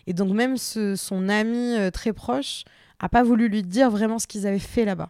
Et 0.08 0.14
donc, 0.14 0.34
même 0.34 0.58
son 0.58 1.30
ami 1.30 1.76
très 1.92 2.14
proche 2.14 2.64
a 3.00 3.10
pas 3.10 3.24
voulu 3.24 3.48
lui 3.48 3.64
dire 3.64 3.90
vraiment 3.90 4.20
ce 4.20 4.28
qu'ils 4.28 4.46
avaient 4.46 4.60
fait 4.60 4.86
là-bas. 4.86 5.10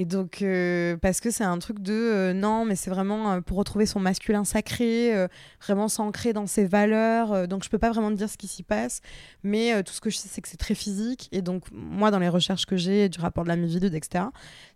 Et 0.00 0.04
donc, 0.04 0.42
euh, 0.42 0.96
parce 0.96 1.20
que 1.20 1.32
c'est 1.32 1.42
un 1.42 1.58
truc 1.58 1.80
de 1.80 1.92
euh, 1.92 2.32
non, 2.32 2.64
mais 2.64 2.76
c'est 2.76 2.88
vraiment 2.88 3.32
euh, 3.32 3.40
pour 3.40 3.58
retrouver 3.58 3.84
son 3.84 3.98
masculin 3.98 4.44
sacré, 4.44 5.26
vraiment 5.60 5.88
s'ancrer 5.88 6.32
dans 6.32 6.46
ses 6.46 6.66
valeurs. 6.66 7.48
donc, 7.48 7.64
je 7.64 7.68
peux 7.68 7.78
pas 7.78 7.90
vraiment 7.90 8.12
dire 8.12 8.30
ce 8.30 8.36
qui 8.36 8.46
s'y 8.46 8.62
passe, 8.62 9.00
mais 9.42 9.82
tout 9.82 9.92
ce 9.92 10.00
que 10.00 10.08
je 10.08 10.16
sais, 10.16 10.28
c'est 10.30 10.40
que 10.40 10.48
c'est 10.48 10.56
très 10.56 10.76
physique. 10.76 11.28
Et 11.32 11.42
donc, 11.42 11.64
moi, 11.72 12.12
dans 12.12 12.20
les 12.20 12.28
recherches 12.28 12.64
que 12.64 12.76
j'ai 12.76 13.08
du 13.08 13.18
rapport 13.18 13.42
de 13.42 13.48
la 13.48 13.56
Mivilude, 13.56 13.92
etc., 13.92 14.26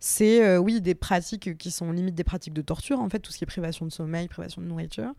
c'est 0.01 0.57
oui, 0.57 0.81
des 0.81 0.97
pratiques 0.97 1.57
qui 1.57 1.71
sont 1.71 1.93
limite 1.93 2.17
des 2.17 2.25
pratiques 2.25 2.55
de 2.55 2.63
torture, 2.63 2.99
en 2.99 3.09
fait, 3.09 3.21
tout 3.21 3.31
ce 3.31 3.39
qui 3.39 3.45
est 3.45 3.47
privation 3.47 3.87
de 3.87 3.93
sommeil, 3.93 4.27
privation 4.27 4.61
de 4.61 4.67
nourriture, 4.67 5.13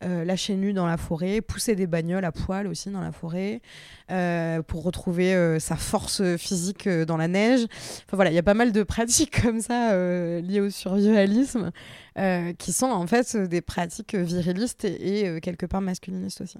lâcher 0.00 0.54
nu 0.54 0.72
dans 0.72 0.86
la 0.86 0.96
forêt, 0.96 1.42
pousser 1.42 1.74
des 1.74 1.86
bagnoles 1.86 2.24
à 2.24 2.32
poil 2.32 2.66
aussi 2.66 2.88
dans 2.88 3.02
la 3.02 3.12
forêt, 3.12 3.60
pour 4.08 4.84
retrouver 4.84 5.58
sa 5.60 5.76
force 5.76 6.22
physique 6.36 6.88
dans 6.88 7.18
la 7.18 7.28
neige. 7.28 7.66
Enfin, 8.06 8.16
voilà, 8.16 8.30
il 8.30 8.34
y 8.34 8.38
a 8.38 8.42
pas 8.42 8.54
mal 8.54 8.72
de 8.72 8.82
pratiques 8.82 9.49
comme 9.50 9.60
ça 9.60 9.94
euh, 9.94 10.40
liées 10.40 10.60
au 10.60 10.70
survivalisme, 10.70 11.72
euh, 12.18 12.52
qui 12.52 12.72
sont 12.72 12.86
en 12.86 13.08
fait 13.08 13.36
des 13.36 13.60
pratiques 13.60 14.14
virilistes 14.14 14.84
et, 14.84 15.26
euh, 15.26 15.40
quelque 15.40 15.66
part 15.66 15.80
masculinistes 15.80 16.42
aussi. 16.42 16.58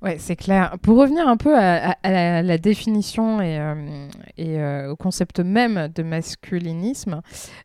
Ouais, 0.00 0.16
c'est 0.20 0.36
clair. 0.36 0.76
Pour 0.80 0.96
revenir 0.96 1.26
un 1.26 1.36
peu 1.36 1.58
à, 1.58 1.96
la, 2.04 2.58
définition 2.58 3.40
et, 3.40 3.58
euh, 3.58 4.08
euh, 4.38 4.90
au 4.90 4.96
concept 4.96 5.40
même 5.40 5.88
de 5.92 6.04
masculinisme, 6.04 7.20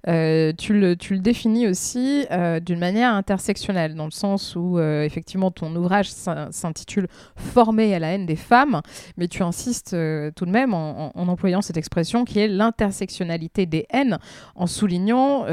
euh, 0.07 0.51
tu, 0.57 0.73
le, 0.73 0.95
tu, 0.95 1.13
le, 1.13 1.19
définis 1.19 1.67
aussi 1.67 2.25
d'une 2.65 2.79
manière 2.79 3.13
intersectionnelle, 3.13 3.93
dans 3.93 4.05
le 4.05 4.11
sens 4.11 4.55
où 4.55 4.79
effectivement 4.79 5.51
ton 5.51 5.75
ouvrage 5.75 6.09
s'intitule 6.09 7.07
Former 7.35 7.93
à 7.93 7.99
la 7.99 8.13
haine 8.13 8.25
des 8.25 8.35
femmes, 8.35 8.81
mais 9.15 9.27
tu 9.27 9.43
insistes 9.43 9.91
tout 10.35 10.45
de 10.45 10.51
même 10.51 10.73
en, 10.73 11.11
en, 11.15 11.27
employant 11.27 11.61
cette 11.61 11.77
expression 11.77 12.25
qui 12.25 12.39
est 12.39 12.47
l'intersectionnalité 12.47 13.67
des 13.67 13.85
haines, 13.91 14.17
en 14.55 14.65
soulignant 14.65 15.45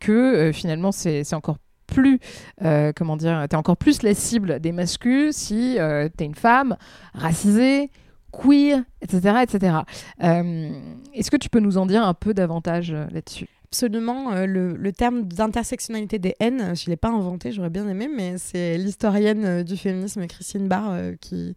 que 0.00 0.50
finalement 0.52 0.92
c'est 0.92 1.32
encore 1.32 1.56
plus, 1.86 2.18
euh, 2.62 2.92
comment 2.94 3.16
dire, 3.16 3.46
t'es 3.48 3.56
encore 3.56 3.76
plus 3.76 4.02
la 4.02 4.14
cible 4.14 4.60
des 4.60 4.72
masculins 4.72 5.32
si 5.32 5.78
euh, 5.78 6.08
t'es 6.14 6.24
une 6.24 6.34
femme 6.34 6.76
racisée, 7.14 7.90
queer, 8.32 8.82
etc. 9.00 9.38
etc. 9.42 9.76
Euh, 10.22 10.70
est-ce 11.14 11.30
que 11.30 11.36
tu 11.36 11.48
peux 11.48 11.60
nous 11.60 11.78
en 11.78 11.86
dire 11.86 12.06
un 12.06 12.14
peu 12.14 12.34
davantage 12.34 12.92
là-dessus? 12.92 13.48
Absolument. 13.64 14.30
le, 14.46 14.90
terme 14.92 15.24
d'intersectionnalité 15.24 16.18
des 16.18 16.34
haines, 16.40 16.74
je 16.74 16.84
ne 16.86 16.90
l'ai 16.90 16.96
pas 16.96 17.10
inventé, 17.10 17.52
j'aurais 17.52 17.68
bien 17.68 17.86
aimé, 17.88 18.08
mais 18.08 18.38
c'est 18.38 18.78
l'historienne 18.78 19.64
du 19.64 19.76
féminisme 19.76 20.26
Christine 20.26 20.68
Barr 20.68 20.96
qui, 21.20 21.54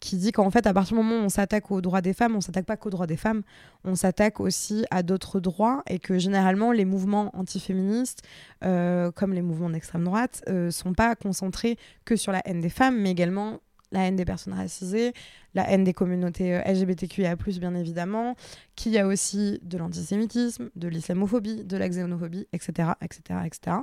qui 0.00 0.16
dit 0.16 0.32
qu'en 0.32 0.50
fait, 0.50 0.66
à 0.66 0.72
partir 0.72 0.96
du 0.96 1.02
moment 1.02 1.20
où 1.20 1.24
on 1.24 1.28
s'attaque 1.28 1.70
aux 1.70 1.80
droits 1.80 2.00
des 2.00 2.14
femmes, 2.14 2.34
on 2.34 2.40
s'attaque 2.40 2.64
pas 2.64 2.76
qu'aux 2.76 2.90
droits 2.90 3.06
des 3.06 3.18
femmes, 3.18 3.42
on 3.84 3.94
s'attaque 3.94 4.40
aussi 4.40 4.84
à 4.90 5.02
d'autres 5.02 5.40
droits 5.40 5.82
et 5.86 5.98
que 5.98 6.18
généralement 6.18 6.72
les 6.72 6.86
mouvements 6.86 7.30
antiféministes, 7.36 8.22
euh, 8.64 9.10
comme 9.12 9.34
les 9.34 9.42
mouvements 9.42 9.70
d'extrême 9.70 10.04
droite, 10.04 10.42
euh, 10.48 10.70
sont 10.70 10.94
pas 10.94 11.14
concentrés 11.14 11.76
que 12.06 12.16
sur 12.16 12.32
la 12.32 12.40
haine 12.46 12.60
des 12.60 12.70
femmes, 12.70 12.98
mais 12.98 13.10
également 13.10 13.60
la 13.92 14.06
haine 14.06 14.16
des 14.16 14.24
personnes 14.24 14.52
racisées, 14.52 15.12
la 15.54 15.68
haine 15.70 15.84
des 15.84 15.92
communautés 15.92 16.56
euh, 16.56 16.62
LGBTQIA+, 16.64 17.36
bien 17.36 17.74
évidemment, 17.74 18.36
qu'il 18.76 18.92
y 18.92 18.98
a 18.98 19.06
aussi 19.06 19.58
de 19.62 19.78
l'antisémitisme, 19.78 20.70
de 20.76 20.88
l'islamophobie, 20.88 21.64
de 21.64 21.76
la 21.76 21.88
xénophobie, 21.88 22.46
etc., 22.52 22.90
etc., 23.00 23.40
etc. 23.44 23.76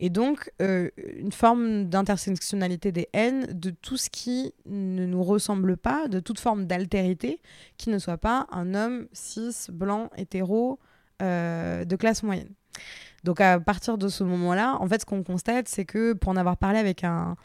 Et 0.00 0.10
donc, 0.10 0.50
euh, 0.60 0.90
une 1.16 1.32
forme 1.32 1.88
d'intersectionnalité 1.88 2.92
des 2.92 3.08
haines, 3.12 3.46
de 3.52 3.70
tout 3.70 3.96
ce 3.96 4.10
qui 4.10 4.52
ne 4.66 5.06
nous 5.06 5.22
ressemble 5.22 5.76
pas, 5.76 6.08
de 6.08 6.20
toute 6.20 6.40
forme 6.40 6.66
d'altérité, 6.66 7.40
qui 7.76 7.90
ne 7.90 7.98
soit 7.98 8.18
pas 8.18 8.46
un 8.50 8.74
homme 8.74 9.06
cis, 9.12 9.70
blanc, 9.70 10.10
hétéro, 10.16 10.78
euh, 11.22 11.84
de 11.84 11.96
classe 11.96 12.22
moyenne. 12.22 12.50
Donc 13.24 13.40
à 13.40 13.60
partir 13.60 13.98
de 13.98 14.08
ce 14.08 14.24
moment-là, 14.24 14.76
en 14.80 14.88
fait, 14.88 15.02
ce 15.02 15.06
qu'on 15.06 15.22
constate, 15.22 15.68
c'est 15.68 15.84
que 15.84 16.12
pour 16.12 16.32
en 16.32 16.36
avoir 16.36 16.56
parlé 16.56 16.78
avec 16.78 17.04
un, 17.04 17.36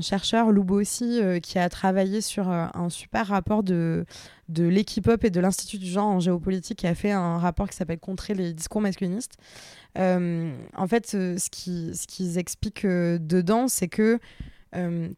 chercheur, 0.00 0.50
Lou 0.50 0.64
aussi, 0.70 1.22
euh, 1.22 1.40
qui 1.40 1.58
a 1.58 1.68
travaillé 1.68 2.20
sur 2.20 2.50
euh, 2.50 2.66
un 2.74 2.88
super 2.88 3.26
rapport 3.26 3.62
de, 3.62 4.04
de 4.48 4.66
l'équipe 4.66 5.08
up 5.08 5.24
et 5.24 5.30
de 5.30 5.40
l'Institut 5.40 5.78
du 5.78 5.86
genre 5.86 6.06
en 6.06 6.20
géopolitique, 6.20 6.78
qui 6.78 6.86
a 6.86 6.94
fait 6.94 7.12
un 7.12 7.38
rapport 7.38 7.68
qui 7.68 7.76
s'appelle 7.76 7.98
Contrer 7.98 8.34
les 8.34 8.52
discours 8.54 8.80
masculinistes. 8.80 9.36
Euh, 9.98 10.54
en 10.74 10.86
fait, 10.86 11.06
ce 11.06 11.50
qu'ils 11.50 11.94
ce 11.96 12.38
expliquent 12.38 12.86
dedans, 12.86 13.68
c'est 13.68 13.88
que 13.88 14.18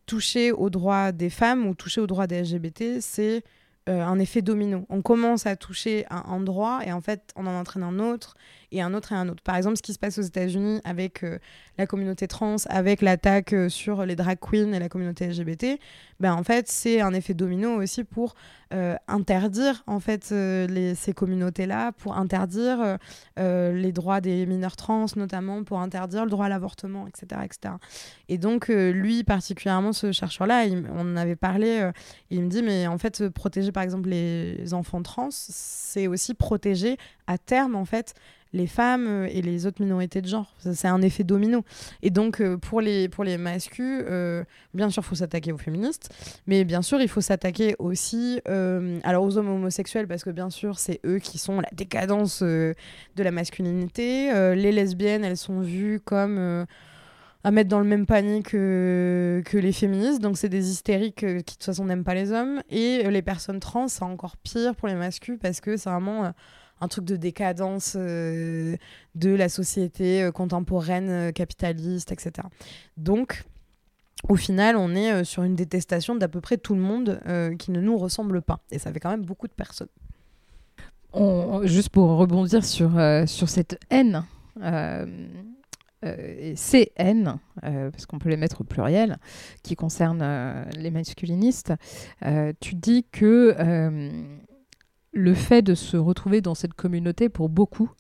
toucher 0.07 0.51
aux 0.51 0.71
droits 0.71 1.13
des 1.13 1.31
femmes 1.31 1.67
ou 1.67 1.75
toucher 1.75 2.01
aux 2.01 2.07
droits 2.07 2.27
des 2.27 2.43
LGBT, 2.43 3.01
c'est 3.01 3.45
un 3.87 4.19
effet 4.21 4.43
domino. 4.43 4.87
On 4.89 5.03
commence 5.03 5.45
à 5.47 5.57
toucher 5.57 6.07
un 6.09 6.21
endroit 6.21 6.81
et 6.87 6.93
en 6.93 7.01
fait, 7.01 7.33
on 7.37 7.47
en 7.47 7.55
entraîne 7.55 7.83
un 7.83 7.99
autre 7.99 8.37
et 8.73 8.81
un 8.83 8.95
autre 8.95 9.13
et 9.13 9.15
un 9.15 9.29
autre. 9.29 9.43
Par 9.43 9.57
exemple, 9.57 9.77
ce 9.77 9.83
qui 9.83 9.93
se 9.93 9.99
passe 9.99 10.19
aux 10.19 10.23
États-Unis 10.23 10.81
avec 10.85 11.23
euh, 11.23 11.39
la 11.79 11.87
communauté 11.87 12.27
trans, 12.27 12.57
avec 12.69 13.03
l'attaque 13.03 13.53
euh, 13.53 13.69
sur 13.69 14.05
les 14.05 14.17
drag 14.17 14.39
queens 14.41 14.73
et 14.73 14.79
la 14.79 14.89
communauté 14.89 15.29
LGBT, 15.29 15.79
ben, 16.19 16.35
en 16.35 16.43
fait, 16.43 16.69
c'est 16.69 17.01
un 17.01 17.13
effet 17.13 17.35
domino 17.35 17.81
aussi 17.83 18.05
pour 18.05 18.35
euh, 18.73 18.97
interdire 19.07 19.83
en 19.87 20.01
fait 20.01 20.25
ces 20.25 21.13
communautés-là, 21.15 21.93
pour 21.93 22.17
interdire 22.17 22.97
les 23.37 23.93
droits 23.93 24.21
des 24.21 24.47
mineurs 24.47 24.77
trans, 24.77 25.07
notamment 25.17 25.65
pour 25.65 25.81
interdire 25.81 26.25
le 26.25 26.31
droit 26.31 26.47
à 26.47 26.49
l'avortement, 26.49 27.07
etc., 27.09 27.43
etc. 27.45 27.75
Et 28.29 28.39
donc, 28.39 28.69
lui, 28.69 29.25
particulièrement, 29.25 29.93
ce 29.93 30.13
chercheur-là, 30.13 30.67
on 30.95 31.01
en 31.01 31.17
avait 31.17 31.37
parlé, 31.37 31.91
il 32.31 32.43
me 32.43 32.49
dit, 32.49 32.63
mais 32.63 32.87
en 32.87 32.99
fait, 32.99 33.29
protéger 33.31 33.73
par 33.73 33.83
exemple 33.83 34.09
les 34.09 34.73
enfants 34.75 35.03
trans, 35.03 35.29
c'est 35.33 36.07
aussi 36.07 36.35
protéger 36.35 36.97
à 37.27 37.39
terme, 37.39 37.75
en 37.75 37.85
fait, 37.85 38.15
les 38.53 38.67
femmes 38.67 39.07
euh, 39.07 39.29
et 39.31 39.43
les 39.43 39.67
autres 39.67 39.83
minorités 39.83 40.21
de 40.21 40.29
genre. 40.29 40.55
C'est 40.59 40.89
un 40.89 41.03
effet 41.03 41.25
domino. 41.25 41.65
Et 42.03 42.11
donc, 42.11 42.41
euh, 42.41 42.57
pour, 42.57 42.81
les, 42.81 43.09
pour 43.09 43.25
les 43.25 43.39
euh, 43.81 44.45
bien 44.75 44.91
sûr, 44.91 45.03
il 45.03 45.07
faut 45.07 45.15
s'attaquer 45.15 45.53
aux 45.53 45.59
féministes, 45.59 46.11
mais 46.47 46.65
bien 46.65 46.83
sûr, 46.83 47.01
il 47.01 47.09
faut 47.09 47.21
s'attaquer 47.21 47.75
aussi 47.79 48.41
alors 49.05 49.25
aux 49.25 49.37
hommes 49.37 49.49
homosexuels, 49.49 50.07
parce 50.07 50.25
que 50.25 50.31
bien 50.31 50.51
sûr, 50.51 50.79
c'est 50.79 51.01
eux 51.05 51.19
qui 51.19 51.39
sont 51.39 51.61
la 51.61 51.69
décadence 51.73 52.43
de 52.43 52.75
la 53.17 53.31
masculinité. 53.31 54.31
les 54.55 54.73
lesbiennes, 54.73 55.25
elles 55.25 55.37
sont 55.37 55.61
vues 55.61 56.01
comme 56.01 56.67
à 57.45 57.51
mettre 57.51 57.69
dans 57.69 57.81
le 57.81 57.87
même 57.87 58.07
panier 58.07 58.43
que, 58.43 59.43
que 59.45 59.59
les 59.59 59.73
féministes. 59.73 60.21
Donc, 60.21 60.39
c'est 60.39 60.49
des 60.49 60.71
hystériques 60.71 61.17
qui, 61.17 61.27
de 61.27 61.41
toute 61.41 61.65
façon, 61.65 61.85
n'aiment 61.85 62.05
pas 62.05 62.15
les 62.15 62.33
hommes. 62.33 62.63
Et 62.71 63.09
les 63.11 63.23
personnes 63.23 63.61
trans, 63.61 63.89
c'est 63.89 64.05
encore 64.05 64.37
pire 64.37 64.75
pour 64.75 64.89
les 64.89 64.95
masculins 64.95 65.39
parce 65.41 65.61
que 65.61 65.77
c'est 65.77 65.91
vraiment 65.91 66.33
un 66.83 66.89
truc 66.89 67.05
de 67.05 67.17
décadence 67.17 67.95
euh, 67.97 68.77
de 69.15 69.31
la 69.31 69.49
société 69.49 70.23
euh, 70.23 70.33
contemporaine 70.33 71.09
euh, 71.09 71.33
capitaliste, 71.33 72.11
etc. 72.11 72.49
Donc, 72.97 73.45
au 74.29 74.37
final, 74.37 74.77
on 74.77 74.95
est 74.95 75.25
sur 75.25 75.45
une 75.45 75.55
détestation 75.55 76.15
d'à 76.15 76.29
peu 76.29 76.41
près 76.41 76.57
tout 76.57 76.75
le 76.75 76.81
monde 76.81 77.21
qui 77.59 77.73
ne 77.73 77.81
nous 77.81 77.99
ressemble 77.99 78.41
pas. 78.41 78.61
Et 78.71 78.79
ça 78.79 78.93
fait 78.93 79.01
quand 79.01 79.11
même 79.11 79.25
beaucoup 79.25 79.49
de 79.49 79.53
personnes. 79.53 79.89
juste 81.65 81.89
pour 81.89 82.11
rebondir 82.11 82.65
sur, 82.65 82.93
sur 83.27 83.49
cette 83.49 83.81
haine, 83.91 84.23
ces 86.55 86.93
haines, 86.95 87.37
parce 87.61 88.07
qu'on 88.07 88.21
peut 88.21 88.29
les 88.29 88.37
mettre 88.37 88.61
au 88.61 88.65
pluriel, 88.65 89.17
qui 89.65 89.75
concernent 89.75 90.67
les 90.79 90.93
masculinistes, 90.93 91.73
tu 92.61 92.77
dis 92.77 93.05
que 93.11 93.57
le 95.13 95.35
fait 95.35 95.63
de 95.63 95.75
se 95.75 95.97
retrouver 95.97 96.41
dans 96.41 96.55
cette 96.55 96.75
communauté, 96.75 97.29
pour 97.29 97.49
beaucoup, 97.49 97.91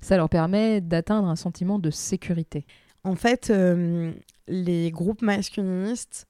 ça 0.00 0.16
leur 0.16 0.28
permet 0.28 0.80
d'atteindre 0.80 1.28
un 1.28 1.36
sentiment 1.36 1.78
de 1.78 1.90
sécurité. 1.90 2.66
En 3.04 3.16
fait, 3.16 3.50
euh, 3.50 4.12
les 4.46 4.90
groupes 4.90 5.22
masculinistes 5.22 6.26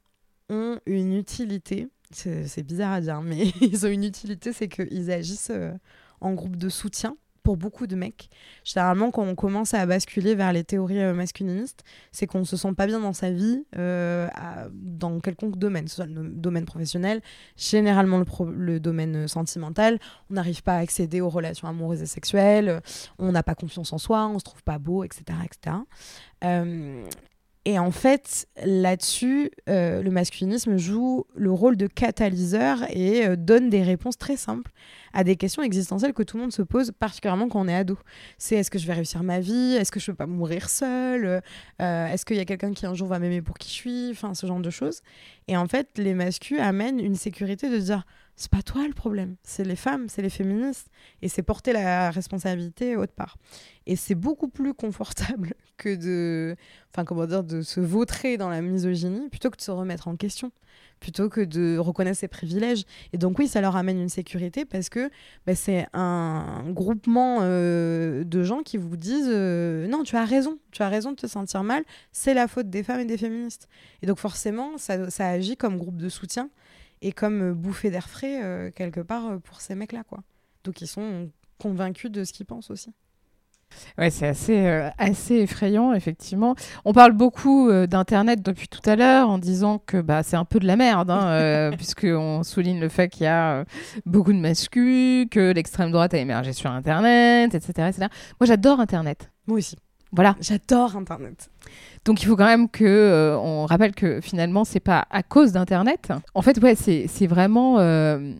ont 0.49 0.79
une 0.87 1.15
utilité. 1.15 1.89
C'est 2.11 2.63
bizarre 2.63 2.93
à 2.93 3.01
dire, 3.01 3.23
mais 3.23 3.49
ils 3.61 3.87
ont 3.87 3.91
une 3.91 4.05
utilité, 4.05 4.53
c'est 4.53 4.69
qu'ils 4.69 5.11
agissent 5.11 5.51
euh, 5.51 5.73
en 6.21 6.35
groupe 6.35 6.57
de 6.57 6.69
soutien 6.69 7.17
pour 7.43 7.57
beaucoup 7.57 7.87
de 7.87 7.97
mecs. 7.97 8.29
Généralement, 8.65 9.11
quand 9.11 9.23
on 9.23 9.35
commence 9.35 9.75
à 9.75 9.85
basculer 9.87 10.35
vers 10.35 10.53
les 10.53 10.65
théories 10.65 11.03
euh, 11.03 11.15
masculinistes, 11.15 11.85
c'est 12.13 12.27
qu'on 12.27 12.45
se 12.45 12.57
sent 12.57 12.73
pas 12.77 12.87
bien 12.87 13.01
dans 13.01 13.13
sa 13.13 13.31
vie, 13.31 13.65
euh, 13.77 14.29
dans 14.73 15.21
quelconque 15.21 15.57
domaine, 15.57 15.89
soit 15.89 16.07
le 16.07 16.29
domaine 16.29 16.65
professionnel, 16.65 17.21
généralement 17.57 18.23
le, 18.47 18.81
domaine 18.81 19.29
sentimental. 19.29 19.99
On 20.31 20.35
n'arrive 20.35 20.63
pas 20.63 20.75
à 20.75 20.79
accéder 20.79 21.21
aux 21.21 21.29
relations 21.29 21.69
amoureuses 21.69 22.03
et 22.03 22.07
sexuelles, 22.07 22.81
on 23.19 23.33
n'a 23.33 23.43
pas 23.43 23.55
confiance 23.55 23.93
en 23.93 23.99
soi, 23.99 24.27
on 24.29 24.39
se 24.39 24.45
trouve 24.45 24.63
pas 24.63 24.79
beau, 24.79 25.05
etc. 25.05 25.39
etc. 25.45 25.77
Et 27.65 27.79
en 27.79 27.93
fait, 27.93 28.49
là-dessus, 28.65 29.51
euh, 29.69 30.03
le 30.03 30.11
masculinisme 30.11 30.77
joue 30.79 31.25
le 31.37 31.53
rôle 31.53 31.77
de 31.77 31.87
catalyseur 31.87 32.79
et 32.91 33.25
euh, 33.25 33.37
donne 33.37 33.71
des 33.71 33.83
réponses 33.83 34.19
très 34.19 34.37
simples 34.37 34.73
à 35.13 35.25
des 35.25 35.37
questions 35.37 35.63
existentielles 35.63 36.13
que 36.13 36.23
tout 36.23 36.37
le 36.37 36.43
monde 36.43 36.53
se 36.53 36.63
pose, 36.63 36.93
particulièrement 36.99 37.49
quand 37.49 37.61
on 37.61 37.69
est 37.69 37.75
ado. 37.75 37.99
C'est 38.39 38.57
est-ce 38.57 38.71
que 38.71 38.79
je 38.79 38.87
vais 38.87 38.95
réussir 38.95 39.23
ma 39.23 39.41
vie? 39.41 39.75
Est-ce 39.75 39.93
que 39.93 40.01
je 40.01 40.11
ne 40.11 40.15
peux 40.15 40.19
pas 40.19 40.27
mourir 40.27 40.69
seule? 40.69 41.43
Euh, 41.81 42.07
Est-ce 42.07 42.25
qu'il 42.25 42.37
y 42.37 42.41
a 42.41 42.45
quelqu'un 42.45 42.73
qui 42.73 42.87
un 42.87 42.95
jour 42.95 43.09
va 43.09 43.19
m'aimer 43.19 43.43
pour 43.43 43.59
qui 43.59 43.69
je 43.69 43.75
suis? 43.75 44.11
Enfin, 44.11 44.35
ce 44.35 44.47
genre 44.47 44.61
de 44.61 44.71
choses. 44.71 45.01
Et 45.49 45.57
en 45.57 45.67
fait, 45.67 45.89
les 45.97 46.15
masculins 46.15 46.63
amènent 46.63 47.01
une 47.01 47.17
sécurité 47.17 47.69
de 47.69 47.79
dire 47.79 48.05
c'est 48.37 48.51
pas 48.51 48.63
toi 48.63 48.87
le 48.87 48.95
problème, 48.95 49.37
c'est 49.43 49.65
les 49.65 49.77
femmes, 49.77 50.09
c'est 50.09 50.23
les 50.23 50.31
féministes, 50.31 50.89
et 51.21 51.29
c'est 51.29 51.43
porter 51.43 51.73
la 51.73 52.11
responsabilité 52.11 52.97
autre 52.97 53.13
part. 53.13 53.37
Et 53.87 53.95
c'est 53.95 54.15
beaucoup 54.15 54.49
plus 54.49 54.75
confortable 54.75 55.55
que 55.77 55.95
de, 55.95 56.57
enfin 56.91 57.05
comment 57.05 57.27
dire, 57.27 57.45
de 57.45 57.63
se 57.63 57.81
vautrer 57.81 58.37
dans 58.39 58.49
la 58.49 58.63
misogynie 58.63 59.29
plutôt 59.29 59.51
que 59.51 59.57
de 59.57 59.63
se 59.63 59.71
remettre 59.71 60.09
en 60.09 60.17
question, 60.17 60.51
plutôt 61.03 61.29
que 61.29 61.41
de 61.41 61.79
reconnaître 61.79 62.19
ses 62.19 62.29
privilèges. 62.29 62.85
Et 63.13 63.19
donc 63.19 63.37
oui, 63.41 63.49
ça 63.49 63.61
leur 63.61 63.75
amène 63.75 64.01
une 64.01 64.09
sécurité 64.09 64.65
parce 64.65 64.89
que 64.89 65.11
bah, 65.47 65.57
c'est 65.57 65.89
un 65.93 66.63
groupement 66.69 67.41
euh, 67.43 68.23
de 68.23 68.45
gens 68.45 68.63
qui 68.63 68.77
vous 68.77 68.97
disent 68.97 69.29
euh, 69.29 69.89
non, 69.89 70.05
tu 70.05 70.15
as 70.15 70.25
raison, 70.25 70.59
tu 70.71 70.81
as 70.83 70.89
raison 70.89 71.11
de 71.11 71.17
te 71.17 71.27
sentir 71.27 71.65
mal, 71.65 71.83
c'est 72.13 72.35
la 72.35 72.47
faute 72.47 72.71
des 72.71 72.85
femmes 72.85 73.01
et 73.01 73.05
des 73.05 73.19
féministes. 73.19 73.69
Et 74.01 74.07
donc 74.07 74.19
forcément, 74.19 74.79
ça, 74.79 75.11
ça 75.11 75.29
agit 75.29 75.57
comme 75.57 75.77
groupe 75.77 75.97
de 75.97 76.09
soutien 76.09 76.51
et 77.01 77.11
comme 77.11 77.51
euh, 77.51 77.53
bouffée 77.53 77.91
d'air 77.91 78.09
frais 78.09 78.73
quelque 78.77 79.01
part 79.01 79.41
pour 79.41 79.61
ces 79.61 79.75
mecs-là. 79.75 80.05
Donc 80.63 80.81
ils 80.83 80.87
sont 80.87 81.31
convaincus 81.59 82.13
de 82.13 82.23
ce 82.23 82.33
qu'ils 82.33 82.47
pensent 82.47 82.71
aussi. 82.71 82.93
Ouais, 83.99 84.11
c'est 84.11 84.27
assez, 84.27 84.89
assez 84.99 85.37
effrayant, 85.37 85.93
effectivement. 85.93 86.55
On 86.85 86.93
parle 86.93 87.13
beaucoup 87.13 87.71
d'Internet 87.87 88.43
depuis 88.43 88.69
tout 88.69 88.81
à 88.89 88.97
l'heure 88.97 89.29
en 89.29 89.39
disant 89.39 89.83
que 89.85 90.01
bah, 90.01 90.23
c'est 90.23 90.37
un 90.37 90.45
peu 90.45 90.59
de 90.59 90.67
la 90.67 90.77
merde, 90.77 91.11
hein, 91.11 91.71
puisqu'on 91.77 92.43
souligne 92.43 92.81
le 92.81 92.89
fait 92.89 93.09
qu'il 93.09 93.25
y 93.25 93.29
a 93.29 93.65
beaucoup 94.07 94.33
de 94.33 94.39
masculins, 94.39 95.27
que 95.31 95.53
l'extrême 95.53 95.91
droite 95.91 96.15
a 96.15 96.19
émergé 96.19 96.53
sur 96.53 96.71
Internet, 96.71 97.55
etc. 97.55 97.89
etc. 97.89 98.07
Moi, 98.41 98.47
j'adore 98.47 98.81
Internet. 98.81 99.31
Moi 99.47 99.59
aussi. 99.59 99.77
Voilà. 100.13 100.37
J'adore 100.41 100.97
Internet. 100.97 101.51
Donc 102.05 102.23
il 102.23 102.27
faut 102.27 102.37
quand 102.37 102.47
même 102.47 102.69
que 102.69 102.85
euh, 102.85 103.39
on 103.39 103.65
rappelle 103.65 103.95
que 103.95 104.21
finalement 104.21 104.65
c'est 104.65 104.81
pas 104.81 105.07
à 105.11 105.23
cause 105.23 105.53
d'internet. 105.53 106.13
En 106.35 106.43
fait 106.43 106.59
ouais 106.61 106.75
c'est 106.75 107.27
vraiment 107.27 107.79
euh, 107.79 108.35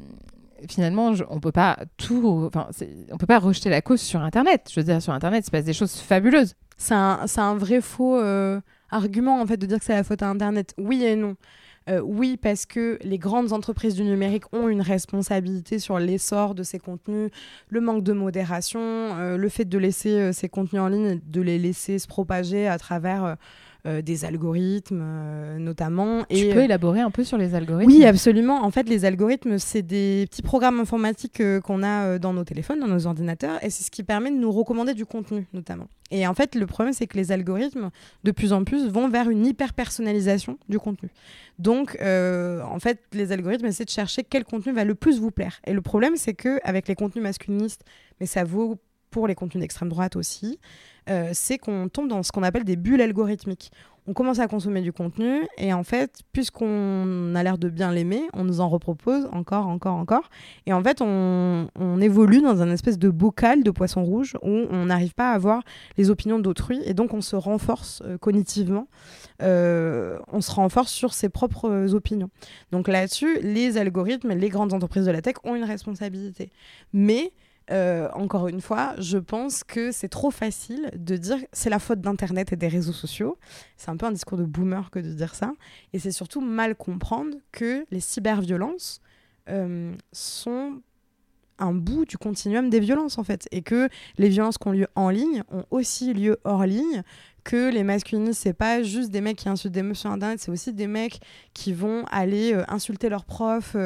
finalement 0.69 1.13
on 1.31 1.41
peut 1.41 1.53
pas 1.53 1.79
tout 1.97 2.45
enfin 2.47 2.69
on 3.11 3.17
peut 3.17 3.27
pas 3.27 3.39
rejeter 3.39 3.71
la 3.71 3.83
cause 3.83 4.01
sur 4.01 4.21
internet. 4.21 4.69
Je 4.73 4.81
veux 4.81 4.85
dire 4.85 5.01
sur 5.03 5.13
internet 5.13 5.45
il 5.45 5.47
se 5.47 5.51
passe 5.51 5.65
des 5.65 5.73
choses 5.73 5.95
fabuleuses. 5.97 6.55
C'est 6.77 6.95
un, 6.95 7.27
un, 7.37 7.55
vrai 7.55 7.81
faux 7.81 8.19
euh, 8.19 8.61
argument 8.91 9.41
en 9.41 9.47
fait 9.47 9.57
de 9.57 9.67
dire 9.67 9.79
que 9.79 9.85
c'est 9.85 9.95
la 9.95 10.05
faute 10.05 10.23
à 10.23 10.29
internet. 10.29 10.75
Oui 10.79 11.05
et 11.05 11.17
non. 11.17 11.37
oui, 12.03 12.37
parce 12.37 12.67
que 12.67 12.99
les 13.03 13.19
grandes 13.19 13.53
entreprises 13.53 13.95
du 13.95 14.05
numérique 14.05 14.45
ont 14.53 14.69
une 14.69 14.83
responsabilité 14.83 15.79
sur 15.79 15.99
l'essor 15.99 16.55
de 16.55 16.63
ces 16.63 16.79
contenus, 16.79 17.31
le 17.69 17.81
manque 17.81 18.05
de 18.05 18.13
modération, 18.13 19.37
le 19.37 19.49
fait 19.49 19.65
de 19.65 19.79
laisser 19.79 20.33
ces 20.33 20.49
contenus 20.49 20.83
en 20.83 20.89
ligne, 20.89 21.21
de 21.27 21.41
les 21.41 21.59
laisser 21.59 21.99
se 21.99 22.07
propager 22.07 22.69
à 22.69 22.79
travers 22.79 23.25
euh, 23.25 23.35
des 23.85 24.25
algorithmes 24.25 25.03
euh, 25.03 25.59
notamment. 25.59 26.25
Tu 26.31 26.49
peux 26.49 26.63
élaborer 26.63 27.01
un 27.01 27.11
peu 27.11 27.25
sur 27.25 27.39
les 27.39 27.55
algorithmes 27.55 27.91
Oui, 27.91 28.05
absolument. 28.05 28.65
En 28.65 28.71
fait, 28.71 28.89
les 28.89 29.05
algorithmes, 29.05 29.59
c'est 29.59 29.83
des 29.83 30.27
petits 30.31 30.43
programmes 30.43 30.81
informatiques 30.81 31.41
euh, 31.41 31.61
qu'on 31.61 31.83
a 31.83 32.19
dans 32.19 32.33
nos 32.33 32.45
téléphones, 32.45 32.81
dans 32.81 32.89
nos 32.89 33.07
ordinateurs, 33.07 33.63
et 33.63 33.71
c'est 33.71 33.83
ce 33.83 33.91
qui 33.91 34.03
permet 34.03 34.31
de 34.31 34.37
nous 34.37 34.53
recommander 34.53 34.95
du 34.95 35.07
contenu 35.07 35.47
notamment. 35.53 35.89
Et 36.11 36.27
en 36.27 36.35
fait, 36.35 36.55
le 36.55 36.67
problème, 36.67 36.93
c'est 36.93 37.07
que 37.07 37.17
les 37.17 37.33
algorithmes, 37.33 37.91
de 38.23 38.31
plus 38.31 38.53
en 38.53 38.65
plus, 38.65 38.87
vont 38.89 39.09
vers 39.09 39.31
une 39.31 39.47
hyper-personnalisation 39.47 40.59
du 40.69 40.79
contenu. 40.79 41.09
Donc, 41.59 41.97
en 42.03 42.79
fait, 42.81 43.01
les 43.15 43.33
algorithmes 43.33 43.65
essaient 43.65 43.87
de 43.87 43.91
chercher 43.91 44.23
quel 44.23 44.45
contenu 44.45 44.75
va 44.75 44.85
le 44.85 44.95
plus 44.95 45.21
vous 45.21 45.31
plaire. 45.31 45.61
Et 45.67 45.73
le 45.73 45.81
problème, 45.81 46.17
c'est 46.17 46.35
qu'avec 46.35 46.87
les 46.87 46.95
contenus 46.95 47.23
masculinistes, 47.23 47.83
mais 48.21 48.27
ça 48.27 48.45
vaut 48.45 48.79
pour 49.13 49.29
les 49.29 49.37
contenus 49.37 49.61
d'extrême 49.61 49.91
droite 49.91 50.17
aussi, 50.17 50.59
euh, 51.09 51.31
c'est 51.33 51.59
qu'on 51.59 51.89
tombe 51.89 52.09
dans 52.09 52.23
ce 52.23 52.33
qu'on 52.33 52.43
appelle 52.43 52.65
des 52.65 52.77
bulles 52.77 53.01
algorithmiques. 53.01 53.71
On 54.09 54.15
commence 54.15 54.41
à 54.41 54.49
consommer 54.49 54.81
du 54.81 54.93
contenu 54.93 55.47
et 55.59 55.73
en 55.73 55.85
fait, 55.85 56.23
puisqu'on 56.33 57.35
a 57.37 57.43
l'air 57.45 57.57
de 57.57 57.69
bien 57.69 57.93
l'aimer, 57.93 58.23
on 58.33 58.43
nous 58.43 58.61
en 58.61 58.69
repropose 58.69 59.29
encore, 59.31 59.69
encore, 59.69 59.95
encore. 59.95 60.29
Et 60.67 60.73
en 60.73 60.83
fait, 60.83 61.01
on, 61.01 61.69
évolue 62.01 62.41
dans 62.41 62.61
un 62.63 62.71
espèce 62.73 62.99
de 62.99 63.11
bocal 63.11 63.63
de 63.63 63.71
poisson 63.71 64.03
rouge 64.03 64.37
où 64.43 64.49
on 64.49 64.87
n'arrive 64.87 65.15
pas 65.15 65.31
à 65.31 65.35
avoir 65.35 65.63
les 65.99 66.11
opinions 66.11 66.41
d'autrui 66.41 66.81
et 66.85 66.95
donc 66.95 67.15
on 67.15 67.21
se 67.21 67.37
renforce 67.37 68.03
euh, 68.05 68.19
cognitivement. 68.19 68.89
Euh, 69.41 70.19
on 70.33 70.41
se 70.41 70.51
renforce 70.51 70.91
sur 70.91 71.15
ses 71.15 71.29
propres 71.29 71.95
opinions. 71.95 72.31
Donc 72.73 72.89
là-dessus, 72.89 73.39
les 73.41 73.77
algorithmes, 73.77 74.33
les 74.33 74.49
grandes 74.49 74.73
entreprises 74.73 75.07
de 75.07 75.13
la 75.13 75.23
tech 75.23 75.37
ont 75.45 75.55
une 75.55 75.65
responsabilité. 75.65 76.51
Mais 76.93 77.33
euh, 77.73 78.09
encore 78.13 78.49
une 78.49 78.61
fois, 78.61 78.95
je 78.99 79.19
pense 79.19 79.65
que 79.65 79.93
c'est 79.93 80.09
trop 80.09 80.31
facile 80.31 80.91
de 80.95 81.17
dire 81.17 81.39
c'est 81.53 81.71
la 81.71 81.79
faute 81.79 82.01
d'Internet 82.01 82.53
et 82.53 82.57
des 82.57 82.69
réseaux 82.69 82.93
sociaux. 82.93 83.39
C'est 83.77 83.89
un 83.89 83.97
peu 83.97 84.07
un 84.07 84.13
discours 84.13 84.37
de 84.37 84.45
boomer 84.45 84.91
que 84.91 84.99
de 84.99 85.13
dire 85.13 85.35
ça. 85.35 85.53
Et 85.93 85.99
c'est 85.99 86.13
surtout 86.13 86.43
mal 86.43 86.77
comprendre 86.77 87.37
que 87.51 87.87
les 87.91 88.01
cyberviolences 88.01 89.01
euh, 89.49 89.95
sont 90.13 90.83
un 91.59 91.73
bout 91.73 92.05
du 92.05 92.19
continuum 92.19 92.71
des 92.71 92.81
violences 92.81 93.19
en 93.19 93.25
fait 93.25 93.47
et 93.53 93.63
que 93.63 93.89
les 94.19 94.29
violences 94.29 94.59
qui 94.59 94.69
ont 94.69 94.73
lieu 94.73 94.89
en 94.95 95.11
ligne 95.11 95.43
ont 95.51 95.65
aussi 95.71 96.13
lieu 96.13 96.39
hors 96.45 96.67
ligne 96.67 97.03
que 97.45 97.73
les 97.73 97.83
masculinistes 97.83 98.41
c'est 98.43 98.53
pas 98.53 98.83
juste 98.83 99.11
des 99.11 99.21
mecs 99.21 99.37
qui 99.37 99.49
insultent 99.49 99.75
des 99.75 99.83
meufs 99.83 99.99
sur 99.99 100.11
internet 100.11 100.39
c'est 100.41 100.51
aussi 100.51 100.73
des 100.73 100.87
mecs 100.87 101.21
qui 101.55 101.73
vont 101.73 102.05
aller 102.11 102.55
euh, 102.55 102.65
insulter 102.69 103.09
leurs 103.09 103.25
profs 103.25 103.77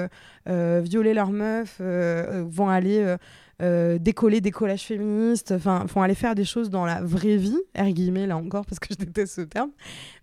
violer 0.46 1.14
leurs 1.14 1.32
meufs 1.32 1.80
vont 1.80 2.68
aller 2.68 3.16
euh, 3.62 3.96
décoller 3.98 4.42
des 4.42 4.50
collages 4.50 4.82
féministes, 4.82 5.52
enfin, 5.52 5.86
font 5.88 6.02
aller 6.02 6.14
faire 6.14 6.34
des 6.34 6.44
choses 6.44 6.68
dans 6.68 6.84
la 6.84 7.00
vraie 7.00 7.38
vie, 7.38 7.58
là 7.74 8.36
encore, 8.36 8.66
parce 8.66 8.78
que 8.78 8.88
je 8.90 8.96
déteste 8.96 9.34
ce 9.34 9.40
terme. 9.40 9.70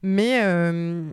Mais 0.04 0.42
euh, 0.44 1.10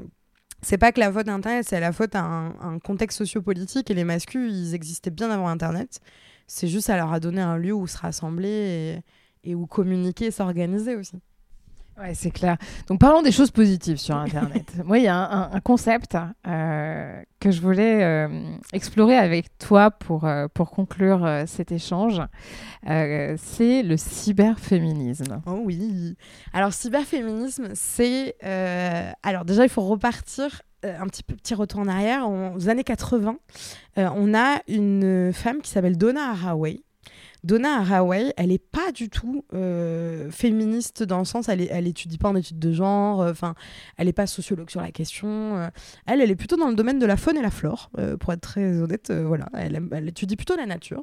c'est 0.61 0.77
pas 0.77 0.93
que 0.93 1.01
la 1.01 1.11
faute 1.11 1.25
d'Internet, 1.25 1.65
c'est 1.67 1.81
la 1.81 1.93
faute 1.93 2.15
à 2.15 2.23
un, 2.23 2.79
contexte 2.79 3.17
sociopolitique 3.17 3.91
et 3.91 3.95
les 3.95 4.05
masculins, 4.05 4.47
ils 4.47 4.75
existaient 4.75 5.11
bien 5.11 5.31
avant 5.31 5.49
Internet. 5.49 6.01
C'est 6.47 6.69
juste, 6.69 6.89
ça 6.89 6.97
leur 6.97 7.11
a 7.11 7.21
donné 7.21 7.41
un 7.41 7.57
lieu 7.57 7.73
où 7.73 7.87
se 7.87 7.97
rassembler 7.97 9.03
et 9.43 9.55
où 9.55 9.67
communiquer 9.67 10.27
et 10.27 10.31
s'organiser 10.31 10.97
aussi. 10.97 11.23
Ouais, 12.01 12.15
c'est 12.15 12.31
clair. 12.31 12.57
Donc 12.87 12.99
parlons 12.99 13.21
des 13.21 13.31
choses 13.33 13.51
positives 13.51 13.99
sur 13.99 14.17
Internet. 14.17 14.73
Moi, 14.87 14.99
il 14.99 15.05
y 15.05 15.09
a 15.09 15.17
un, 15.17 15.53
un 15.53 15.61
concept 15.61 16.17
euh, 16.47 17.23
que 17.41 17.51
je 17.51 17.61
voulais 17.61 18.03
euh, 18.03 18.29
explorer 18.73 19.17
avec 19.17 19.59
toi 19.59 19.91
pour, 19.91 20.25
euh, 20.25 20.47
pour 20.55 20.71
conclure 20.71 21.29
cet 21.47 21.73
échange. 21.73 22.23
C'est 22.87 23.83
le 23.83 23.97
cyberféminisme. 23.99 25.43
Oh 25.47 25.61
oui. 25.65 26.17
Alors 26.55 26.73
cyberféminisme, 26.73 27.69
c'est 27.75 28.37
alors 29.23 29.45
déjà 29.45 29.65
il 29.65 29.69
faut 29.69 29.83
repartir 29.83 30.63
un 30.83 31.07
petit 31.09 31.23
petit 31.23 31.55
retour 31.55 31.81
en 31.81 31.89
arrière 31.89 32.27
En- 32.27 32.55
aux 32.55 32.71
années 32.71 32.85
80. 32.85 33.37
euh, 33.99 34.09
on 34.17 34.33
a 34.35 34.61
une 34.67 35.31
femme 35.35 35.61
qui 35.61 35.71
s'appelle 35.71 35.99
Donna 35.99 36.31
Haraway. 36.31 36.81
Donna 37.45 37.81
Haraway, 37.81 38.33
elle 38.37 38.53
est 38.53 38.59
pas 38.59 38.93
du 38.93 39.09
tout 39.09 39.45
euh, 39.55 40.31
féministe 40.31 41.03
dans 41.03 41.19
le 41.19 41.25
sens, 41.25 41.49
elle, 41.49 41.61
est, 41.61 41.69
elle 41.71 41.87
étudie 41.87 42.19
pas 42.19 42.29
en 42.29 42.37
études 42.37 42.59
de 42.59 42.73
genre, 42.73 43.23
euh, 43.23 43.31
enfin, 43.31 43.55
elle 43.97 44.09
est 44.09 44.13
pas 44.13 44.27
sociologue 44.27 44.71
sur 44.71 44.81
la 44.81 44.91
question. 44.91 45.57
euh, 45.57 45.69
elle, 46.07 46.21
elle 46.21 46.31
est 46.31 46.37
plutôt 46.37 46.57
dans 46.57 46.69
le 46.69 46.75
domaine 46.75 46.99
de 46.99 47.07
la 47.07 47.17
faune 47.17 47.37
et 47.37 47.43
la 47.43 47.51
flore, 47.51 47.91
pour 48.19 48.33
être 48.33 48.41
très 48.41 48.81
honnête. 48.81 49.11
voilà, 49.11 49.47
elle, 49.55 50.09
étudie 50.09 50.37
plutôt 50.37 50.57
la 50.57 50.67
nature. 50.67 51.03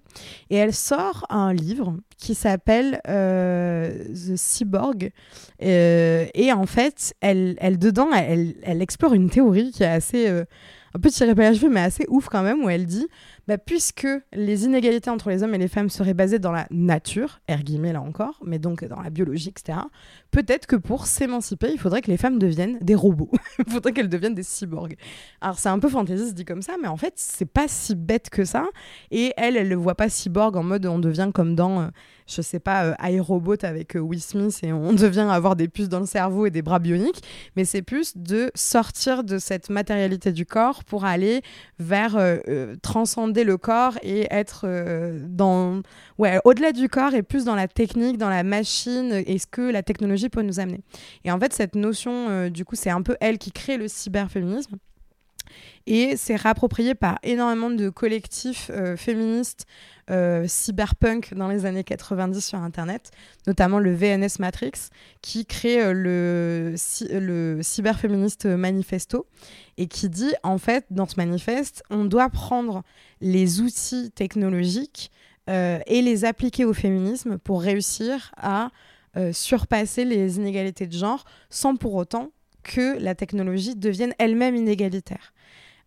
Et 0.49 0.55
elle 0.55 0.73
sort 0.73 1.25
un 1.29 1.53
livre 1.53 1.97
qui 2.17 2.35
s'appelle 2.35 3.01
The 3.05 4.35
Cyborg. 4.35 5.11
Et 5.59 6.51
en 6.53 6.65
fait, 6.65 7.13
elle, 7.21 7.55
elle 7.59 7.79
dedans, 7.79 8.09
elle, 8.13 8.55
elle 8.63 8.81
explore 8.81 9.13
une 9.13 9.29
théorie 9.29 9.71
qui 9.71 9.83
est 9.83 9.87
assez, 9.87 10.27
un 10.29 10.99
peu 10.99 11.09
tirée 11.09 11.35
par 11.35 11.49
les 11.49 11.57
cheveux, 11.57 11.71
mais 11.71 11.81
assez 11.81 12.05
ouf 12.09 12.27
quand 12.29 12.43
même, 12.43 12.63
où 12.63 12.69
elle 12.69 12.85
dit, 12.85 13.07
bah, 13.47 13.57
puisque 13.57 14.07
les 14.33 14.65
inégalités 14.65 15.09
entre 15.09 15.29
les 15.29 15.43
hommes 15.43 15.55
et 15.55 15.57
les 15.57 15.67
femmes 15.67 15.89
seraient 15.89 16.13
basées 16.13 16.39
dans 16.39 16.51
la 16.51 16.67
nature, 16.69 17.39
R 17.49 17.63
guillemets 17.63 17.93
là 17.93 18.01
encore, 18.01 18.39
mais 18.45 18.59
donc 18.59 18.83
dans 18.85 19.01
la 19.01 19.09
biologie, 19.09 19.49
etc., 19.49 19.79
peut-être 20.31 20.67
que 20.67 20.75
pour 20.75 21.07
s'émanciper, 21.07 21.69
il 21.71 21.79
faudrait 21.79 22.01
que 22.01 22.11
les 22.11 22.17
femmes 22.17 22.39
deviennent 22.39 22.77
des 22.81 22.95
robots. 22.95 23.31
il 23.65 23.71
faudrait 23.71 23.93
qu'elles 23.93 24.09
deviennent 24.09 24.35
des 24.35 24.43
cyborgs. 24.43 24.97
Alors 25.41 25.59
c'est 25.59 25.69
un 25.69 25.79
peu 25.79 25.89
fantaisiste 25.89 26.33
dit 26.33 26.45
comme 26.45 26.61
ça, 26.61 26.73
mais 26.81 26.87
en 26.87 26.97
fait, 26.97 27.13
c'est 27.15 27.45
pas 27.45 27.67
si 27.67 27.95
bête 27.95 28.29
que 28.29 28.45
ça. 28.45 28.65
Et 29.11 29.33
elle, 29.37 29.57
elle 29.57 29.69
le 29.69 29.75
voit 29.75 29.95
pas 29.95 30.09
cyborg 30.09 30.55
en 30.55 30.63
mode 30.63 30.85
on 30.85 30.99
devient 30.99 31.31
comme 31.33 31.55
dans, 31.55 31.81
euh, 31.81 31.87
je 32.27 32.41
sais 32.41 32.59
pas, 32.59 32.85
euh, 32.85 33.09
iRobot 33.09 33.55
avec 33.63 33.95
euh, 33.95 33.99
Will 33.99 34.21
Smith 34.21 34.59
et 34.63 34.73
on 34.73 34.93
devient 34.93 35.27
avoir 35.31 35.55
des 35.55 35.67
puces 35.67 35.89
dans 35.89 35.99
le 35.99 36.05
cerveau 36.05 36.45
et 36.45 36.51
des 36.51 36.61
bras 36.61 36.79
bioniques. 36.79 37.23
Mais 37.55 37.65
c'est 37.65 37.81
plus 37.81 38.17
de 38.17 38.51
sortir 38.55 39.23
de 39.23 39.37
cette 39.37 39.69
matérialité 39.69 40.31
du 40.31 40.45
corps 40.45 40.83
pour 40.83 41.05
aller 41.05 41.41
vers 41.79 42.17
euh, 42.17 42.37
euh, 42.47 42.75
le 43.43 43.57
corps 43.57 43.97
et 44.01 44.27
être 44.31 44.61
euh, 44.65 45.19
dans, 45.27 45.81
ouais, 46.17 46.39
au-delà 46.43 46.71
du 46.71 46.89
corps 46.89 47.13
et 47.13 47.23
plus 47.23 47.45
dans 47.45 47.55
la 47.55 47.67
technique, 47.67 48.17
dans 48.17 48.29
la 48.29 48.43
machine 48.43 49.23
et 49.25 49.37
ce 49.37 49.47
que 49.47 49.61
la 49.61 49.83
technologie 49.83 50.29
peut 50.29 50.41
nous 50.41 50.59
amener. 50.59 50.81
Et 51.23 51.31
en 51.31 51.39
fait, 51.39 51.53
cette 51.53 51.75
notion, 51.75 52.29
euh, 52.29 52.49
du 52.49 52.65
coup, 52.65 52.75
c'est 52.75 52.89
un 52.89 53.01
peu 53.01 53.15
elle 53.19 53.37
qui 53.37 53.51
crée 53.51 53.77
le 53.77 53.87
cyberféminisme. 53.87 54.77
Et 55.85 56.17
c'est 56.17 56.35
réapproprié 56.35 56.95
par 56.95 57.17
énormément 57.23 57.69
de 57.69 57.89
collectifs 57.89 58.69
euh, 58.73 58.97
féministes 58.97 59.65
cyberpunk 60.47 61.33
dans 61.33 61.47
les 61.47 61.65
années 61.65 61.83
90 61.83 62.39
sur 62.45 62.59
Internet, 62.59 63.11
notamment 63.45 63.79
le 63.79 63.93
VNS 63.93 64.39
Matrix, 64.39 64.71
qui 65.21 65.45
crée 65.45 65.81
euh, 65.81 65.93
le, 65.93 66.73
cy- 66.77 67.07
le 67.11 67.59
cyberféministe 67.61 68.45
manifesto 68.45 69.25
et 69.77 69.87
qui 69.87 70.09
dit, 70.09 70.33
en 70.43 70.57
fait, 70.57 70.85
dans 70.89 71.07
ce 71.07 71.15
manifeste, 71.17 71.83
on 71.89 72.05
doit 72.05 72.29
prendre 72.29 72.83
les 73.21 73.61
outils 73.61 74.11
technologiques 74.11 75.11
euh, 75.49 75.79
et 75.87 76.01
les 76.01 76.25
appliquer 76.25 76.65
au 76.65 76.73
féminisme 76.73 77.37
pour 77.37 77.61
réussir 77.61 78.31
à 78.37 78.71
euh, 79.15 79.31
surpasser 79.33 80.05
les 80.05 80.37
inégalités 80.37 80.87
de 80.87 80.93
genre 80.93 81.25
sans 81.49 81.75
pour 81.75 81.95
autant 81.95 82.31
que 82.63 82.97
la 82.99 83.15
technologie 83.15 83.75
devienne 83.75 84.13
elle-même 84.19 84.55
inégalitaire. 84.55 85.33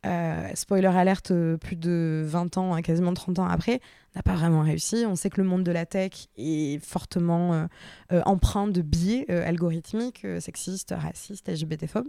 Euh, 0.07 0.49
spoiler 0.55 0.87
alerte, 0.89 1.31
euh, 1.31 1.59
plus 1.59 1.77
de 1.77 2.23
20 2.25 2.57
ans, 2.57 2.75
hein, 2.75 2.81
quasiment 2.81 3.13
30 3.13 3.39
ans 3.39 3.47
après, 3.47 3.81
n'a 4.17 4.23
pas 4.23 4.35
vraiment 4.35 4.63
réussi. 4.63 5.05
On 5.07 5.15
sait 5.15 5.29
que 5.29 5.41
le 5.41 5.47
monde 5.47 5.63
de 5.63 5.73
la 5.73 5.85
tech 5.85 6.29
est 6.39 6.83
fortement 6.83 7.69
euh, 8.13 8.23
empreint 8.25 8.67
de 8.67 8.81
biais 8.81 9.31
algorithmiques, 9.31 10.27
sexistes, 10.41 10.95
racistes, 10.97 11.49
LGBTphobes. 11.49 12.09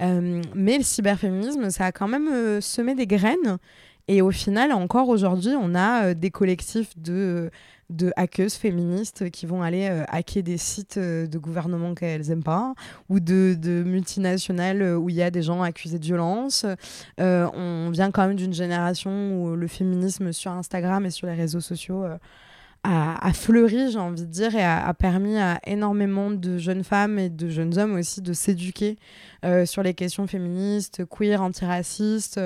Mais 0.00 0.78
le 0.78 0.82
cyberféminisme, 0.82 1.70
ça 1.70 1.86
a 1.86 1.92
quand 1.92 2.08
même 2.08 2.60
semé 2.60 2.94
des 2.94 3.06
graines. 3.06 3.58
Et 4.08 4.22
au 4.22 4.30
final, 4.30 4.72
encore 4.72 5.08
aujourd'hui, 5.08 5.54
on 5.60 5.74
a 5.74 6.06
euh, 6.06 6.14
des 6.14 6.30
collectifs 6.30 6.96
de, 6.96 7.50
de 7.90 8.12
hackeuses 8.16 8.54
féministes 8.54 9.30
qui 9.30 9.46
vont 9.46 9.62
aller 9.62 9.88
euh, 9.88 10.04
hacker 10.08 10.42
des 10.42 10.58
sites 10.58 10.96
euh, 10.96 11.26
de 11.26 11.38
gouvernements 11.38 11.94
qu'elles 11.94 12.28
n'aiment 12.28 12.42
pas, 12.42 12.74
ou 13.08 13.20
de, 13.20 13.56
de 13.60 13.82
multinationales 13.84 14.82
euh, 14.82 14.96
où 14.96 15.08
il 15.08 15.16
y 15.16 15.22
a 15.22 15.30
des 15.30 15.42
gens 15.42 15.62
accusés 15.62 15.98
de 15.98 16.04
violence. 16.04 16.66
Euh, 17.20 17.48
on 17.54 17.90
vient 17.90 18.10
quand 18.10 18.26
même 18.26 18.36
d'une 18.36 18.54
génération 18.54 19.42
où 19.42 19.56
le 19.56 19.66
féminisme 19.66 20.32
sur 20.32 20.52
Instagram 20.52 21.04
et 21.06 21.10
sur 21.10 21.26
les 21.26 21.34
réseaux 21.34 21.60
sociaux 21.60 22.04
euh, 22.04 22.16
a, 22.86 23.32
fleuri, 23.32 23.90
j'ai 23.90 23.98
envie 23.98 24.22
de 24.22 24.30
dire, 24.30 24.54
et 24.54 24.62
a, 24.62 24.92
permis 24.94 25.38
à 25.38 25.60
énormément 25.66 26.30
de 26.30 26.58
jeunes 26.58 26.84
femmes 26.84 27.18
et 27.18 27.28
de 27.28 27.48
jeunes 27.48 27.76
hommes 27.78 27.94
aussi 27.96 28.22
de 28.22 28.32
s'éduquer 28.32 28.96
euh, 29.44 29.66
sur 29.66 29.82
les 29.82 29.94
questions 29.94 30.26
féministes, 30.26 31.04
queer, 31.06 31.42
antiracistes. 31.42 32.40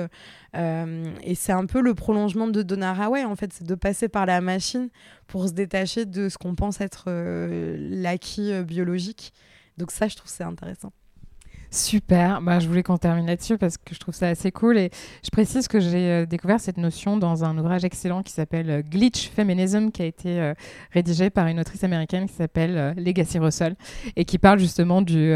Euh, 0.55 1.05
et 1.23 1.35
c'est 1.35 1.51
un 1.51 1.65
peu 1.65 1.81
le 1.81 1.93
prolongement 1.93 2.47
de 2.47 2.63
Donna 2.63 2.95
en 3.25 3.35
fait, 3.35 3.53
c'est 3.53 3.67
de 3.67 3.75
passer 3.75 4.09
par 4.09 4.25
la 4.25 4.41
machine 4.41 4.89
pour 5.27 5.47
se 5.47 5.53
détacher 5.53 6.05
de 6.05 6.27
ce 6.27 6.37
qu'on 6.37 6.55
pense 6.55 6.81
être 6.81 7.05
euh, 7.07 7.77
l'acquis 7.79 8.51
biologique. 8.63 9.33
Donc 9.77 9.91
ça, 9.91 10.07
je 10.07 10.15
trouve 10.15 10.29
c'est 10.29 10.43
intéressant. 10.43 10.91
Super. 11.73 12.41
Bah, 12.41 12.59
je 12.59 12.67
voulais 12.67 12.83
qu'on 12.83 12.97
termine 12.97 13.25
là-dessus 13.25 13.57
parce 13.57 13.77
que 13.77 13.95
je 13.95 13.99
trouve 13.99 14.13
ça 14.13 14.27
assez 14.27 14.51
cool. 14.51 14.77
Et 14.77 14.91
je 15.23 15.29
précise 15.29 15.69
que 15.69 15.79
j'ai 15.79 16.11
euh, 16.11 16.25
découvert 16.25 16.59
cette 16.59 16.75
notion 16.75 17.15
dans 17.15 17.45
un 17.45 17.57
ouvrage 17.57 17.85
excellent 17.85 18.23
qui 18.23 18.33
s'appelle 18.33 18.69
euh, 18.69 18.81
Glitch 18.81 19.29
Feminism, 19.29 19.89
qui 19.89 20.01
a 20.01 20.05
été 20.05 20.37
euh, 20.37 20.53
rédigé 20.91 21.29
par 21.29 21.47
une 21.47 21.61
autrice 21.61 21.85
américaine 21.85 22.27
qui 22.27 22.33
s'appelle 22.33 22.93
Legacy 22.97 23.39
Russell 23.39 23.75
et 24.17 24.25
qui 24.25 24.37
parle 24.37 24.59
justement 24.59 25.01
du, 25.01 25.33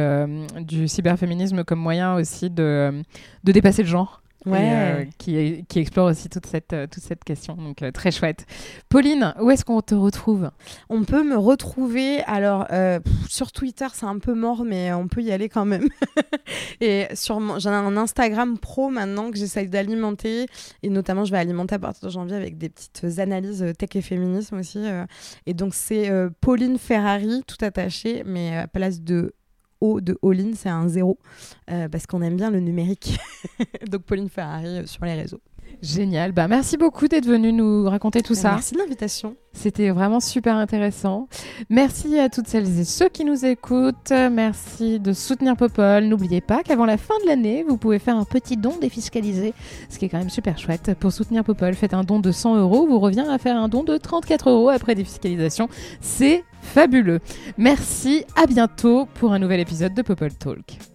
du 0.60 0.88
cyberféminisme 0.90 1.64
comme 1.64 1.80
moyen 1.80 2.16
aussi 2.16 2.50
de, 2.50 3.02
de 3.44 3.52
dépasser 3.54 3.84
le 3.84 3.88
genre. 3.88 4.22
Euh, 4.54 5.06
qui, 5.18 5.66
qui 5.68 5.80
explore 5.80 6.08
aussi 6.12 6.30
toute 6.30 6.46
cette, 6.46 6.74
euh, 6.74 6.88
toute 6.88 7.04
cette 7.04 7.24
question. 7.24 7.56
Donc, 7.56 7.82
euh, 7.82 7.92
très 7.92 8.12
chouette. 8.12 8.46
Pauline, 8.90 9.34
où 9.42 9.50
est-ce 9.52 9.66
qu'on 9.66 9.82
te 9.82 9.96
retrouve? 9.96 10.52
On 10.90 11.04
peut 11.04 11.24
me 11.24 11.38
retrouver, 11.38 12.22
alors 12.24 12.68
euh, 12.72 13.00
pff, 13.00 13.30
sur 13.30 13.52
Twitter 13.52 13.88
c'est 13.94 14.06
un 14.06 14.20
peu 14.20 14.34
mort, 14.34 14.64
mais 14.64 14.94
on 14.94 15.08
peut 15.08 15.22
y 15.22 15.32
aller 15.32 15.50
quand 15.50 15.66
même. 15.66 15.88
et 16.82 17.08
sur 17.14 17.40
mon- 17.40 17.60
j'en 17.60 17.72
ai 17.72 17.76
un 17.76 17.98
Instagram 17.98 18.58
pro 18.58 18.90
maintenant 18.90 19.32
que 19.32 19.38
j'essaye 19.38 19.68
d'alimenter, 19.68 20.46
et 20.84 20.90
notamment 20.90 21.26
je 21.26 21.32
vais 21.32 21.38
alimenter 21.40 21.76
à 21.76 21.80
partir 21.80 22.08
de 22.08 22.14
janvier 22.14 22.36
avec 22.36 22.58
des 22.58 22.70
petites 22.70 23.20
analyses 23.20 23.66
tech 23.78 23.90
et 23.96 24.02
féminisme 24.02 24.58
aussi. 24.60 24.84
et 25.46 25.54
donc 25.54 25.74
c'est 25.74 26.12
Pauline 26.42 26.78
Ferrari, 26.78 27.44
tout 27.48 27.64
attaché, 27.64 28.24
mais 28.26 28.58
à 28.58 28.68
place 28.68 29.02
de 29.02 29.34
O 29.82 30.02
de 30.02 30.18
All-in, 30.24 30.54
c'est 30.56 30.70
un 30.70 30.88
zéro, 30.88 31.18
euh, 31.70 31.90
parce 31.90 32.08
qu'on 32.08 32.22
aime 32.22 32.38
bien 32.38 32.50
le 32.50 32.60
numérique. 32.60 33.18
donc 33.90 34.04
Pauline 34.04 34.30
Ferrari 34.30 34.80
euh, 34.80 34.86
sur 34.86 35.06
les 35.06 35.14
réseaux. 35.14 35.42
Génial. 35.82 36.32
Bah, 36.32 36.48
merci 36.48 36.78
beaucoup 36.78 37.08
d'être 37.08 37.26
venu 37.26 37.52
nous 37.52 37.90
raconter 37.90 38.22
tout 38.22 38.36
ça. 38.36 38.52
Merci 38.52 38.74
de 38.74 38.80
l'invitation. 38.80 39.36
C'était 39.54 39.90
vraiment 39.90 40.20
super 40.20 40.56
intéressant. 40.56 41.28
Merci 41.70 42.20
à 42.20 42.30
toutes 42.30 42.48
celles 42.48 42.80
et 42.80 42.84
ceux 42.84 43.08
qui 43.08 43.24
nous 43.24 43.46
écoutent. 43.46 44.12
Merci 44.12 45.00
de 45.00 45.14
soutenir 45.14 45.56
Popol. 45.56 46.04
N'oubliez 46.06 46.42
pas 46.42 46.62
qu'avant 46.64 46.86
la 46.86 46.98
fin 46.98 47.14
de 47.24 47.28
l'année, 47.28 47.64
vous 47.68 47.78
pouvez 47.78 48.00
faire 48.00 48.18
un 48.18 48.26
petit 48.26 48.58
don 48.58 48.74
défiscalisé, 48.80 49.54
ce 49.90 49.98
qui 49.98 50.06
est 50.06 50.10
quand 50.10 50.20
même 50.20 50.30
super 50.30 50.58
chouette. 50.58 50.94
Pour 51.00 51.12
soutenir 51.12 51.44
Popol, 51.44 51.74
faites 51.74 51.94
un 51.94 52.04
don 52.04 52.20
de 52.20 52.32
100 52.32 52.58
euros, 52.58 52.86
vous 52.86 53.00
revient 53.00 53.26
à 53.30 53.38
faire 53.38 53.56
un 53.56 53.70
don 53.70 53.84
de 53.84 53.98
34 53.98 54.50
euros 54.50 54.70
après 54.70 54.96
défiscalisation. 54.96 55.70
C'est 56.02 56.44
fabuleux. 56.62 57.20
Merci, 57.58 58.26
à 58.36 58.48
bientôt 58.48 59.08
pour 59.16 59.32
un 59.32 59.40
nouvel 59.40 59.60
épisode 59.60 59.94
de 59.94 60.02
Popol 60.02 60.34
Talk. 60.34 60.95